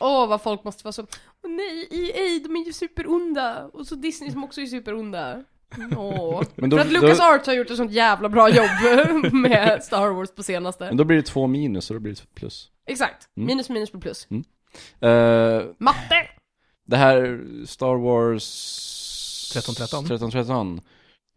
[0.00, 1.02] Åh, vad folk måste vara så...
[1.02, 3.64] Åh nej, EA, de är ju superonda!
[3.72, 5.44] Och så Disney som också är superonda.
[5.96, 6.42] Åh.
[6.54, 9.82] Men då- För att då- Lucas Arts har gjort ett sånt jävla bra jobb med
[9.84, 10.84] Star Wars på senaste.
[10.84, 12.68] Men då blir det två minus och då blir det plus.
[12.86, 13.28] Exakt.
[13.36, 13.46] Mm.
[13.46, 14.28] Minus minus på plus.
[15.00, 16.28] Eh, Matte!
[16.86, 18.44] det här Star Wars
[19.56, 20.04] 1313.
[20.04, 20.80] 1313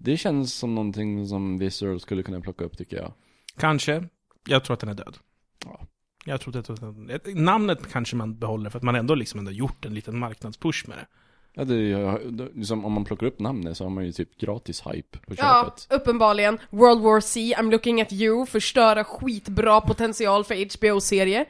[0.04, 3.14] Det känns som någonting som Visceral skulle kunna plocka upp tycker jag.
[3.58, 4.08] Kanske.
[4.48, 5.18] Jag tror att den är död.
[5.66, 5.88] Ja.
[6.26, 9.86] Jag tror att den, namnet kanske man behåller för att man ändå liksom ändå gjort
[9.86, 11.06] en liten marknadspush med det.
[11.54, 12.20] Ja, det är,
[12.56, 15.64] liksom, om man plockar upp namnet så har man ju typ gratis hype på Ja,
[15.66, 16.02] köpet.
[16.02, 16.60] uppenbarligen.
[16.70, 21.46] World War C, I'm looking at you, förstöra skitbra potential för HBO-serie.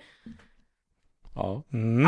[1.36, 1.64] Ja.
[1.74, 2.08] Mm.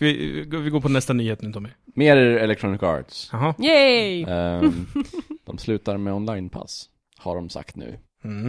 [0.00, 1.68] vi, vi går på nästa nyhet nu Tommy.
[1.94, 3.28] Mer Electronic Arts.
[3.32, 3.54] Jaha.
[3.58, 4.22] Yay!
[4.28, 4.86] Ehm,
[5.46, 6.88] de slutar med onlinepass,
[7.18, 7.98] har de sagt nu.
[8.24, 8.46] Mm.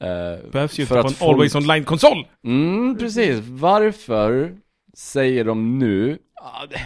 [0.00, 2.26] Eh, Behövs ju för inte på att en folk- Always Online-konsol!
[2.44, 3.38] Mm, precis.
[3.48, 4.56] Varför
[4.94, 6.80] säger de nu, ja, det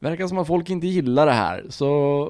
[0.00, 2.24] verkar som att folk inte gillar det här, så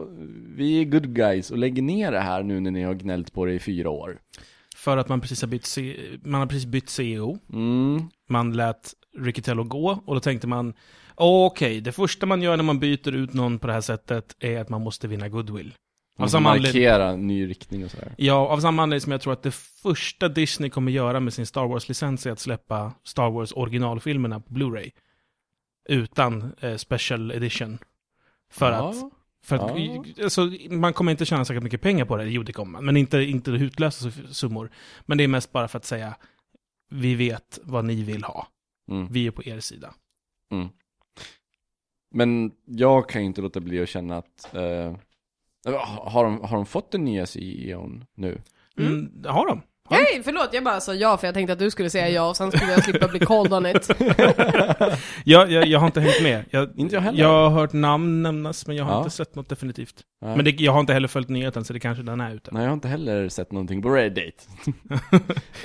[0.56, 3.44] vi är good guys och lägger ner det här nu när ni har gnällt på
[3.44, 4.18] det i fyra år.
[4.77, 7.39] För att man precis har bytt, C- man har precis bytt CEO.
[7.52, 10.74] Mm, Man lät Riccitello gå och då tänkte man
[11.22, 14.60] Okej, det första man gör när man byter ut någon på det här sättet är
[14.60, 15.74] att man måste vinna goodwill.
[16.16, 18.14] Av samma anledning, markera ny riktning och sådär.
[18.16, 21.47] ja, av samma anledning som jag tror att det första Disney kommer göra med sin
[21.47, 24.90] Star Wars-licens är att släppa Star Wars originalfilmerna på Blu-ray.
[25.88, 27.78] Utan eh, special edition.
[28.52, 28.88] För Ja.
[28.90, 28.97] att
[29.44, 30.05] för att, Ja.
[30.24, 32.97] alltså, man kommer inte tjäna säkert mycket pengar på det, jo det kommer man, men
[32.97, 34.70] inte, inte hutlösa summor.
[35.06, 36.14] Men det är mest bara för att säga,
[36.90, 38.47] vi vet vad ni vill ha.
[38.90, 39.06] Mm.
[39.12, 39.94] Vi är på er sida.
[42.11, 44.97] Men jag kan ju inte låta bli att känna att, eh,
[45.99, 48.43] har, de, har de fått den nya CEOn nu?
[48.78, 48.93] Mm.
[48.93, 49.11] Mm.
[49.27, 49.62] har de?
[49.91, 52.37] Nej, förlåt, jag bara sa ja för jag tänkte att du skulle säga ja och
[52.37, 53.89] sen skulle jag slippa bli called on it.
[55.24, 56.45] Jag, jag, jag har inte hängt med.
[56.51, 57.19] Jag, Inte jag heller.
[57.20, 58.99] jag har hört namn nämnas, men jag har Ja.
[58.99, 60.01] inte sett något definitivt.
[60.23, 60.37] Nej.
[60.37, 62.51] Men det, jag har inte heller följt nyheten, så det kanske den är ute.
[62.55, 64.49] Nej, jag har inte heller sett någonting på Reddit.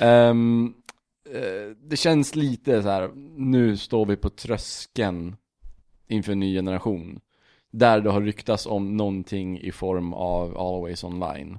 [1.34, 3.10] Eh, det känns lite så här.
[3.36, 5.36] nu står vi på tröskeln
[6.08, 7.20] inför en ny generation.
[7.70, 11.58] Där det har ryktats om någonting i form av Always Online.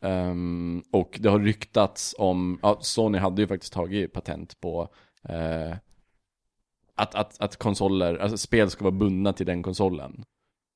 [0.00, 4.88] Um, och det har ryktats om, ja, Sony hade ju faktiskt tagit patent på
[5.28, 5.76] eh,
[6.94, 10.24] att, att, att konsoler, alltså spel ska vara bundna till den konsolen.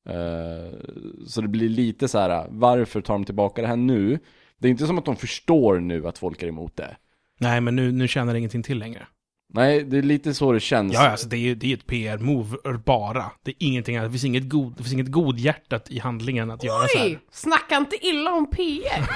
[0.08, 0.78] Uh,
[1.26, 4.18] så det blir lite så här, varför tar de tillbaka det här nu?
[4.58, 6.96] Det är inte som att de förstår nu att folk är emot det.
[7.38, 9.06] Nej, men nu, nu tjänar det ingenting till längre.
[9.52, 10.94] Nej, det är lite så det känns.
[10.94, 13.24] Ja, alltså det är ju det är ett PR-move bara.
[13.42, 14.08] Det är ingenting annat.
[14.08, 17.10] Det finns inget, god, det finns inget godhjärtat i handlingen att göra så Oj!
[17.10, 17.20] här.
[17.30, 19.10] Snacka inte illa om PR!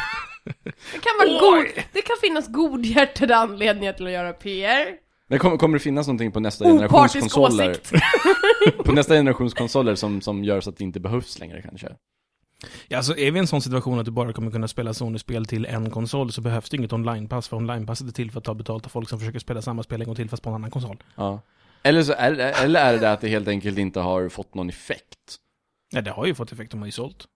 [0.92, 4.86] Det kan, vara god, det kan finnas godhjärtade anledningar till att göra PR.
[5.28, 7.76] Men kommer, kommer det finnas någonting på nästa generations konsoler?
[8.84, 11.88] På nästa generations konsoler som, som gör så att det inte behövs längre kanske?
[12.88, 15.46] Ja, alltså är vi i en sån situation att du bara kommer kunna spela Sony-spel
[15.46, 18.54] till en konsol så behövs det inget online-pass, för online-passet är till för att ta
[18.54, 20.70] betalt av folk som försöker spela samma spel en gång till fast på en annan
[20.70, 21.02] konsol.
[21.14, 21.40] Ja.
[21.82, 22.32] Eller, så är,
[22.64, 25.36] eller är det det att det helt enkelt inte har fått någon effekt?
[25.90, 27.26] Ja, det har ju fått effekt, de har ju sålt.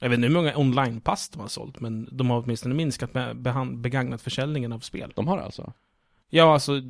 [0.00, 3.36] Jag vet inte hur många online-pass de har sålt, men de har åtminstone minskat med
[3.78, 5.12] begagnat försäljningen av spel.
[5.16, 5.72] De har alltså?
[6.30, 6.80] Ja, alltså,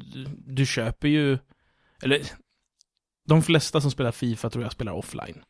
[0.46, 1.38] du köper ju...
[2.02, 2.22] Eller,
[3.28, 5.42] de flesta som spelar Fifa tror jag spelar offline.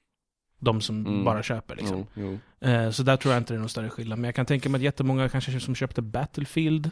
[0.58, 1.24] De som Mm.
[1.24, 2.06] bara köper liksom.
[2.14, 2.68] Jo, jo.
[2.68, 4.18] Eh, så där tror jag inte det är någon större skillnad.
[4.18, 6.90] Men jag kan tänka mig att jättemånga kanske som köpte Battlefield,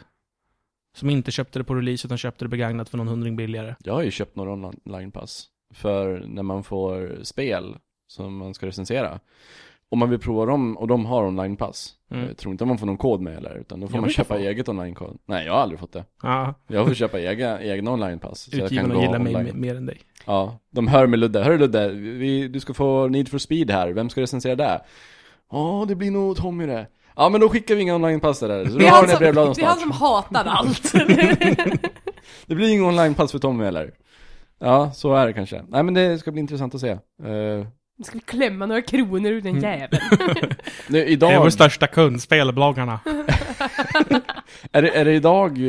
[0.97, 3.75] som inte köpte det på release utan köpte det begagnat för någon hundring billigare.
[3.83, 5.47] Jag har ju köpt några online-pass.
[5.73, 7.75] För när man får spel
[8.07, 9.19] som man ska recensera.
[9.89, 11.93] Om man vill prova dem, och de har online-pass.
[12.11, 12.27] Mm.
[12.27, 14.33] Jag tror inte man får någon kod med eller, utan då får Jag man köpa
[14.33, 14.39] få.
[14.39, 15.17] eget online-kod.
[15.25, 16.03] Nej, jag har aldrig fått det.
[16.23, 18.49] Ja, Jag får köpa egna, egna online-pass.
[18.53, 19.53] utgivarna gillar mig online.
[19.53, 19.97] me- mer än dig.
[20.25, 21.43] Ja, de hör med Ludde.
[21.43, 23.89] Hörru Ludde, vi, du ska få Need for Speed här.
[23.89, 24.81] Vem ska recensera det?
[25.51, 26.87] Ja, det blir nog Tommy det.
[27.15, 28.65] Ja, men då skickar vi inga online-pass där.
[28.65, 29.81] Så du är, har den här brevlådan det är han snart.
[29.81, 30.93] som hatar allt.
[32.47, 33.91] Det blir inga online-pass för Tommy heller.
[34.59, 35.63] Ja, så är det kanske.
[35.69, 36.91] Nej, men det ska bli intressant att se.
[37.25, 37.65] Uh,
[37.99, 39.79] Nu ska vi klämma några kronor ur den Mm.
[39.79, 40.01] jäveln.
[40.87, 42.99] nu, Det är idag, vår största kund, spelbloggarna.
[44.71, 45.63] är, det, är det idag eh,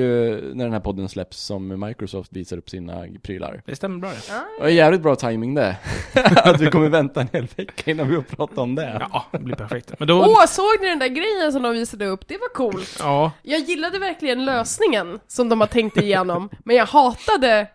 [0.55, 3.63] när den här podden släpps som Microsoft visar upp sina prylar?
[3.67, 4.17] Det stämmer bra det.
[4.61, 5.77] Det är jävligt bra timing det.
[6.37, 9.07] att vi kommer vänta en hel vecka innan vi har pratat om det.
[9.13, 9.93] Ja, det blir perfekt.
[9.99, 10.19] Men då...
[10.21, 12.29] Åh, såg ni den där grejen som de visade upp?
[12.29, 12.97] Det var coolt.
[13.01, 17.67] Ja, Jag gillade verkligen lösningen som de har tänkt igenom, men jag hatade,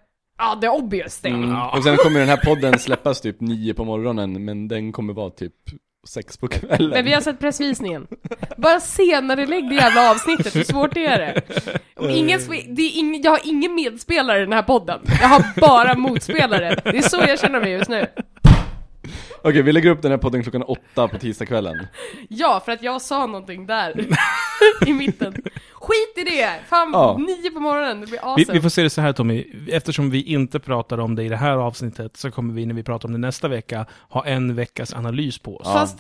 [0.44, 1.44] ja, the obvious thing.
[1.44, 1.62] Mm.
[1.62, 5.30] Och sen kommer den här podden släppas typ nio på morgonen, men den kommer vara
[5.30, 5.54] typ
[6.08, 6.90] sex på kvällen.
[6.90, 8.08] Men vi har sett pressvisningen.
[8.58, 11.42] Bara senare lägg det jävla avsnittet, hur svårt är det?
[11.96, 12.40] Och ingen,
[12.70, 15.00] det är ingen, jag har ingen medspelare i den här podden.
[15.22, 16.82] Jag har bara motspelare.
[16.84, 18.08] Det är så jag känner mig just nu.
[19.44, 21.88] Okej, vi lägger upp den här podden klockan åtta på tisdagskvällen.
[22.30, 24.06] Ja, för att jag sa någonting där.
[24.88, 25.34] I mitten.
[25.74, 26.50] Skit i det!
[26.70, 27.18] Fan, Ja.
[27.20, 28.54] nio på morgonen, det blir vi, awesome.
[28.54, 29.46] vi får se det så här Tommy.
[29.68, 32.84] Eftersom vi inte pratar om det i det här avsnittet så kommer vi när vi
[32.84, 35.62] pratar om det nästa vecka ha en veckas analys på oss.
[35.68, 35.98] Ja, Fast-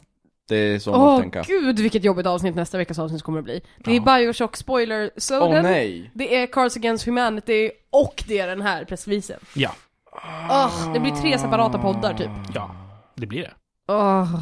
[0.50, 1.42] det är så man Åh får tänka.
[1.48, 3.62] gud vilket jobbigt avsnitt nästa veckas avsnitt kommer att bli.
[3.78, 4.18] Det är Ja.
[4.18, 6.12] Bioshock spoiler Åh Soden, nej!
[6.14, 9.40] det är Cards Against Humanity och det är den här pressvisen.
[9.56, 9.76] Ja,
[10.50, 12.30] Åh, det blir tre separata poddar typ.
[12.54, 12.76] ja.
[13.24, 13.52] Det blir det.
[13.88, 14.36] Åh.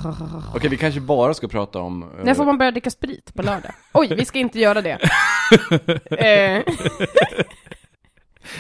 [0.56, 2.04] Okej, vi kanske bara ska prata om...
[2.04, 3.72] eh, När får man börja dricka sprit på lördag?
[3.94, 4.92] Oj, vi ska inte göra det.
[6.12, 6.64] eh,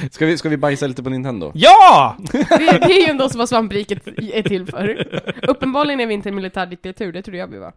[0.11, 1.52] ska, vi, ska vi bajsa lite på Nintendo?
[1.56, 2.15] Ja!
[2.31, 5.07] det, det är ju ändå vad svampriket är till för.
[5.48, 7.73] Uppenbarligen är vi inte en militärdiktatur, det trodde jag vi var.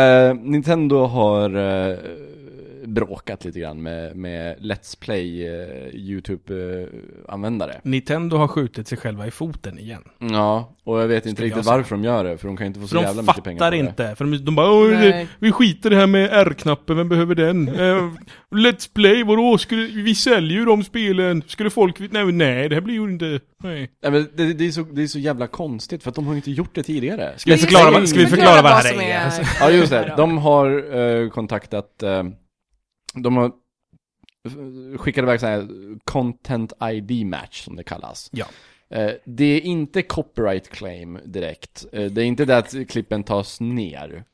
[0.00, 1.96] Eh, Nintendo har eh,
[3.00, 7.80] bråkat lite grann med, med Let's Play eh, YouTube-användare.
[7.82, 10.02] Nintendo har skjutit sig själva i foten igen.
[10.18, 12.86] Ja, och jag vet inte riktigt varför de gör det, för de kan inte få
[12.88, 13.88] så För jävla de mycket pengar fattar på det.
[13.88, 14.14] inte.
[14.16, 15.28] För de, de bara "Åh, Nej.
[15.38, 17.68] vi skiter i det här med R-knappen, vem behöver den?
[17.68, 18.10] Eh,
[18.50, 19.58] Let's Play, vadå?
[19.58, 21.42] Skulle, vi säljer ju de spelen.
[21.46, 23.90] Skulle folk, nej, nej det här blir ju inte, nej.
[24.00, 26.34] Ja, men det, det, är så, det är så jävla konstigt, för att de har
[26.34, 27.32] inte gjort det tidigare.
[27.36, 29.48] Ska vi förklara, ska vi förklara vad det här är?
[29.60, 32.22] Ja just det, de har eh, kontaktat, eh,
[33.16, 33.52] de har
[34.96, 35.68] skickat iväg så här
[36.04, 38.30] content ID match som det kallas.
[38.32, 38.46] Ja.
[38.88, 43.60] Eh, det är inte copyright claim direkt, eh, det är inte det att klippen tas
[43.60, 44.24] ner.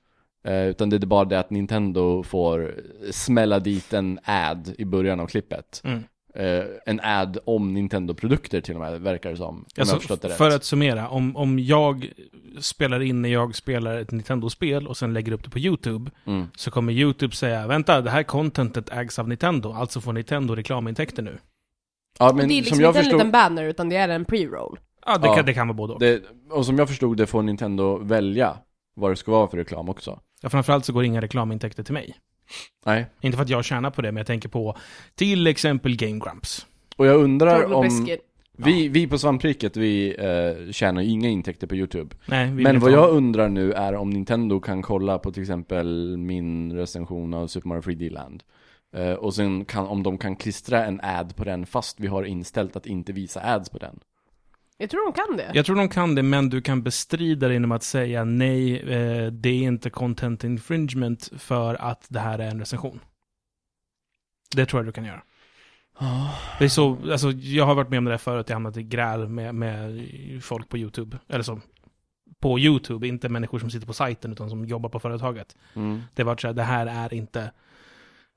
[0.44, 2.74] Eh, utan det är bara det att Nintendo får
[3.10, 5.80] smälla dit en ad i början av klippet.
[5.84, 6.02] Mm.
[6.34, 9.64] Eh, en ad om Nintendo-produkter till och med, verkar det som.
[9.74, 10.36] Jag Alltså, förstått det rätt.
[10.36, 12.12] för att summera, om, om jag
[12.60, 16.46] spelar in när jag spelar ett Nintendo-spel och sen lägger upp det på YouTube, Mm.
[16.56, 21.22] så kommer YouTube säga vänta, det här contentet ägs av Nintendo, alltså får Nintendo reklamintäkter
[21.22, 21.38] nu.
[22.18, 23.18] Ja, Men det är som liksom jag inte en förstod...
[23.18, 24.78] liten banner, utan det är en pre-roll.
[25.06, 25.34] Ja, det, Ja.
[25.36, 26.00] Kan, det kan vara både och.
[26.00, 28.56] Det, och som jag förstod det får Nintendo välja
[28.94, 30.20] vad det ska vara för reklam också.
[30.42, 32.14] Ja, framförallt så går inga reklamintäkter till mig.
[32.86, 33.06] Nej.
[33.20, 34.76] Inte för att jag tjänar på det, men jag tänker på
[35.14, 36.66] till exempel Game Grumps.
[36.96, 38.08] Och jag undrar om...
[38.56, 42.16] Vi, vi på Svampriket, vi eh, tjänar ju inga intäkter på YouTube.
[42.26, 46.16] Nej, Men vad ha- jag undrar nu är om Nintendo kan kolla på till exempel
[46.16, 48.42] min recension av Super Mario 3D Land.
[48.96, 52.22] Eh, och sen kan, om de kan klistra en ad på den fast vi har
[52.24, 54.00] inställt att inte visa ads på den.
[54.82, 55.50] Jag tror de kan det.
[55.54, 59.26] Jag tror de kan det, men du kan bestrida det genom att säga nej, eh,
[59.26, 63.00] det är inte content infringement för att det här är en recension.
[64.56, 65.22] Det tror jag du kan göra.
[66.58, 68.76] Det är så, alltså jag har varit med om det där förut, jag har hamnat
[68.76, 70.04] i gräl med, med
[70.42, 71.18] folk på YouTube.
[71.28, 71.60] Eller så,
[72.40, 75.56] på YouTube, inte människor som sitter på sajten utan som jobbar på företaget.
[75.74, 76.02] Mm.
[76.14, 77.52] Det var så här, det här är inte...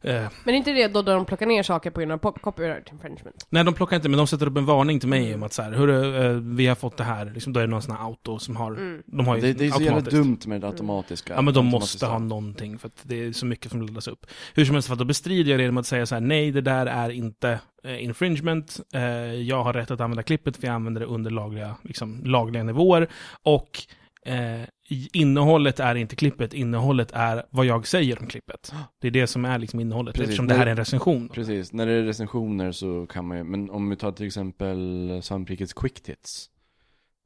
[0.04, 3.48] Eh, Men är inte det då de plockar ner saker på grund av copyright infringement?
[3.50, 5.40] nej, de plockar inte, men de sätter upp en varning till mig Mm.
[5.40, 7.26] om att så här, hörru, eh, vi har fått det här.
[7.26, 8.72] Liksom, då är det någon sån här auto som har...
[8.72, 9.04] Mm.
[9.06, 11.34] De har ju Det, det är så jävla dumt med det automatiska.
[11.36, 14.26] Ja men de måste ha någonting för att det är så mycket som laddas upp.
[14.54, 16.52] Hur som helst, för att då bestrider jag det genom att säga så här: nej
[16.52, 18.80] det där är inte eh, infringement,
[19.46, 23.08] jag har rätt att använda klippet för jag använder det under lagliga, liksom, lagliga nivåer.
[23.44, 23.70] Och
[24.26, 24.62] eh,
[25.14, 28.74] innehållet är inte klippet, innehållet är vad jag säger om klippet.
[29.02, 31.30] Det är det som är liksom innehållet, Precis, eftersom det här är en recension.
[31.30, 35.20] Precis, när det är recensioner så kan man ju, men om vi tar till exempel
[35.24, 36.50] Svamprikets Quick Tits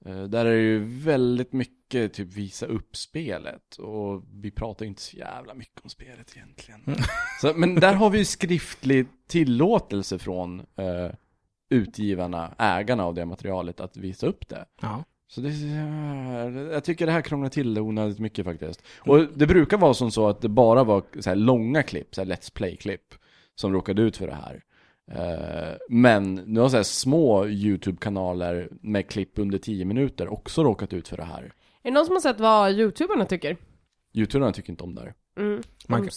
[0.06, 4.90] eh, Där är det ju väldigt mycket typ visa upp spelet och vi pratar ju
[4.90, 7.00] inte så jävla mycket om spelet egentligen Mm.
[7.42, 11.12] så, Men där har vi ju skriftlig tillåtelse från eh,
[11.70, 15.04] utgivarna, ägarna av det materialet att visa upp det Ja.
[15.30, 15.50] Så det,
[16.74, 18.84] jag tycker det här krånglar till det onödigt mycket faktiskt.
[19.00, 22.22] Och det brukar vara som så att det bara var så här långa klipp, så
[22.22, 23.14] här Let's Play-klipp,
[23.56, 24.62] som råkade ut för det här.
[25.12, 30.94] Eh, Men nu har så här små YouTube-kanaler med klipp under 10 minuter också råkat
[30.94, 31.44] ut för det här.
[31.44, 31.52] Är
[31.84, 33.58] det någon som har sett vad youtuberna tycker?
[34.14, 35.14] YouTuberna tycker inte om det här.
[35.38, 35.62] Mm.
[35.88, 36.10] Man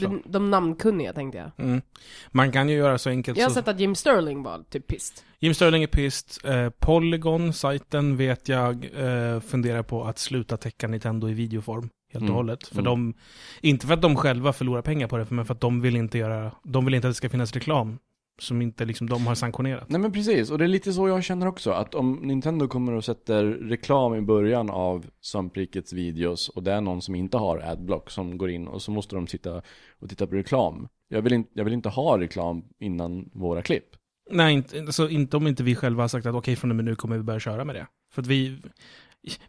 [0.00, 1.50] de, de, namnkunniga tänkte jag.
[1.66, 1.82] Mm.
[2.30, 3.54] Man kan ju göra så enkelt Jag har så...
[3.54, 5.24] sett att Jim Sterling var typ pissed.
[5.40, 6.54] Jim Sterling är pissed.
[6.54, 11.88] Eh, Polygon, sajten, vet jag, eh, funderar på att sluta täcka Nintendo i videoform.
[12.12, 12.34] Helt och Mm.
[12.34, 12.66] hållet.
[12.66, 12.84] För Mm.
[12.84, 13.14] de,
[13.60, 16.18] inte för att de själva förlorar pengar på det, men för att de vill inte
[16.18, 17.98] göra, de vill inte att det ska finnas reklam
[18.38, 19.88] som inte liksom de har sanktionerat.
[19.88, 22.92] Nej men precis, och det är lite så jag känner också, att om Nintendo kommer
[22.92, 27.58] och sätter reklam i början av Svamprikets videos och det är någon som inte har
[27.58, 29.62] adblock som går in och så måste de sitta
[29.98, 30.88] och titta på reklam.
[31.08, 33.86] Jag vill, in, jag vill inte ha reklam innan våra klipp.
[34.30, 36.84] Nej, inte, alltså, inte om inte vi själva har sagt att okej, från och med
[36.84, 37.86] nu kommer vi börja köra med det.
[38.12, 38.58] För att vi,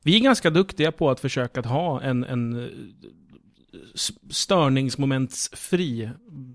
[0.03, 2.69] vi är ganska duktiga på att försöka att ha en, en
[4.29, 6.09] störningsmomentsfri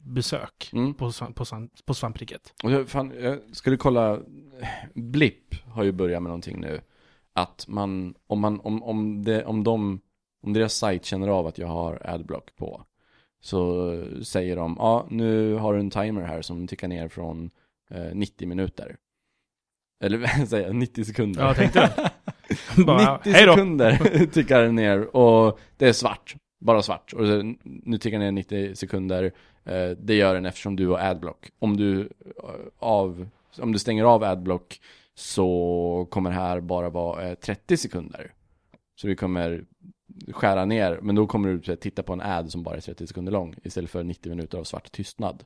[0.05, 0.95] besök Mm.
[0.95, 1.45] på, på,
[1.85, 2.55] på svampriket.
[2.65, 4.21] Och jag, fan, jag skulle kolla,
[4.95, 6.81] Blipp har ju börjat med någonting nu.
[7.33, 10.01] Att man, om man, om, om, det, om de,
[10.43, 12.85] om deras sajt känner av att jag har adblock på.
[13.41, 13.93] Så
[14.23, 17.51] säger de, ja nu har du en timer här som tickar ner från
[17.91, 18.97] eh, 90 minuter.
[20.05, 21.43] Eller vad säger jag, 90 sekunder.
[21.43, 22.13] Ja, tänkte det.
[22.85, 23.53] Bara, 90 hej då!
[23.53, 26.37] sekunder tickar ner och det är svart.
[26.59, 27.13] Bara svart.
[27.13, 27.25] Och
[27.65, 29.33] nu tickar ner 90 sekunder.
[29.65, 31.51] Eh, det gör den eftersom du har adblock.
[31.59, 33.29] Om du, eh, av,
[33.59, 34.81] om du stänger av adblock
[35.15, 38.33] så kommer det här bara vara eh, 30 sekunder.
[39.01, 39.65] Så vi kommer
[40.33, 43.33] skära ner, men då kommer du titta på en ad som bara är 30 sekunder
[43.33, 45.45] lång istället för 90 minuter av svart tystnad.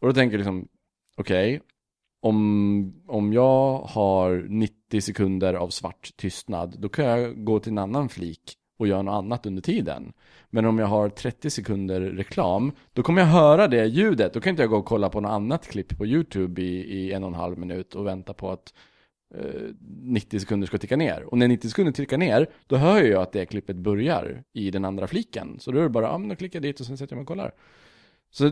[0.00, 0.68] Och då tänker jag liksom,
[1.16, 1.60] okej,
[2.22, 7.78] om, om jag har 90 sekunder av svart tystnad, då kan jag gå till en
[7.78, 10.12] annan flik och gör något annat under tiden.
[10.50, 14.32] Men om jag har 30 sekunder reklam, då kommer jag höra det ljudet.
[14.32, 17.12] Då kan inte jag gå och kolla på något annat klipp på YouTube i, i
[17.12, 18.74] en och en halv minut och vänta på att
[19.34, 19.62] eh,
[20.00, 21.22] 90 sekunder ska ticka ner.
[21.22, 24.84] Och när 90 sekunder tickar ner, då hör jag att det klippet börjar i den
[24.84, 25.56] andra fliken.
[25.60, 27.16] Så då är det bara, ja men då klickar jag dit och sen sätter jag
[27.16, 27.54] mig och kollar.
[28.30, 28.50] Så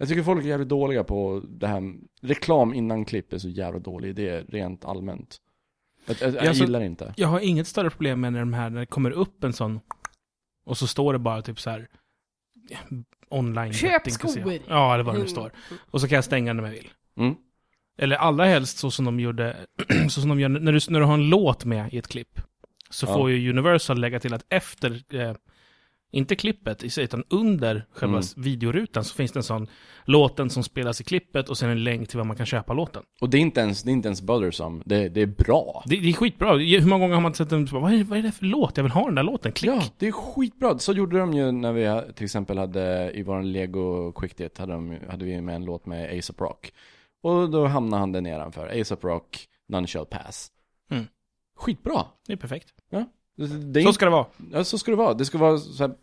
[0.00, 3.78] jag tycker folk är jävligt dåliga på det här, reklam innan klipp är så jävla
[3.78, 5.40] dålig idé rent allmänt.
[6.20, 7.14] Jag, jag, jag Ja, så- gillar det inte.
[7.16, 9.80] Jag har inget större problem med när de här, när det kommer upp en sån
[10.64, 11.88] och så står det bara typ så här
[13.28, 14.58] online Köp skor.
[14.68, 15.52] Ja, eller vad det nu står.
[15.90, 16.88] Och så kan jag stänga om jag vill.
[17.16, 17.34] Mm.
[17.98, 19.56] Eller allra helst så som de gjorde,
[20.10, 22.40] så som de gör när du, när du har en låt med i ett klipp.
[22.90, 23.14] Så Ja.
[23.14, 25.34] får ju Universal lägga till att efter, eh,
[26.10, 28.28] inte klippet i sig, utan under själva Mm.
[28.36, 29.66] videorutan så finns det en sån
[30.04, 33.02] låten som spelas i klippet och sen en länk till var man kan köpa låten.
[33.20, 35.82] Och det är inte ens, det är inte ens bothersome, det, det är bra.
[35.86, 36.56] Det, det är skitbra.
[36.56, 38.76] Hur många gånger har man sett en, vad är, vad är det för låt?
[38.76, 39.70] Jag vill ha den där låten, klick.
[39.70, 40.78] Ja, det är skitbra.
[40.78, 44.72] Så gjorde de ju när vi till exempel hade i våran Lego Quick Dit hade,
[44.72, 46.72] de, hade vi med en låt med ASAP Rock.
[47.22, 48.80] Och då hamnade han där nedanför.
[48.80, 50.48] ASAP Rock, None Shall Pass.
[50.90, 51.04] Mm.
[51.56, 52.04] Skitbra.
[52.26, 52.68] Det är perfekt.
[52.90, 53.04] Det,
[53.46, 54.26] det är Så inte, ska det vara.
[54.52, 55.14] ja, så ska det vara.
[55.14, 55.94] Det ska vara så här,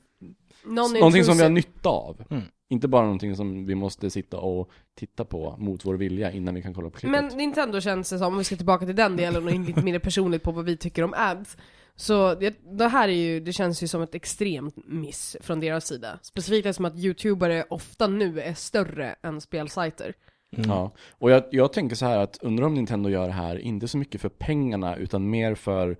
[0.65, 2.23] någonting som vi har nytta av.
[2.29, 2.43] Mm.
[2.69, 6.61] Inte bara någonting som vi måste sitta och titta på mot vår vilja innan vi
[6.61, 7.23] kan kolla på klippet.
[7.23, 9.81] Men Nintendo känns det som, om vi ska tillbaka till den delen och in lite
[9.81, 11.57] mer personligt på vad vi tycker om ads.
[11.95, 15.87] Så det, det här är ju, det känns ju som ett extremt miss från deras
[15.87, 16.19] sida.
[16.21, 20.13] Specifikt eftersom att youtubare ofta nu är större än spelsajter.
[20.57, 20.69] Mm.
[20.69, 23.87] Ja, och jag, jag tänker så här att undrar om Nintendo gör det här, inte
[23.87, 25.97] så mycket för pengarna utan mer för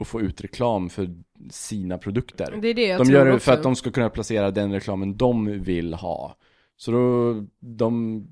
[0.00, 1.08] att få ut reklam för
[1.50, 2.58] sina produkter.
[2.62, 3.44] Det är det jag De tror gör det också.
[3.44, 6.36] för att de ska kunna placera den reklamen de vill ha.
[6.76, 8.22] Så då, de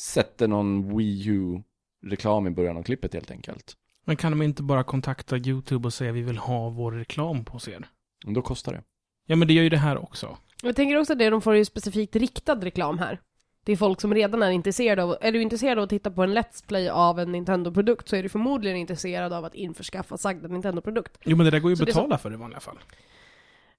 [0.00, 3.76] sätter någon Wii U-reklam i början av klippet helt enkelt.
[4.04, 7.58] Men kan de inte bara kontakta YouTube och säga vi vill ha vår reklam på
[7.68, 7.88] er?
[8.26, 8.82] Och då kostar det.
[9.26, 10.36] Ja, men det gör ju det här också.
[10.62, 13.20] Jag tänker också att det, de får ju specifikt riktad reklam här.
[13.68, 16.22] Det är folk som redan är intresserade av, är du intresserad av att titta på
[16.22, 20.48] en Let's Play av en Nintendo-produkt så är du förmodligen intresserad av att införskaffa sagda
[20.48, 21.18] Nintendo-produkt.
[21.24, 22.78] Jo, men det där går ju att Så betala för i vanliga fall.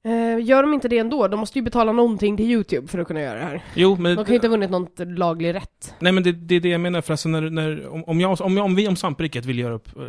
[0.04, 3.08] Eh, gör de inte det ändå, de måste ju betala någonting till YouTube för att
[3.08, 3.64] kunna göra det här.
[3.76, 4.16] Jo, men...
[4.16, 5.96] De kan ju inte ha vunnit någon laglig rätt.
[6.00, 7.02] Nej, men det, det är det jag menar.
[7.02, 9.74] För alltså när, när, om, om, jag, om, jag, om vi om Svampriket vill göra
[9.74, 10.04] upp eh,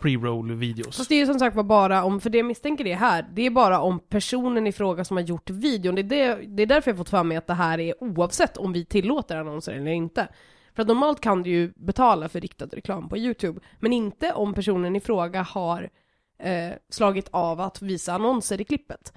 [0.00, 0.96] pre-roll-videos.
[0.96, 3.26] Fast det är ju som sagt var bara om, för det jag misstänker det här,
[3.32, 5.94] det är bara om personen i fråga som har gjort videon.
[5.94, 8.56] Det är, det, det är därför jag fått för mig att det här är oavsett
[8.56, 10.28] om vi tillåter annonser eller inte.
[10.74, 14.54] För att normalt kan du ju betala för riktad reklam på YouTube, men inte om
[14.54, 15.90] personen i fråga har
[16.38, 19.12] eh, slagit av att visa annonser i klippet.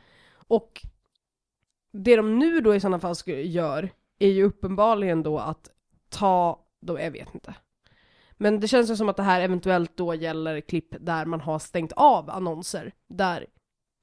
[0.48, 0.86] Och
[1.94, 3.90] det de nu då i sådana fall gör
[4.20, 5.70] är ju uppenbarligen då att
[6.10, 7.54] ta, då, jag vet inte.
[8.38, 11.60] Men det känns ju som att det här eventuellt då gäller klipp där man har
[11.60, 13.46] stängt av annonser, där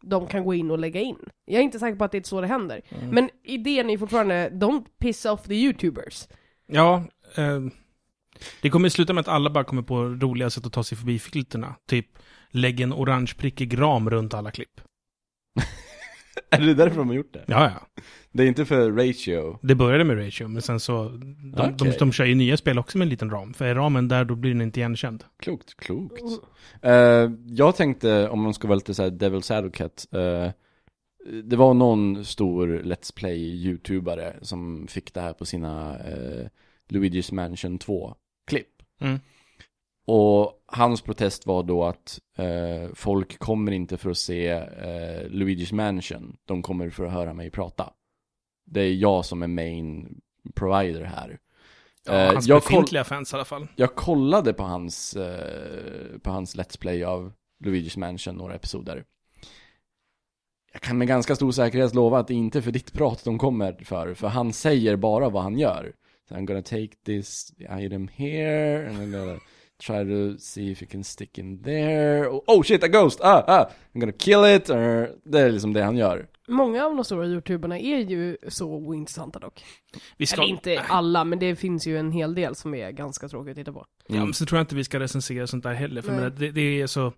[0.03, 1.19] de kan gå in och lägga in.
[1.45, 2.81] Jag är inte säker på att det är så det händer.
[2.89, 3.09] Mm.
[3.09, 6.29] Men idén är fortfarande, don't piss off the youtubers.
[6.67, 7.05] Ja,
[7.37, 7.61] eh,
[8.63, 11.19] det kommer sluta med att alla bara kommer på roliga sätt att ta sig förbi
[11.19, 11.75] filterna.
[11.87, 12.07] Typ,
[12.51, 14.81] lägg en orange prickig ram runt alla klipp.
[16.63, 17.45] Är det därför de har gjort det?
[17.47, 18.03] Ja, ja.
[18.33, 19.59] Det är inte för ratio.
[19.63, 21.09] Det började med ratio, men sen så...
[21.09, 21.97] De, de, Okej.
[21.99, 23.55] de kör ju nya spel också med en liten ram.
[23.55, 25.25] För är ramen där, då blir den inte igenkänd.
[25.39, 26.23] Klokt, klokt.
[26.83, 30.53] Eh, jag tänkte, om man ska vara lite såhär Devil's Advocate, eh,
[31.45, 36.47] det var någon stor Let's Play-youtubare som fick det här på sina eh,
[36.89, 38.83] Luigi's Mansion 2-klipp.
[39.01, 39.19] Mm.
[40.13, 45.75] Och hans protest var då att eh, folk kommer inte för att se eh, Luigi's
[45.75, 47.93] Mansion, de kommer för att höra mig prata.
[48.67, 50.21] Det är jag som är main
[50.55, 51.39] provider här.
[52.07, 53.67] Ja, Eh, hans koll- befintliga fans i alla fall.
[53.77, 57.33] jag kollade på hans, eh, på hans Let's Play av
[57.65, 59.05] Luigi's Mansion, några episoder.
[60.73, 63.39] Jag kan med ganska stor säkerhet lova att det inte är för ditt prat de
[63.39, 65.93] kommer för, för han säger bara vad han gör.
[66.29, 69.41] So I'm gonna take this item here, and I'm gonna
[69.81, 72.29] try to see if you can stick in there.
[72.29, 73.21] Oh, oh shit, a ghost!
[73.23, 73.71] Ah, ah!
[73.95, 74.71] I'm gonna kill it!
[74.71, 76.27] Or, det är liksom det han gör.
[76.49, 79.65] Många av de stora youtuberna är ju så ointressanta dock.
[80.17, 80.43] Vi ska...
[80.43, 83.57] Eller inte alla, men det finns ju en hel del som är ganska tråkigt att
[83.57, 83.87] titta på.
[84.07, 86.03] Ja, men så tror jag inte vi ska recensera sånt där heller.
[86.03, 87.13] För menar, det, det är så...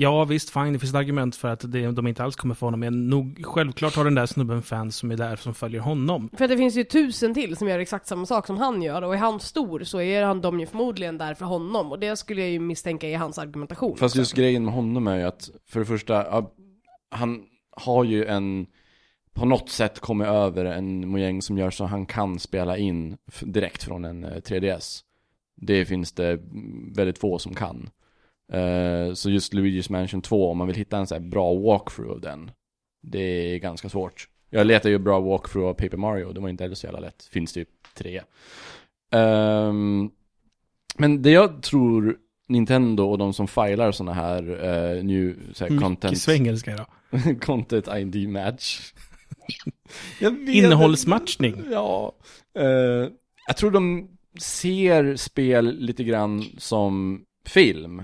[0.00, 2.66] Ja, visst, fine, det finns ett argument för att det, de inte alls kommer få
[2.66, 2.80] honom.
[2.80, 6.30] Men nog, självklart har den där snubben fans som är där, som följer honom.
[6.36, 9.02] För att det finns ju tusen till som gör exakt samma sak som han gör,
[9.02, 12.16] och är han stor så är han, de ju förmodligen där för honom, och det
[12.16, 13.96] skulle jag ju misstänka är hans argumentation.
[13.96, 14.18] Fast också.
[14.18, 16.44] just grejen med honom är ju att, för det första,
[17.10, 18.66] han har ju en,
[19.34, 23.82] på något sätt kommit över en mojäng som gör så han kan spela in direkt
[23.82, 25.00] från en eh, 3DS.
[25.56, 26.38] Det finns det
[26.94, 27.90] väldigt få som kan.
[28.52, 32.12] Eh, så just Luigi's Mansion 2, om man vill hitta en så här bra walkthrough
[32.12, 32.50] av den,
[33.02, 34.28] det är ganska svårt.
[34.50, 37.28] Jag letar ju bra walkthrough av Paper Mario, det var inte heller så jävla lätt.
[37.32, 38.22] Finns typ tre.
[39.12, 40.10] Ehm,
[40.98, 42.16] men det jag tror
[42.48, 46.86] Nintendo och de som filar såna här uh, new så här, Mycket content, svengelska idag.
[47.40, 48.92] content ID match.
[50.48, 51.64] Innehållsmatchning.
[51.70, 52.12] Ja.
[52.58, 53.10] Eh,
[53.46, 54.08] jag tror de
[54.40, 58.02] ser spel lite grann som film.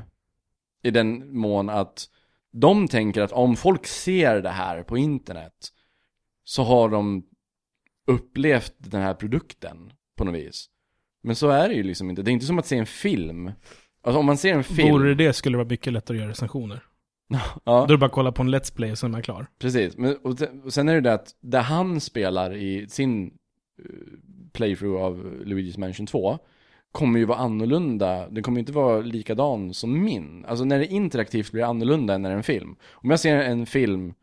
[0.85, 2.09] I den mån att
[2.53, 5.69] de tänker att om folk ser det här på internet
[6.45, 7.25] så har de
[8.07, 10.67] upplevt den här produkten på något vis.
[11.23, 12.23] Men så är det ju liksom inte.
[12.23, 13.51] Det är inte som att se en film.
[14.03, 14.93] Alltså om man ser en film.
[14.93, 16.83] Vore det det skulle det vara mycket lättare att göra recensioner.
[17.29, 17.61] Ja.
[17.65, 19.47] Då är det bara att kolla på en Let's Play och sen är man klar.
[19.59, 23.27] Precis, men, och, sen- och sen är det det att där han spelar i sin
[23.27, 23.85] eh,
[24.53, 26.39] playthrough av Luigi's Mansion 2
[26.95, 30.45] kommer ju vara annorlunda, det kommer ju inte vara likadan som min.
[30.49, 32.77] Alltså när det är interaktivt blir det annorlunda än när det är en film.
[32.91, 34.15] Om jag ser en film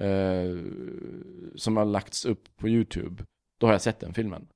[0.00, 0.64] eh,
[1.56, 3.24] som har lagts upp på YouTube,
[3.58, 4.46] då har jag sett den filmen.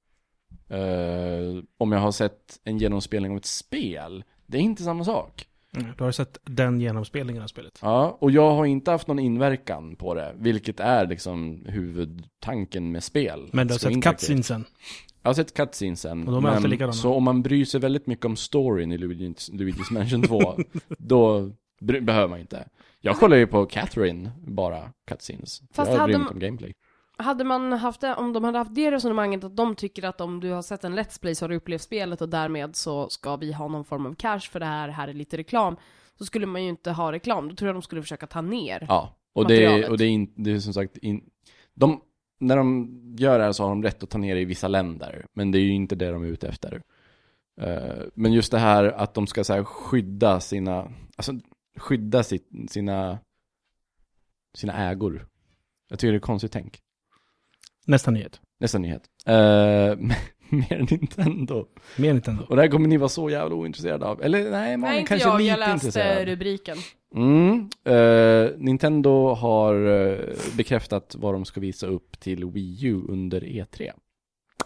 [0.69, 5.47] Eh, om jag har sett en genomspelning av ett spel, det är inte samma sak.
[5.77, 5.93] Mm.
[5.99, 7.79] Du har sett den genomspelningen av spelet.
[7.83, 13.05] Ja, och jag har inte haft någon inverkan på det, vilket är liksom huvudtanken med
[13.05, 13.51] spel.
[13.53, 14.65] Men du har sett cutscenesen.
[15.29, 16.29] Jag har sett cutscenesen.
[16.29, 16.93] Och de är alltid likadana.
[16.93, 20.59] Så om man bryr sig väldigt mycket om storyn i Luigi's, Luigi's Mansion 2,
[20.99, 21.51] då
[21.81, 22.69] bry- behöver man inte.
[23.01, 25.63] Jag kollar ju på Catherine, bara cutscenes.
[25.73, 26.73] Fast jag hade bryr mig de- inte om gameplay.
[27.17, 30.41] Hade man haft det, om de hade haft det resonemanget att de tycker att om
[30.41, 33.37] du har sett en Let's Play så har du upplevt spelet och därmed så ska
[33.37, 35.77] vi ha någon form av cash för det här, här är lite reklam.
[36.19, 38.87] Så skulle man ju inte ha reklam, då tror jag de skulle försöka ta ner.
[38.89, 39.91] Ja, och det, är- materialet.
[39.91, 41.21] och det är, in, det är som sagt, in,
[41.75, 42.01] de,
[42.39, 44.69] när de gör det här så har de rätt att ta ner det i vissa
[44.69, 46.83] länder, men det är ju inte det de är ute efter.
[47.61, 51.33] Eh, men just det här att de ska så här skydda sina, alltså
[51.77, 53.19] skydda sitt, sina,
[54.55, 55.27] sina ägor.
[55.89, 56.81] Jag tycker det är konstigt tänk.
[57.87, 58.41] Nästa nyhet.
[58.61, 59.03] Nästa nyhet.
[59.29, 59.97] Uh,
[60.51, 61.67] mer Nintendo.
[61.97, 62.45] Mer Nintendo.
[62.49, 64.23] Och det här kommer ni vara så jävla ointresserade av.
[64.23, 66.29] Eller nej, man Nej, är inte kanske jag, lite jag läste intresserad.
[66.29, 66.77] rubriken.
[67.15, 67.69] Mm.
[67.85, 70.19] Eh, Nintendo har eh,
[70.57, 73.91] bekräftat vad de ska visa upp till Wii U under E3.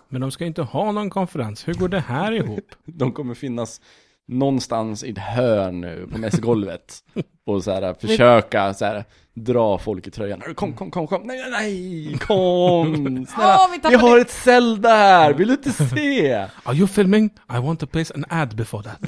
[0.08, 1.68] Men de ska inte ha någon konferens.
[1.68, 2.74] Hur går det här ihop?
[2.84, 3.80] De kommer finnas
[4.28, 7.04] någonstans i ett hörn nu på mässgolvet
[7.46, 9.04] och så här försöka så här
[9.34, 10.40] dra folk i tröjan.
[10.54, 11.22] Kom, kom, kom, kom.
[11.24, 13.26] Nej, nej, nej, kom.
[13.28, 13.56] Snälla.
[13.58, 16.32] Åh, vi Vi har ett Zelda här, vill du inte se?
[16.62, 17.30] Are you filming?
[17.56, 19.00] I want to place an ad before that.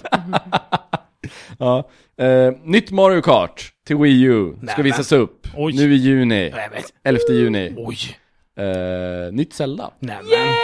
[1.59, 1.89] Ja.
[2.19, 5.47] Eh, nytt Mario Kart till Wii U ska Nej, visas upp.
[5.57, 5.73] Oj.
[5.77, 6.51] Nu i juni.
[6.55, 7.75] Nej, men- 11 juni.
[7.77, 7.97] Oj.
[8.65, 9.91] Eh, nytt Zelda.
[9.99, 10.55] Nej, men.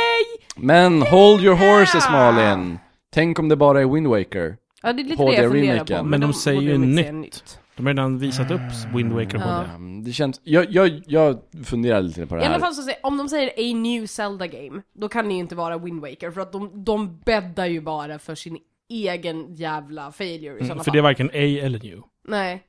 [0.67, 2.79] Men hold your horses Malin.
[3.15, 4.57] Tänk om det bara är Wind Waker.
[4.83, 6.05] Ja, det är lite HD det jag funderar på.
[6.05, 7.37] Men de säger ju nytt.
[7.37, 8.61] säga De har redan visat upp
[8.95, 9.45] Wind Waker Ja.
[9.45, 9.69] HD.
[9.75, 12.61] Mm, det känns, jag, jag, jag funderar lite på det I alla här.
[12.61, 15.55] fall så säger, om de säger a new Zelda game, då kan det ju inte
[15.55, 18.59] vara Wind Waker, för att de, de bäddar ju bara för sin
[18.91, 20.93] egen jävla failure i Mm, för fall.
[20.93, 21.33] det är varken A
[21.65, 22.03] eller New.
[22.25, 22.67] Nej.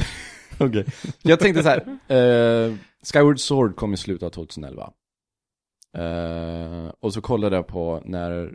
[0.60, 0.86] Okej.
[1.22, 1.78] Jag tänkte så här.
[2.16, 2.76] eh,
[3.12, 4.92] Skyward Sword kom i slutet av 2011.
[5.92, 8.54] Eh, och så kollade jag på när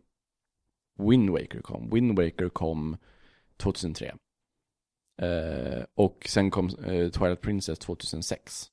[0.99, 1.89] Wind Waker kom.
[1.89, 2.97] Wind Waker kom
[3.57, 4.15] 2003.
[5.21, 8.71] Eh, och sen kom Twilight Princess 2006.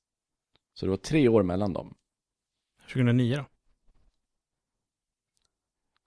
[0.73, 1.93] Så det var tre år mellan dem.
[2.87, 3.45] 2009 då?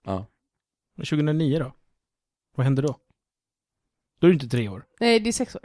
[0.03, 0.25] Ja.
[0.95, 1.71] Men 2009 då?
[2.57, 2.97] Vad hände då?
[4.19, 4.85] Då är det inte tre år.
[4.99, 5.61] Nej, det är sex år.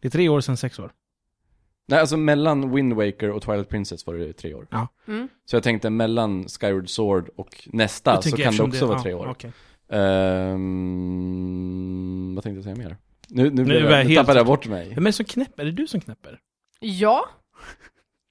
[0.00, 0.92] Det är tre år sedan sex år.
[1.86, 4.66] Nej, alltså mellan Wind Waker och Twilight Princess var det tre år.
[5.08, 5.28] Mm.
[5.44, 9.14] Så jag tänkte mellan Skyward Sword och nästa så kan det också vara ja, tre
[9.14, 9.26] år.
[9.28, 9.52] okej.
[10.96, 12.96] Ehm, vad tänkte jag säga mer?
[13.28, 14.88] Nu, nu, var jag nu helt- tappade jag bort mig.
[14.94, 15.62] Vem är det som knäpper?
[15.62, 16.40] Är det du som knäpper?
[16.80, 17.28] Ja.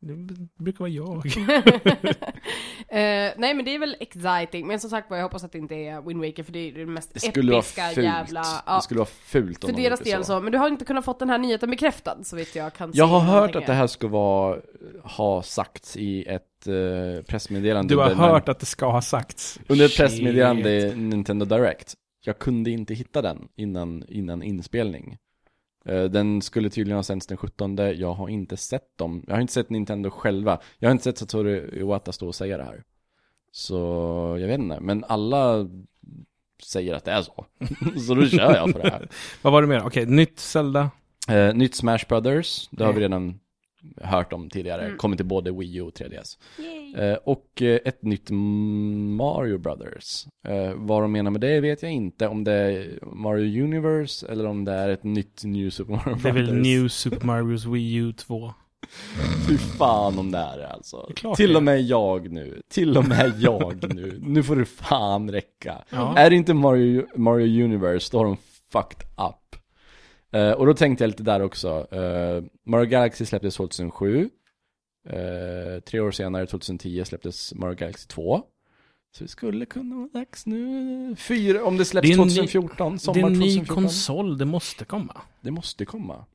[0.08, 1.26] Det brukar vara jag.
[2.88, 5.58] Eh, nej men det är väl exciting, men som sagt var jag hoppas att det
[5.58, 8.06] inte är Wind Waker för det är det mest Det skulle vara episka fult.
[8.06, 8.42] jävla...
[8.66, 10.40] Ja, Det skulle vara fult om för de deras del så.
[10.42, 13.10] men du har inte kunnat fått den här nyheten bekräftad så vitt jag kan Jag
[13.10, 14.60] se har hört att det här ska vara,
[15.04, 17.94] ha sagts i ett uh, pressmeddelande.
[17.94, 19.60] Du har under- hört att det ska ha sagts.
[19.68, 21.94] Under ett pressmeddelande i Nintendo Direct.
[22.26, 25.18] Jag kunde inte hitta den innan, innan inspelning.
[25.86, 29.24] Eh, Den skulle tydligen ha sänds den 17, jag har inte sett dem.
[29.28, 30.60] Jag har inte sett Nintendo själva.
[30.80, 32.84] Jag har inte sett Satoru Iwata stå och säga det här.
[33.52, 33.78] Så
[34.40, 35.70] jag vet inte, men alla
[36.64, 37.46] säger att det är så.
[38.08, 39.10] så då kör jag på det här.
[39.42, 39.86] Vad var det mer?
[39.86, 40.90] Okej, nytt Zelda.
[41.30, 43.40] Eh, nytt Smash Brothers, det har vi redan
[44.02, 44.86] hört om tidigare.
[44.86, 44.98] Mm.
[44.98, 46.38] Kommit till både Wii U och 3DS.
[46.60, 46.96] Yay.
[46.96, 50.26] Eh, och eh, ett nytt Mario Brothers.
[50.48, 52.28] Eh, vad de menar med det vet jag inte.
[52.28, 56.30] Om det är Mario Universe eller om det är ett nytt New Super Mario Det
[56.30, 56.50] är Brothers.
[56.50, 58.54] väl New Super Mario's Wii U 2.
[59.48, 61.10] Fy fan om det är det alltså.
[61.22, 62.62] Det är Till och med jag nu.
[62.70, 64.20] Till och med jag nu.
[64.24, 65.84] Nu får det fan räcka.
[65.90, 66.18] Ja.
[66.18, 68.38] Är det inte Mario, Mario Universe, då har de
[68.72, 69.62] fucked up.
[70.36, 71.88] Eh, och då tänkte jag lite där också.
[71.92, 74.30] Eh, Mario Galaxy släpptes 2007.
[75.10, 78.44] Eh, tre år senare, 2010, släpptes Mario Galaxy 2.
[79.18, 81.16] Så det skulle kunna vara dags nu.
[81.16, 83.76] Fyra, om det släpps Det är en ny- 2014, Det sommar är en ny 2014.
[83.84, 85.22] konsol, det måste komma.
[85.42, 86.26] Det måste komma.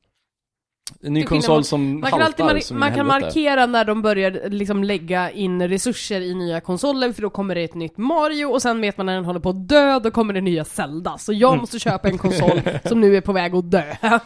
[1.03, 3.65] En ny konsol mot- som Man kan alltid haltar mar- som man i kan markera
[3.65, 7.73] när de börjar liksom lägga in resurser i nya konsoler för då kommer det ett
[7.75, 10.41] nytt Mario och sen vet man när den håller på att dö, då kommer det
[10.41, 11.17] nya Zelda.
[11.17, 13.83] Så jag måste köpa en konsol som nu är på väg att dö.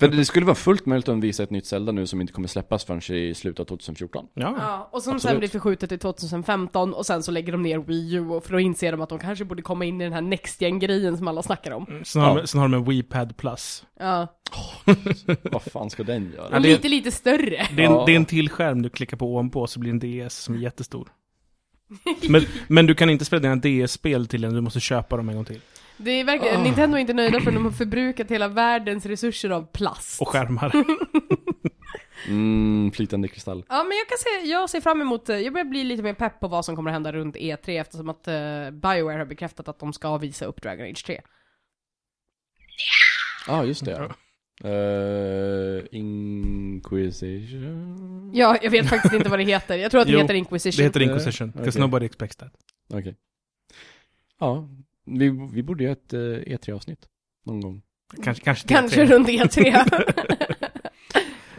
[0.00, 2.48] För det skulle vara fullt möjligt att visa ett nytt Zelda nu som inte kommer
[2.48, 4.24] släppas förrän i slutet av 2014.
[4.34, 4.54] Ja.
[4.58, 5.22] Ja, och som Absolut.
[5.32, 8.52] sen blir förskjutet till 2015 och sen så lägger de ner Wii U och för
[8.52, 11.28] då inser de att de kanske borde komma in i den här Next Gen-grejen som
[11.28, 11.86] alla snackar om.
[12.04, 12.40] Sen, har Ja.
[12.40, 13.84] de, sen har de en Wii Pad Plus.
[14.00, 14.26] Ja,
[15.52, 16.48] Vad fan ska den göra?
[16.52, 17.66] Ja, det- lite lite större.
[17.76, 18.02] Det är, en, Ja.
[18.06, 19.98] det är en till skärm du klickar på ovanpå så blir en
[20.28, 21.08] DS som är jättestor.
[22.28, 25.34] Men, men du kan inte spela dina DS-spel till den, du måste köpa dem en
[25.34, 25.60] gång till.
[25.96, 29.66] Det är verkligen, Nintendo är inte nöjda för de har förbrukat hela världens resurser av
[29.72, 30.20] plast.
[30.20, 30.72] Och skärmar.
[32.28, 33.64] Mm, flytande kristall.
[33.68, 36.14] Ja men jag kan se, jag ser fram emot, eh, jag börjar bli lite mer
[36.14, 39.68] pepp på vad som kommer att hända runt E3 eftersom att uh, Bioware har bekräftat
[39.68, 41.20] att de ska visa upp Dragon Age 3.
[43.46, 44.08] Ja, ah, just det ja.
[44.64, 45.84] Uh,
[46.98, 48.30] Inquisition?
[48.34, 49.76] Ja, jag vet faktiskt inte vad det heter.
[49.78, 50.76] Jag tror att det Jo, heter Inquisition.
[50.78, 51.80] Det heter Inquisition, because Okej.
[51.80, 52.52] nobody expects that.
[52.94, 53.16] Okej.
[54.40, 54.68] Ja,
[55.06, 57.08] vi, vi borde göra ett eh, E3-avsnitt.
[57.46, 57.82] Någon gång.
[58.24, 59.06] Kanske, kanske, Kanske T3.
[59.06, 59.74] runt E3.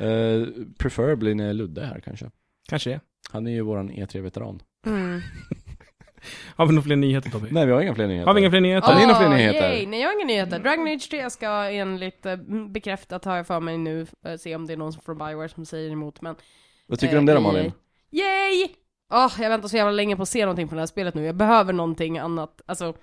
[0.01, 0.47] Uh,
[0.77, 2.31] preferably när Ludde är här kanske.
[2.69, 2.99] Kanske.
[3.31, 4.61] Han är ju våran E3-veteran.
[4.85, 5.21] mm.
[6.55, 7.47] Har vi några fler nyheter Tobbe?
[7.51, 8.27] Nej, vi har inga fler nyheter.
[8.27, 8.87] Har vi inga fler nyheter?
[8.87, 9.71] Har ni några fler nyheter?
[9.73, 9.85] Yay.
[9.87, 10.59] Nej, jag har inga nyheter.
[10.59, 12.35] Dragon Age 3 ska enligt eh,
[12.69, 15.65] bekräftat, har jag för mig nu, eh, se om det är någon från Bioware som
[15.65, 16.35] säger emot, men
[16.87, 17.71] Vad tycker du om det då Eh, Malin?
[18.11, 18.67] Yay!
[19.13, 21.25] Åh, jag väntar så jävla länge på att se någonting från det här spelet nu.
[21.25, 22.93] Jag behöver någonting annat, alltså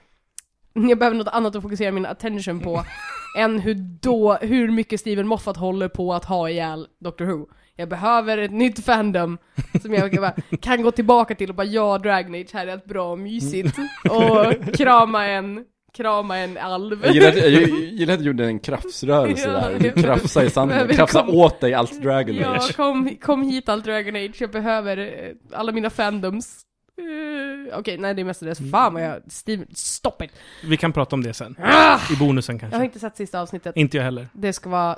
[0.73, 2.85] jag behöver något annat att fokusera min attention på
[3.39, 7.47] än hur då, hur mycket Steven Moffat håller på att ha ihjäl Doctor Who.
[7.77, 9.39] Jag behöver ett nytt fandom
[9.83, 12.75] som jag kan, bara, kan gå tillbaka till och bara ja, Dragon Age här är
[12.77, 13.79] ett bra och mysigt.
[14.11, 15.65] Och krama en,
[15.97, 17.01] krama en alv.
[17.05, 19.79] Jag gillar, att, jag gillar att du gjorde en krafsrörelse Ja, där.
[19.79, 20.89] Du jag- krafsar i sanden.
[20.89, 22.77] Krafsa komma- åt dig allt Dragon Ja, Age.
[22.77, 26.63] kom, kom hit all Dragon Age, jag behöver eh, alla mina fandoms.
[26.99, 30.31] Eh, Okej, nej det är mestadels, fan vad jag, Steven, stop it!
[30.65, 31.57] Vi kan prata om det sen.
[31.63, 31.99] Ah!
[32.13, 32.85] I bonusen Jag har kanske.
[32.85, 34.29] inte sett sista avsnittet, Inte jag heller.
[34.33, 34.97] det ska vara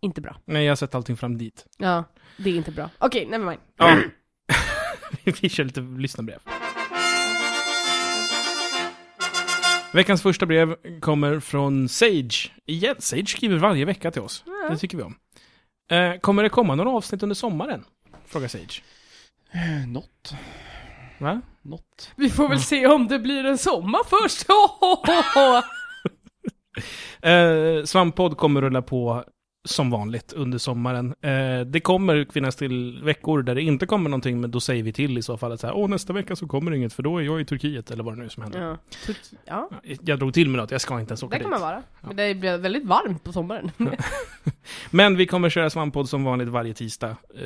[0.00, 0.36] inte bra.
[0.44, 1.66] Nej, jag har sett allting fram dit.
[1.78, 2.04] Ja,
[2.36, 2.90] det är inte bra.
[2.98, 3.60] Okej, never mind.
[3.76, 3.98] Ja.
[5.40, 6.38] vi kör lite lyssnarbrev.
[9.92, 12.52] Veckans första brev kommer från Sage.
[12.66, 14.44] Igen, Sage skriver varje vecka till oss.
[14.46, 14.68] Ja.
[14.70, 15.16] Det tycker vi om.
[15.90, 17.84] Eh, kommer det komma några avsnitt under sommaren?
[18.26, 18.82] Frågar Sage.
[19.86, 20.34] Något.
[21.18, 21.40] Va?
[21.62, 22.12] Något.
[22.16, 24.46] Vi får väl se om det blir en sommar först.
[27.22, 29.24] Eh, Svamppodd kommer rulla på
[29.64, 31.14] som vanligt under sommaren.
[31.20, 34.92] Eh, det kommer finnas till veckor där det inte kommer någonting, men då säger vi
[34.92, 37.02] till i så fall att så här, Åh, nästa vecka så kommer det inget, för
[37.02, 38.60] då är jag i Turkiet, eller vad det nu är som händer.
[38.60, 38.76] ja.
[39.44, 39.70] Ja,
[40.02, 41.42] Jag drog till med något, jag ska inte ens åka det dit.
[41.42, 41.82] kan man vara.
[42.00, 43.70] Men det blir väldigt varmt på sommaren.
[44.90, 47.42] Men vi kommer köra Svamppodd som vanligt varje tisdag, eh,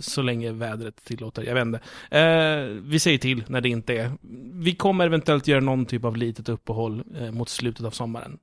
[0.00, 1.42] så länge vädret tillåter.
[1.42, 1.80] Jag inte.
[2.10, 4.12] Eh, vi säger till när det inte är.
[4.52, 8.38] Vi kommer eventuellt göra någon typ av litet uppehåll eh, mot slutet av sommaren.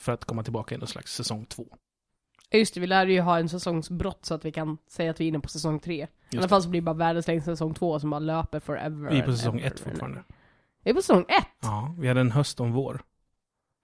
[0.00, 1.64] För att komma tillbaka i någon slags säsong två.
[2.52, 5.24] Just det, vi lär ju ha en säsongsbrott så att vi kan säga att vi
[5.24, 6.06] är inne på säsong tre.
[6.30, 9.10] I alla fall så blir det bara världens längsta säsong två som bara löper forever.
[9.10, 10.22] Vi är på and säsong ever ett fortfarande.
[10.84, 11.46] Vi är på säsong ett?
[11.62, 13.00] Ja, vi hade en höst och en vår.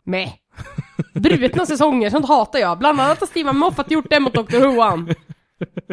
[0.04, 0.30] Med.
[1.14, 2.78] Brutna säsonger, sånt hatar jag.
[2.78, 4.58] Bland annat har Steven Moffat gjort det mot Dr.
[4.58, 5.14] Who.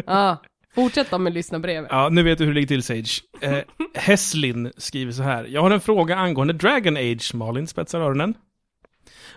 [0.06, 0.36] Ja,
[0.74, 1.88] fortsätt då med lyssnarbrevet.
[1.92, 3.22] Ja, nu vet du hur det ligger till Sage.
[3.40, 3.58] Eh,
[3.94, 5.44] Heslin skriver så här.
[5.44, 7.34] Jag har en fråga angående Dragon Age.
[7.34, 8.34] Malin spetsar öronen.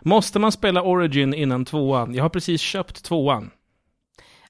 [0.05, 2.13] Måste man spela Origin innan tvåan?
[2.15, 3.51] Jag har precis köpt tvåan.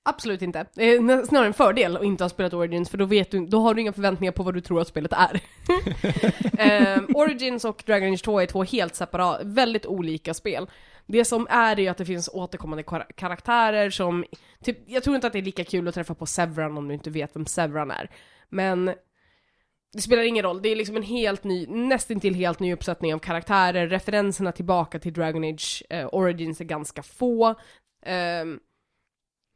[0.05, 0.65] Absolut inte.
[0.73, 3.59] Det är snarare en fördel att inte ha spelat Origins, för då, vet du, då
[3.59, 5.41] har du inga förväntningar på vad du tror att spelet är.
[6.57, 10.69] Ehm, Origins och Dragon Age 2 är två helt separata, väldigt olika spel.
[11.05, 14.25] Det som är är att det finns återkommande kar- karaktärer som,
[14.63, 16.93] typ, jag tror inte att det är lika kul att träffa på Severan om du
[16.93, 18.09] inte vet vem Severan är.
[18.49, 18.93] Men
[19.93, 23.19] det spelar ingen roll, det är liksom en helt ny, nästintill helt ny uppsättning av
[23.19, 27.55] karaktärer, referenserna tillbaka till Dragon Age eh, Origins är ganska få.
[28.05, 28.59] Ehm,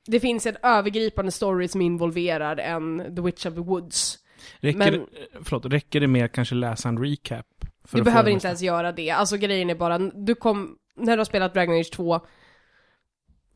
[0.07, 4.19] det finns en övergripande story som involverar en The Witch of the Woods.
[4.59, 5.05] Räcker, Men- det,
[5.43, 7.45] förlåt, räcker det med att kanske läsa en recap?
[7.91, 9.11] Du behöver inte ens göra det.
[9.11, 12.19] Alltså grejen är bara, du kom, när du har spelat Dragon Age 2,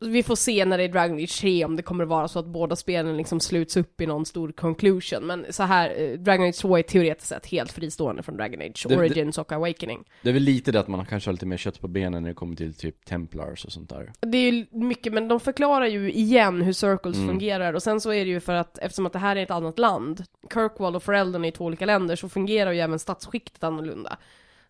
[0.02, 2.46] vi får se när det är Dragon Age 3 om det kommer vara så att
[2.46, 5.26] båda spelen liksom sluts upp i någon stor conclusion.
[5.26, 8.84] Men så här, eh, Dragon Age 2 är teoretiskt sett helt fristående från Dragon Age
[8.88, 10.04] Det- det- Origins och Awakening.
[10.22, 12.30] Det är väl lite det att man kanske har lite mer kött på benen när
[12.30, 14.12] det kommer till typ Templars och sånt där.
[14.20, 17.28] Det är ju mycket, men de förklarar ju igen hur Circles Mm.
[17.28, 19.50] fungerar och sen så är det ju för att eftersom att det här är ett
[19.50, 20.24] annat land,
[20.54, 24.16] Kirkwall och Ferelden är två olika länder, så fungerar ju även statsskiktet annorlunda.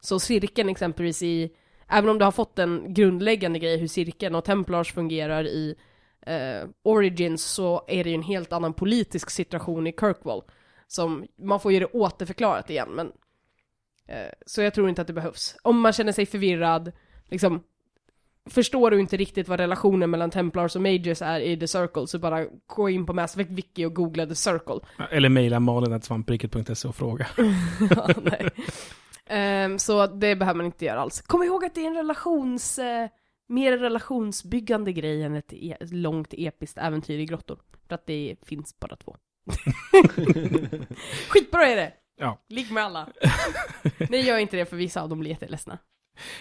[0.00, 1.50] Så cirkeln exempelvis i,
[1.88, 5.74] även om du har fått en grundläggande grej hur cirkeln och Templars fungerar i
[6.26, 10.42] eh, Origins så är det ju en helt annan politisk situation i Kirkwall.
[10.86, 13.12] Som, man får ju det återförklarat igen men
[14.08, 15.56] eh, Så jag tror inte att det behövs.
[15.62, 16.92] Om man känner sig förvirrad,
[17.28, 17.62] liksom
[18.50, 22.18] Förstår du inte riktigt vad relationen mellan Templars och Mages är i The Circle så
[22.18, 24.80] bara gå in på Mass Effect Wiki och googla The Circle.
[25.10, 27.26] Eller mejla malin.svampriket.se och fråga.
[27.90, 28.50] ja, nej.
[29.30, 31.22] Ehm, så det behöver man inte göra alls.
[31.22, 32.78] Kom ihåg att det är en relations...
[32.78, 33.08] eh,
[33.48, 37.58] mer relationsbyggande grej än ett, e- ett långt episkt äventyr i grottor.
[37.88, 39.16] För att det finns bara två.
[41.28, 41.92] Skitbra är det!
[42.20, 42.38] Ja.
[42.48, 43.08] Ligg med alla.
[44.10, 45.78] Nej, gör inte det för vissa av dem blir jätteledsna.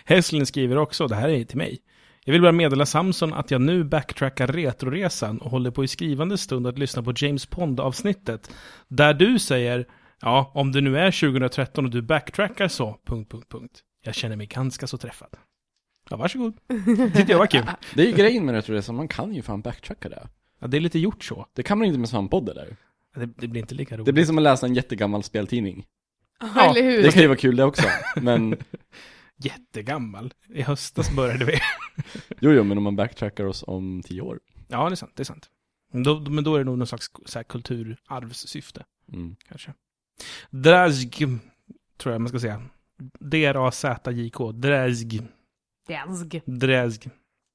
[0.05, 1.79] Hässlin skriver också, det här är till mig.
[2.25, 6.37] Jag vill bara meddela Samson att jag nu backtrackar Retroresan och håller på i skrivande
[6.37, 8.51] stund att lyssna på James Pond-avsnittet.
[8.87, 9.87] Där du säger,
[10.21, 13.79] ja, om det nu är 2013 och du backtrackar så, punkt, punkt, punkt.
[14.03, 15.37] Jag känner mig ganska så träffad.
[16.09, 16.53] Ja, varsågod.
[17.15, 17.65] Tyckte jag var kul.
[17.95, 20.27] Det är ju grejen med det tror jag, så man kan ju fan backtracka det.
[20.59, 21.45] Ja, det är lite gjort så.
[21.53, 22.75] Det kan man inte med Svamppodd eller?
[23.15, 24.05] Det, det blir inte lika roligt.
[24.05, 25.85] Det blir som att läsa en jättegammal speltidning.
[26.39, 27.03] Ja, eller hur?
[27.03, 28.55] Det kan ju vara kul det också, men
[29.37, 30.33] jättegammal.
[30.49, 31.59] I höstas började vi.
[32.39, 34.39] jo, jo, men om man backtrackar oss om tio år.
[34.67, 35.11] ja, det är sant.
[35.15, 35.49] Det är sant.
[35.93, 38.85] Men då, men då är det nog någon slags så här, kulturarvssyfte.
[39.13, 39.35] Mm.
[39.47, 39.73] kanske.
[40.49, 41.15] Drazg,
[41.97, 42.61] tror jag man ska säga.
[43.19, 44.51] D-R-A-Z-J-K.
[44.51, 45.21] Drazg.
[45.87, 46.41] Dansk.
[46.45, 47.09] Drazg.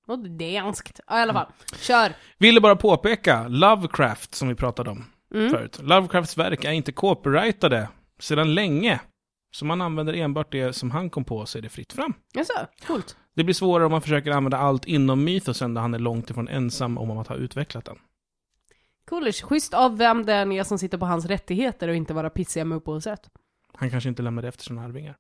[0.07, 1.01] Och danskt.
[1.07, 1.47] Ja, i alla fall.
[1.77, 2.13] Kör!
[2.39, 5.05] Ville bara påpeka, Lovecraft som vi pratade om
[5.35, 5.51] Mm.
[5.51, 5.79] förut.
[5.83, 7.89] Lovecrafts verk är inte copyrightade
[8.21, 9.01] sedan länge.
[9.57, 12.13] Så man använder enbart det som han kom på så är det fritt fram.
[12.35, 12.53] Jaså,
[12.87, 13.17] coolt.
[13.35, 16.49] Det blir svårare om man försöker använda allt inom mytosen där han är långt ifrån
[16.49, 17.99] ensam om att ha utvecklat den.
[19.07, 19.45] Coolish.
[19.45, 22.65] Schysst av vem det än är som sitter på hans rättigheter och inte vara pissiga
[22.65, 23.31] med upphovsrätt.
[23.75, 25.17] Han kanske inte lämnade efter sina arvingar.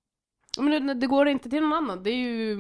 [0.58, 2.02] Men det, det går inte till någon annan.
[2.02, 2.58] Det är ju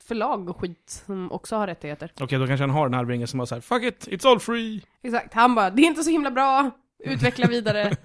[0.00, 2.12] förlag och skit som också har rättigheter.
[2.20, 4.40] Okej, då kanske han har en arvinge som var så här: Fuck it, it's all
[4.40, 4.82] free!
[5.02, 5.34] Exakt.
[5.34, 6.70] Han bara, det är inte så himla bra.
[6.98, 7.96] Utveckla vidare.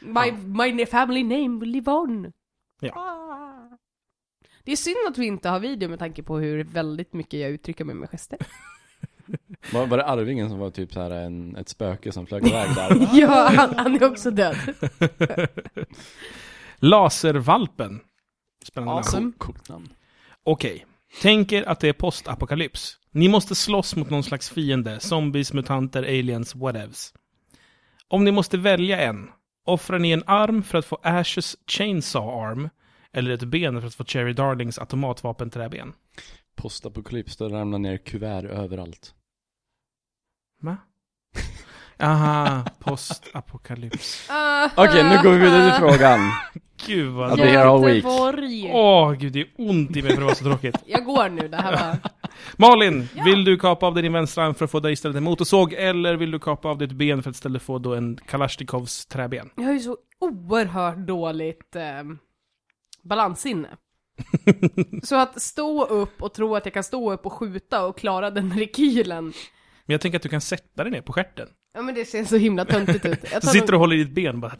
[0.00, 2.32] My, my family name will live on.
[2.80, 2.92] Ja.
[2.94, 3.78] Ah.
[4.64, 7.50] Det är synd att vi inte har video med tanke på hur väldigt mycket jag
[7.50, 8.38] uttrycker mig med gester.
[9.72, 12.74] Var, var det Arvingen som var typ så här en, ett spöke som flög iväg
[12.74, 13.08] där?
[13.20, 14.56] ja, han, han är också död.
[16.78, 18.00] Laservalpen.
[18.64, 18.98] Spännande namn.
[18.98, 19.32] Awesome.
[19.38, 19.88] Coolt namn.
[20.44, 20.86] Okej.
[21.20, 22.98] Tänker att det är postapokalyps.
[23.10, 25.00] Ni måste slåss mot någon slags fiende.
[25.00, 27.14] Zombies, mutanter, aliens, whatevs.
[28.08, 29.30] Om ni måste välja en.
[29.64, 32.68] Offrar ni en arm för att få Ashes Chainsaw Arm?
[33.12, 35.92] Eller ett ben för att få Cherry Darlings automatvapenträben?
[36.56, 39.14] Postapokalyps, då ramlar ner kuvert överallt.
[40.62, 40.76] Va?
[41.98, 44.28] Aha, postapokalyps.
[44.76, 46.20] Okej, nu går vi vidare till frågan.
[46.86, 47.36] Gud vad...
[47.36, 48.04] Be here all week.
[48.04, 48.70] Göteborg.
[48.72, 50.76] Åh, gud det är ont i mig för det var så tråkigt.
[50.86, 51.98] Jag går nu, det här var...
[52.56, 53.24] Malin, Ja.
[53.24, 55.72] vill du kapa av dig din vänstra arm för att få dig istället en motorsåg?
[55.72, 59.50] Eller vill du kapa av ditt ben för att istället få då en Kalashnikovs träben?
[59.56, 61.82] Jag har ju så oerhört dåligt eh,
[63.02, 63.68] balanssinne.
[65.02, 68.30] så att stå upp och tro att jag kan stå upp och skjuta och klara
[68.30, 69.24] den rekylen.
[69.24, 71.48] Men jag tänker att du kan sätta dig ner på stjärten.
[71.74, 73.18] Ja men det ser så himla töntigt ut.
[73.32, 74.52] Jag sitter du nog- och håller i ditt ben bara.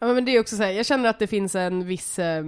[0.00, 2.44] Ja men det är också så här, jag känner att det finns en viss, eh,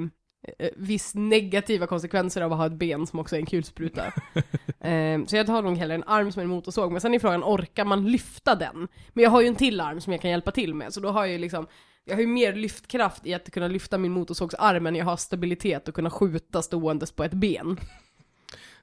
[0.59, 4.07] eh, viss negativa konsekvenser av att ha ett ben som också är en kulspruta.
[4.81, 7.45] eh, så jag tar nog hellre en arm som en motorsåg, men sen är frågan,
[7.45, 8.89] orkar man lyfta den?
[9.12, 11.09] Men jag har ju en till arm som jag kan hjälpa till med, så då
[11.09, 11.66] har jag ju liksom
[12.05, 15.89] jag har ju mer lyftkraft i att kunna lyfta min motorsågsarm än jag har stabilitet
[15.89, 17.76] och kunna skjuta ståendes på ett ben.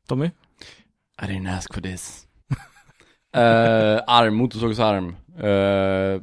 [0.08, 0.26] Tommy?
[1.22, 2.28] I didn't ask for this.
[3.38, 5.08] uh, arm, motorsågsarm.
[5.08, 6.22] Uh, för,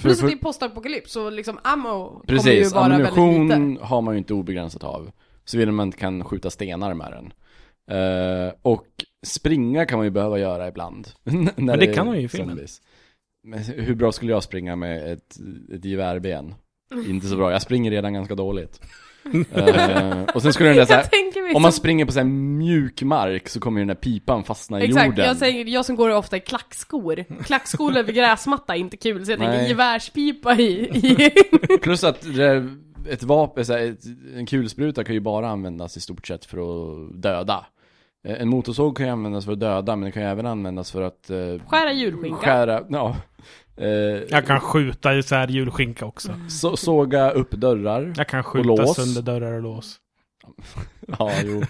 [0.00, 3.20] Plus att det är postapokalyps, så liksom ammo kommer ju precis, vara väldigt lite.
[3.20, 5.10] ammunition har man ju inte obegränsat av.
[5.44, 7.32] Såvida man inte kan skjuta stenar med den.
[7.98, 8.86] Eh, och
[9.26, 11.08] springa kan man ju behöva göra ibland.
[11.24, 12.48] när Men det är kan man ju i filmen.
[12.48, 12.80] zombies.
[13.48, 15.36] Men hur bra skulle jag springa med ett,
[15.74, 16.54] ett gevärben?
[17.08, 18.80] Inte så bra, jag springer redan ganska dåligt.
[19.52, 22.12] Eh, och sen skulle den där så här, Jag tänker mig om man springer på
[22.12, 25.24] så här mjuk mark så kommer ju den där pipan fastna i Exakt, jorden.
[25.26, 27.24] jag, säger, jag som går ofta i klackskor.
[27.44, 30.72] Klackskor över gräsmatta är inte kul, så jag tänker gevärspipa i...
[30.72, 32.76] i Plus att där,
[33.10, 34.04] ett vapen, så här, ett,
[34.34, 37.66] en kulspruta kan ju bara användas i stort sett för att döda.
[38.28, 40.90] Eh, En motorsåg kan ju användas för att döda, men det kan ju även användas
[40.92, 41.36] för att eh,
[41.66, 42.36] skära julskinka.
[42.40, 43.16] skära, ja.
[43.76, 43.88] Eh,
[44.30, 46.32] Jag kan skjuta isär julskinka också.
[46.48, 48.12] så, såga upp dörrar.
[48.16, 48.96] Jag kan skjuta lås.
[48.96, 49.96] sönder dörrar och lås.
[51.18, 51.62] Ja, jo.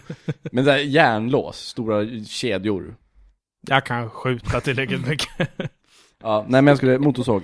[0.53, 2.95] Men det här järnlås, stora kedjor.
[3.69, 5.51] Jag kan skjuta tillräckligt mycket.
[6.23, 7.43] Ja, nej men jag skulle, motorsåg.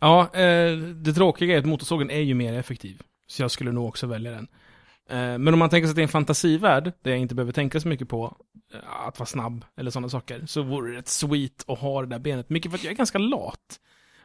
[0.00, 3.02] Ja, eh, det tråkiga är att motorsågen är ju mer effektiv.
[3.26, 4.46] Så jag skulle nog också välja den.
[5.10, 7.52] Eh, men om man tänker sig att det är en fantasivärld, där jag inte behöver
[7.52, 8.36] tänka så mycket på
[8.74, 12.06] eh, att vara snabb eller sådana saker, så vore det rätt sweet att ha det
[12.08, 12.50] där benet.
[12.50, 13.80] Mycket för att jag är ganska lat.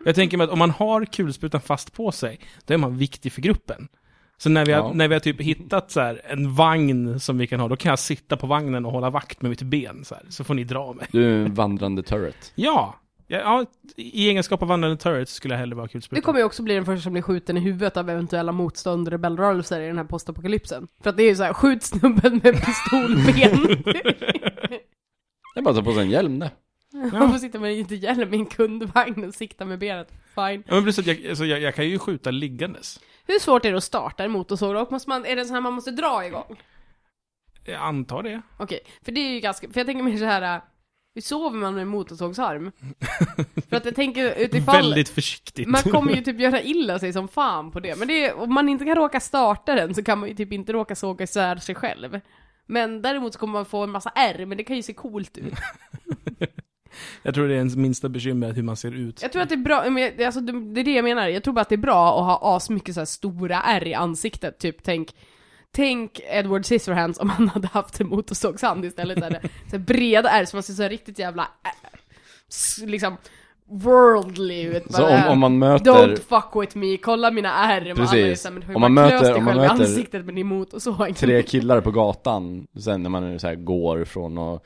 [0.05, 3.31] Jag tänker mig att om man har kulsprutan fast på sig, då är man viktig
[3.31, 3.87] för gruppen.
[4.37, 4.91] Så när vi har, Ja.
[4.93, 7.89] när vi har typ hittat så här, en vagn som vi kan ha, då kan
[7.89, 10.63] jag sitta på vagnen och hålla vakt med mitt ben så här, så får ni
[10.63, 11.07] dra mig.
[11.11, 12.51] Du är en vandrande turret.
[12.55, 12.95] Ja!
[13.31, 13.65] Ja, ja,
[13.95, 16.21] i egenskap av vandrande turret skulle jag hellre vara kulsprutan.
[16.21, 19.07] Du kommer ju också bli den första som blir skjuten i huvudet av eventuella motstånd
[19.07, 20.87] och rebellrörelser i den här postapokalypsen.
[21.03, 23.83] För att det är ju såhär, skjut snubben med pistolben.
[25.53, 26.51] Det är bara att ta på sig en hjälm det.
[27.11, 30.11] Man får sitta med inte hjälm i en kundvagn och sikta med benet.
[30.35, 30.63] Fine.
[30.67, 32.99] Ja, men att jag, alltså, jag, jag kan ju skjuta liggandes.
[33.27, 34.87] Hur svårt är det att starta en motorsåg då?
[34.91, 36.61] Måste man, är det så här man måste dra igång?
[37.65, 38.41] Jag antar det.
[38.57, 40.61] Okej, för det är ju ganska, för jag tänker mer så här.
[41.15, 42.71] Hur sover man med en motorsågsarm?
[43.69, 44.75] för att jag tänker utifall...
[44.75, 45.67] Väldigt försiktigt.
[45.67, 47.99] Man kommer ju typ göra illa sig som fan på det.
[47.99, 50.53] Men det är, om man inte kan råka starta den så kan man ju typ
[50.53, 52.19] inte råka såga isär sig själv.
[52.65, 55.37] Men däremot så kommer man få en massa R, men det kan ju se coolt
[55.37, 55.53] ut.
[57.23, 59.21] Jag tror det är ens minsta bekymmer hur man ser ut.
[59.21, 61.27] Jag tror att det är bra, men alltså, det det är det jag menar.
[61.27, 63.93] Jag tror bara att det är bra att ha asmycket så här stora R i
[63.93, 64.59] ansiktet.
[64.59, 65.15] Typ tänk,
[65.75, 69.19] tänk Edward Scissorhands om han hade haft en motorsågshand istället.
[69.19, 69.39] Så här,
[69.69, 73.17] så här breda R som man ser så här riktigt jävla, äh, liksom,
[73.71, 74.83] worldly ut.
[74.93, 77.81] Så om, om man möter, Don't fuck with me, kolla mina R.
[77.81, 78.41] Och alla är Precis.
[78.41, 81.15] så här, men Om man möter- om man möter ansiktet med din motorsåg.
[81.15, 84.65] tre killar på gatan, sen när man så här går från något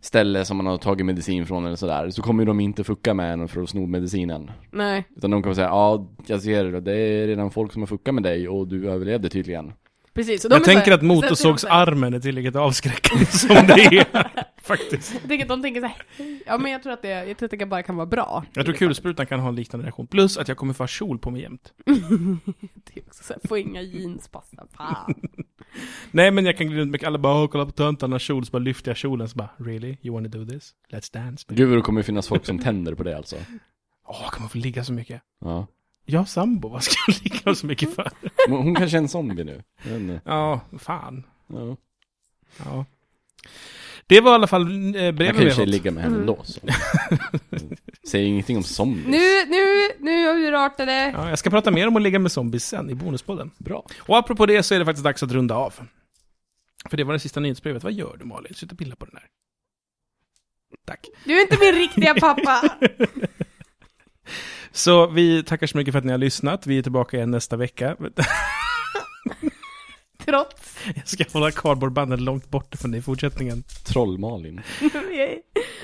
[0.00, 3.14] ställe som man har tagit medicin från eller sådär, så kommer ju de inte fucka
[3.14, 4.50] med en för att sno medicinen.
[4.70, 7.86] Nej, Utan de kommer säga, ja, jag ser det, det är redan folk som har
[7.86, 9.72] fuckat med dig och du överlevde tydligen.
[10.14, 10.44] Precis.
[10.44, 14.30] Och de Jag så här- tänker att motorsågsarmen är tillräckligt avskräckande som det är.
[14.62, 15.12] Faktiskt.
[15.14, 16.02] Jag tänker att de tänker så här,
[16.46, 18.44] ja men jag tror att det, jag tror att det bara kan vara bra.
[18.52, 20.06] Jag tror kulsprutan kan ha en liknande reaktion.
[20.06, 21.72] Plus att jag kommer få ha kjol på mig jämt.
[22.84, 25.14] Det är också så här, få inga jeans passa, fan.
[26.10, 28.50] Nej men jag kan gå runt med alla bara, "Åh, kolla på töntarnas kjol, så
[28.50, 29.96] bara lyfter jag kjolen så bara, really?
[30.02, 30.74] You wanna do this?
[30.92, 31.44] Let's dance?
[31.48, 33.36] baby." Gud vad det kommer finnas folk som tänder på det alltså.
[34.06, 35.22] Åh, kan man få ligga så mycket?
[35.40, 35.66] Ja.
[36.10, 38.10] Jag har sambo, vad ska jag ligga så mycket för?
[38.48, 39.62] Hon kanske är en zombie nu.
[39.82, 40.20] Jag.
[40.24, 41.24] Ja, fan.
[41.46, 41.76] Ja.
[42.64, 42.84] Ja.
[44.06, 46.26] Det var i alla fall eh, Jag breven kan ju ligga med henne Mm.
[46.26, 46.60] då så.
[48.08, 49.06] Säger ingenting om zombies.
[49.06, 51.10] Nu, nu, nu urartar det.
[51.16, 53.50] Ja, jag ska prata mer om att ligga med zombies sen i bonuspodden.
[53.58, 53.86] Bra.
[53.98, 55.74] Och apropå det så är det faktiskt dags att runda av.
[56.90, 57.82] För det var det sista nyhetsbrevet.
[57.84, 58.54] Vad gör du Malin?
[58.54, 59.26] Sluta pilla på den här.
[60.86, 61.06] Tack.
[61.24, 62.62] Du är inte min riktiga pappa.
[64.72, 66.66] Så vi tackar så mycket för att ni har lyssnat.
[66.66, 67.96] Vi är tillbaka igen nästa vecka.
[70.24, 70.78] Trots.
[70.94, 73.62] Jag ska hålla cardboardbanden långt bort från det i fortsättningen.
[73.84, 74.60] Troll-Malin.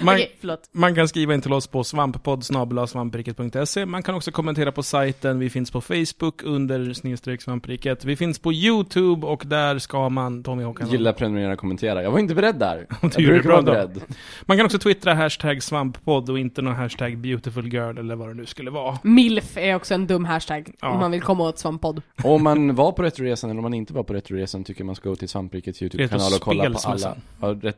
[0.01, 0.69] Man, förlåt.
[0.73, 3.87] man kan skriva in till oss på svamppodd svampriket.se.
[3.87, 5.39] Man kan också kommentera på sajten.
[5.39, 8.05] Vi finns på Facebook under snedstreck svampriket.
[8.05, 10.97] Vi finns på YouTube och där ska man, Tommy Håkansson.
[10.97, 12.03] Gilla, prenumerera, kommentera.
[12.03, 12.87] Jag var inte beredd där.
[13.03, 14.03] Jag gjorde brukar bra vara beredd.
[14.43, 18.35] Man kan också twittra hashtag svamppodd och inte någon hashtag beautiful girl eller vad det
[18.35, 18.99] nu skulle vara.
[19.03, 20.73] Milf är också en dum hashtag.
[20.81, 20.89] Ja.
[20.89, 22.03] Om man vill komma åt svamppodd.
[22.23, 24.26] Om man var på Retroresan eller om man inte var på Retroresan
[24.65, 27.16] tycker jag man ska gå till Svamprikets YouTube-kanal och kolla på alla.
[27.40, 27.77] Ja, ret-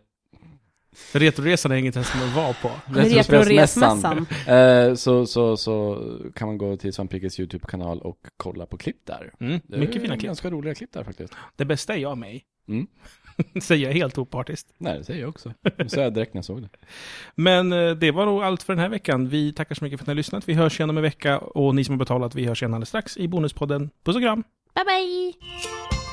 [1.13, 2.71] Retroresan är inget ens som att vara på.
[3.01, 4.27] Retroresmässan.
[4.47, 6.03] Eh, så, så, så
[6.35, 9.33] kan man gå till Svamprikets YouTube-kanal och kolla på klipp där.
[9.41, 10.27] Mm, mycket fina klipp.
[10.27, 11.33] Ganska roliga klipp där faktiskt.
[11.57, 12.43] Det bästa är jag i.
[12.69, 12.87] Mm.
[13.63, 14.69] Säger jag helt opartiskt.
[14.79, 15.53] Nej, det säger jag också.
[15.77, 16.69] Det sa jag direkt när jag såg det.
[17.35, 19.29] Men eh, det var nog allt för den här veckan.
[19.29, 20.49] Vi tackar så mycket för att ni har lyssnat.
[20.49, 22.89] Vi hörs igen om en vecka och ni som har betalat, vi hörs igen alldeles
[22.89, 23.91] strax i Bonuspodden.
[24.05, 24.45] Puss och kram!
[24.75, 26.08] Bye bye!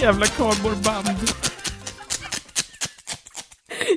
[0.00, 1.18] Jävla kardborreband!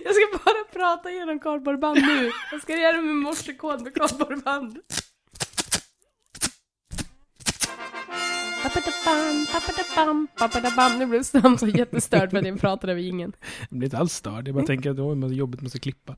[0.03, 2.31] Jag ska bara prata genom kardborreband nu.
[2.51, 4.79] Jag ska göra med morsekod med kardborreband.
[10.99, 13.33] Nu blev Stam så jättestörd för att jag pratade över ingen.
[13.69, 14.47] Jag blir inte alls störd.
[14.47, 16.15] Jag bara tänker att det är jobbigt, man måste klippa.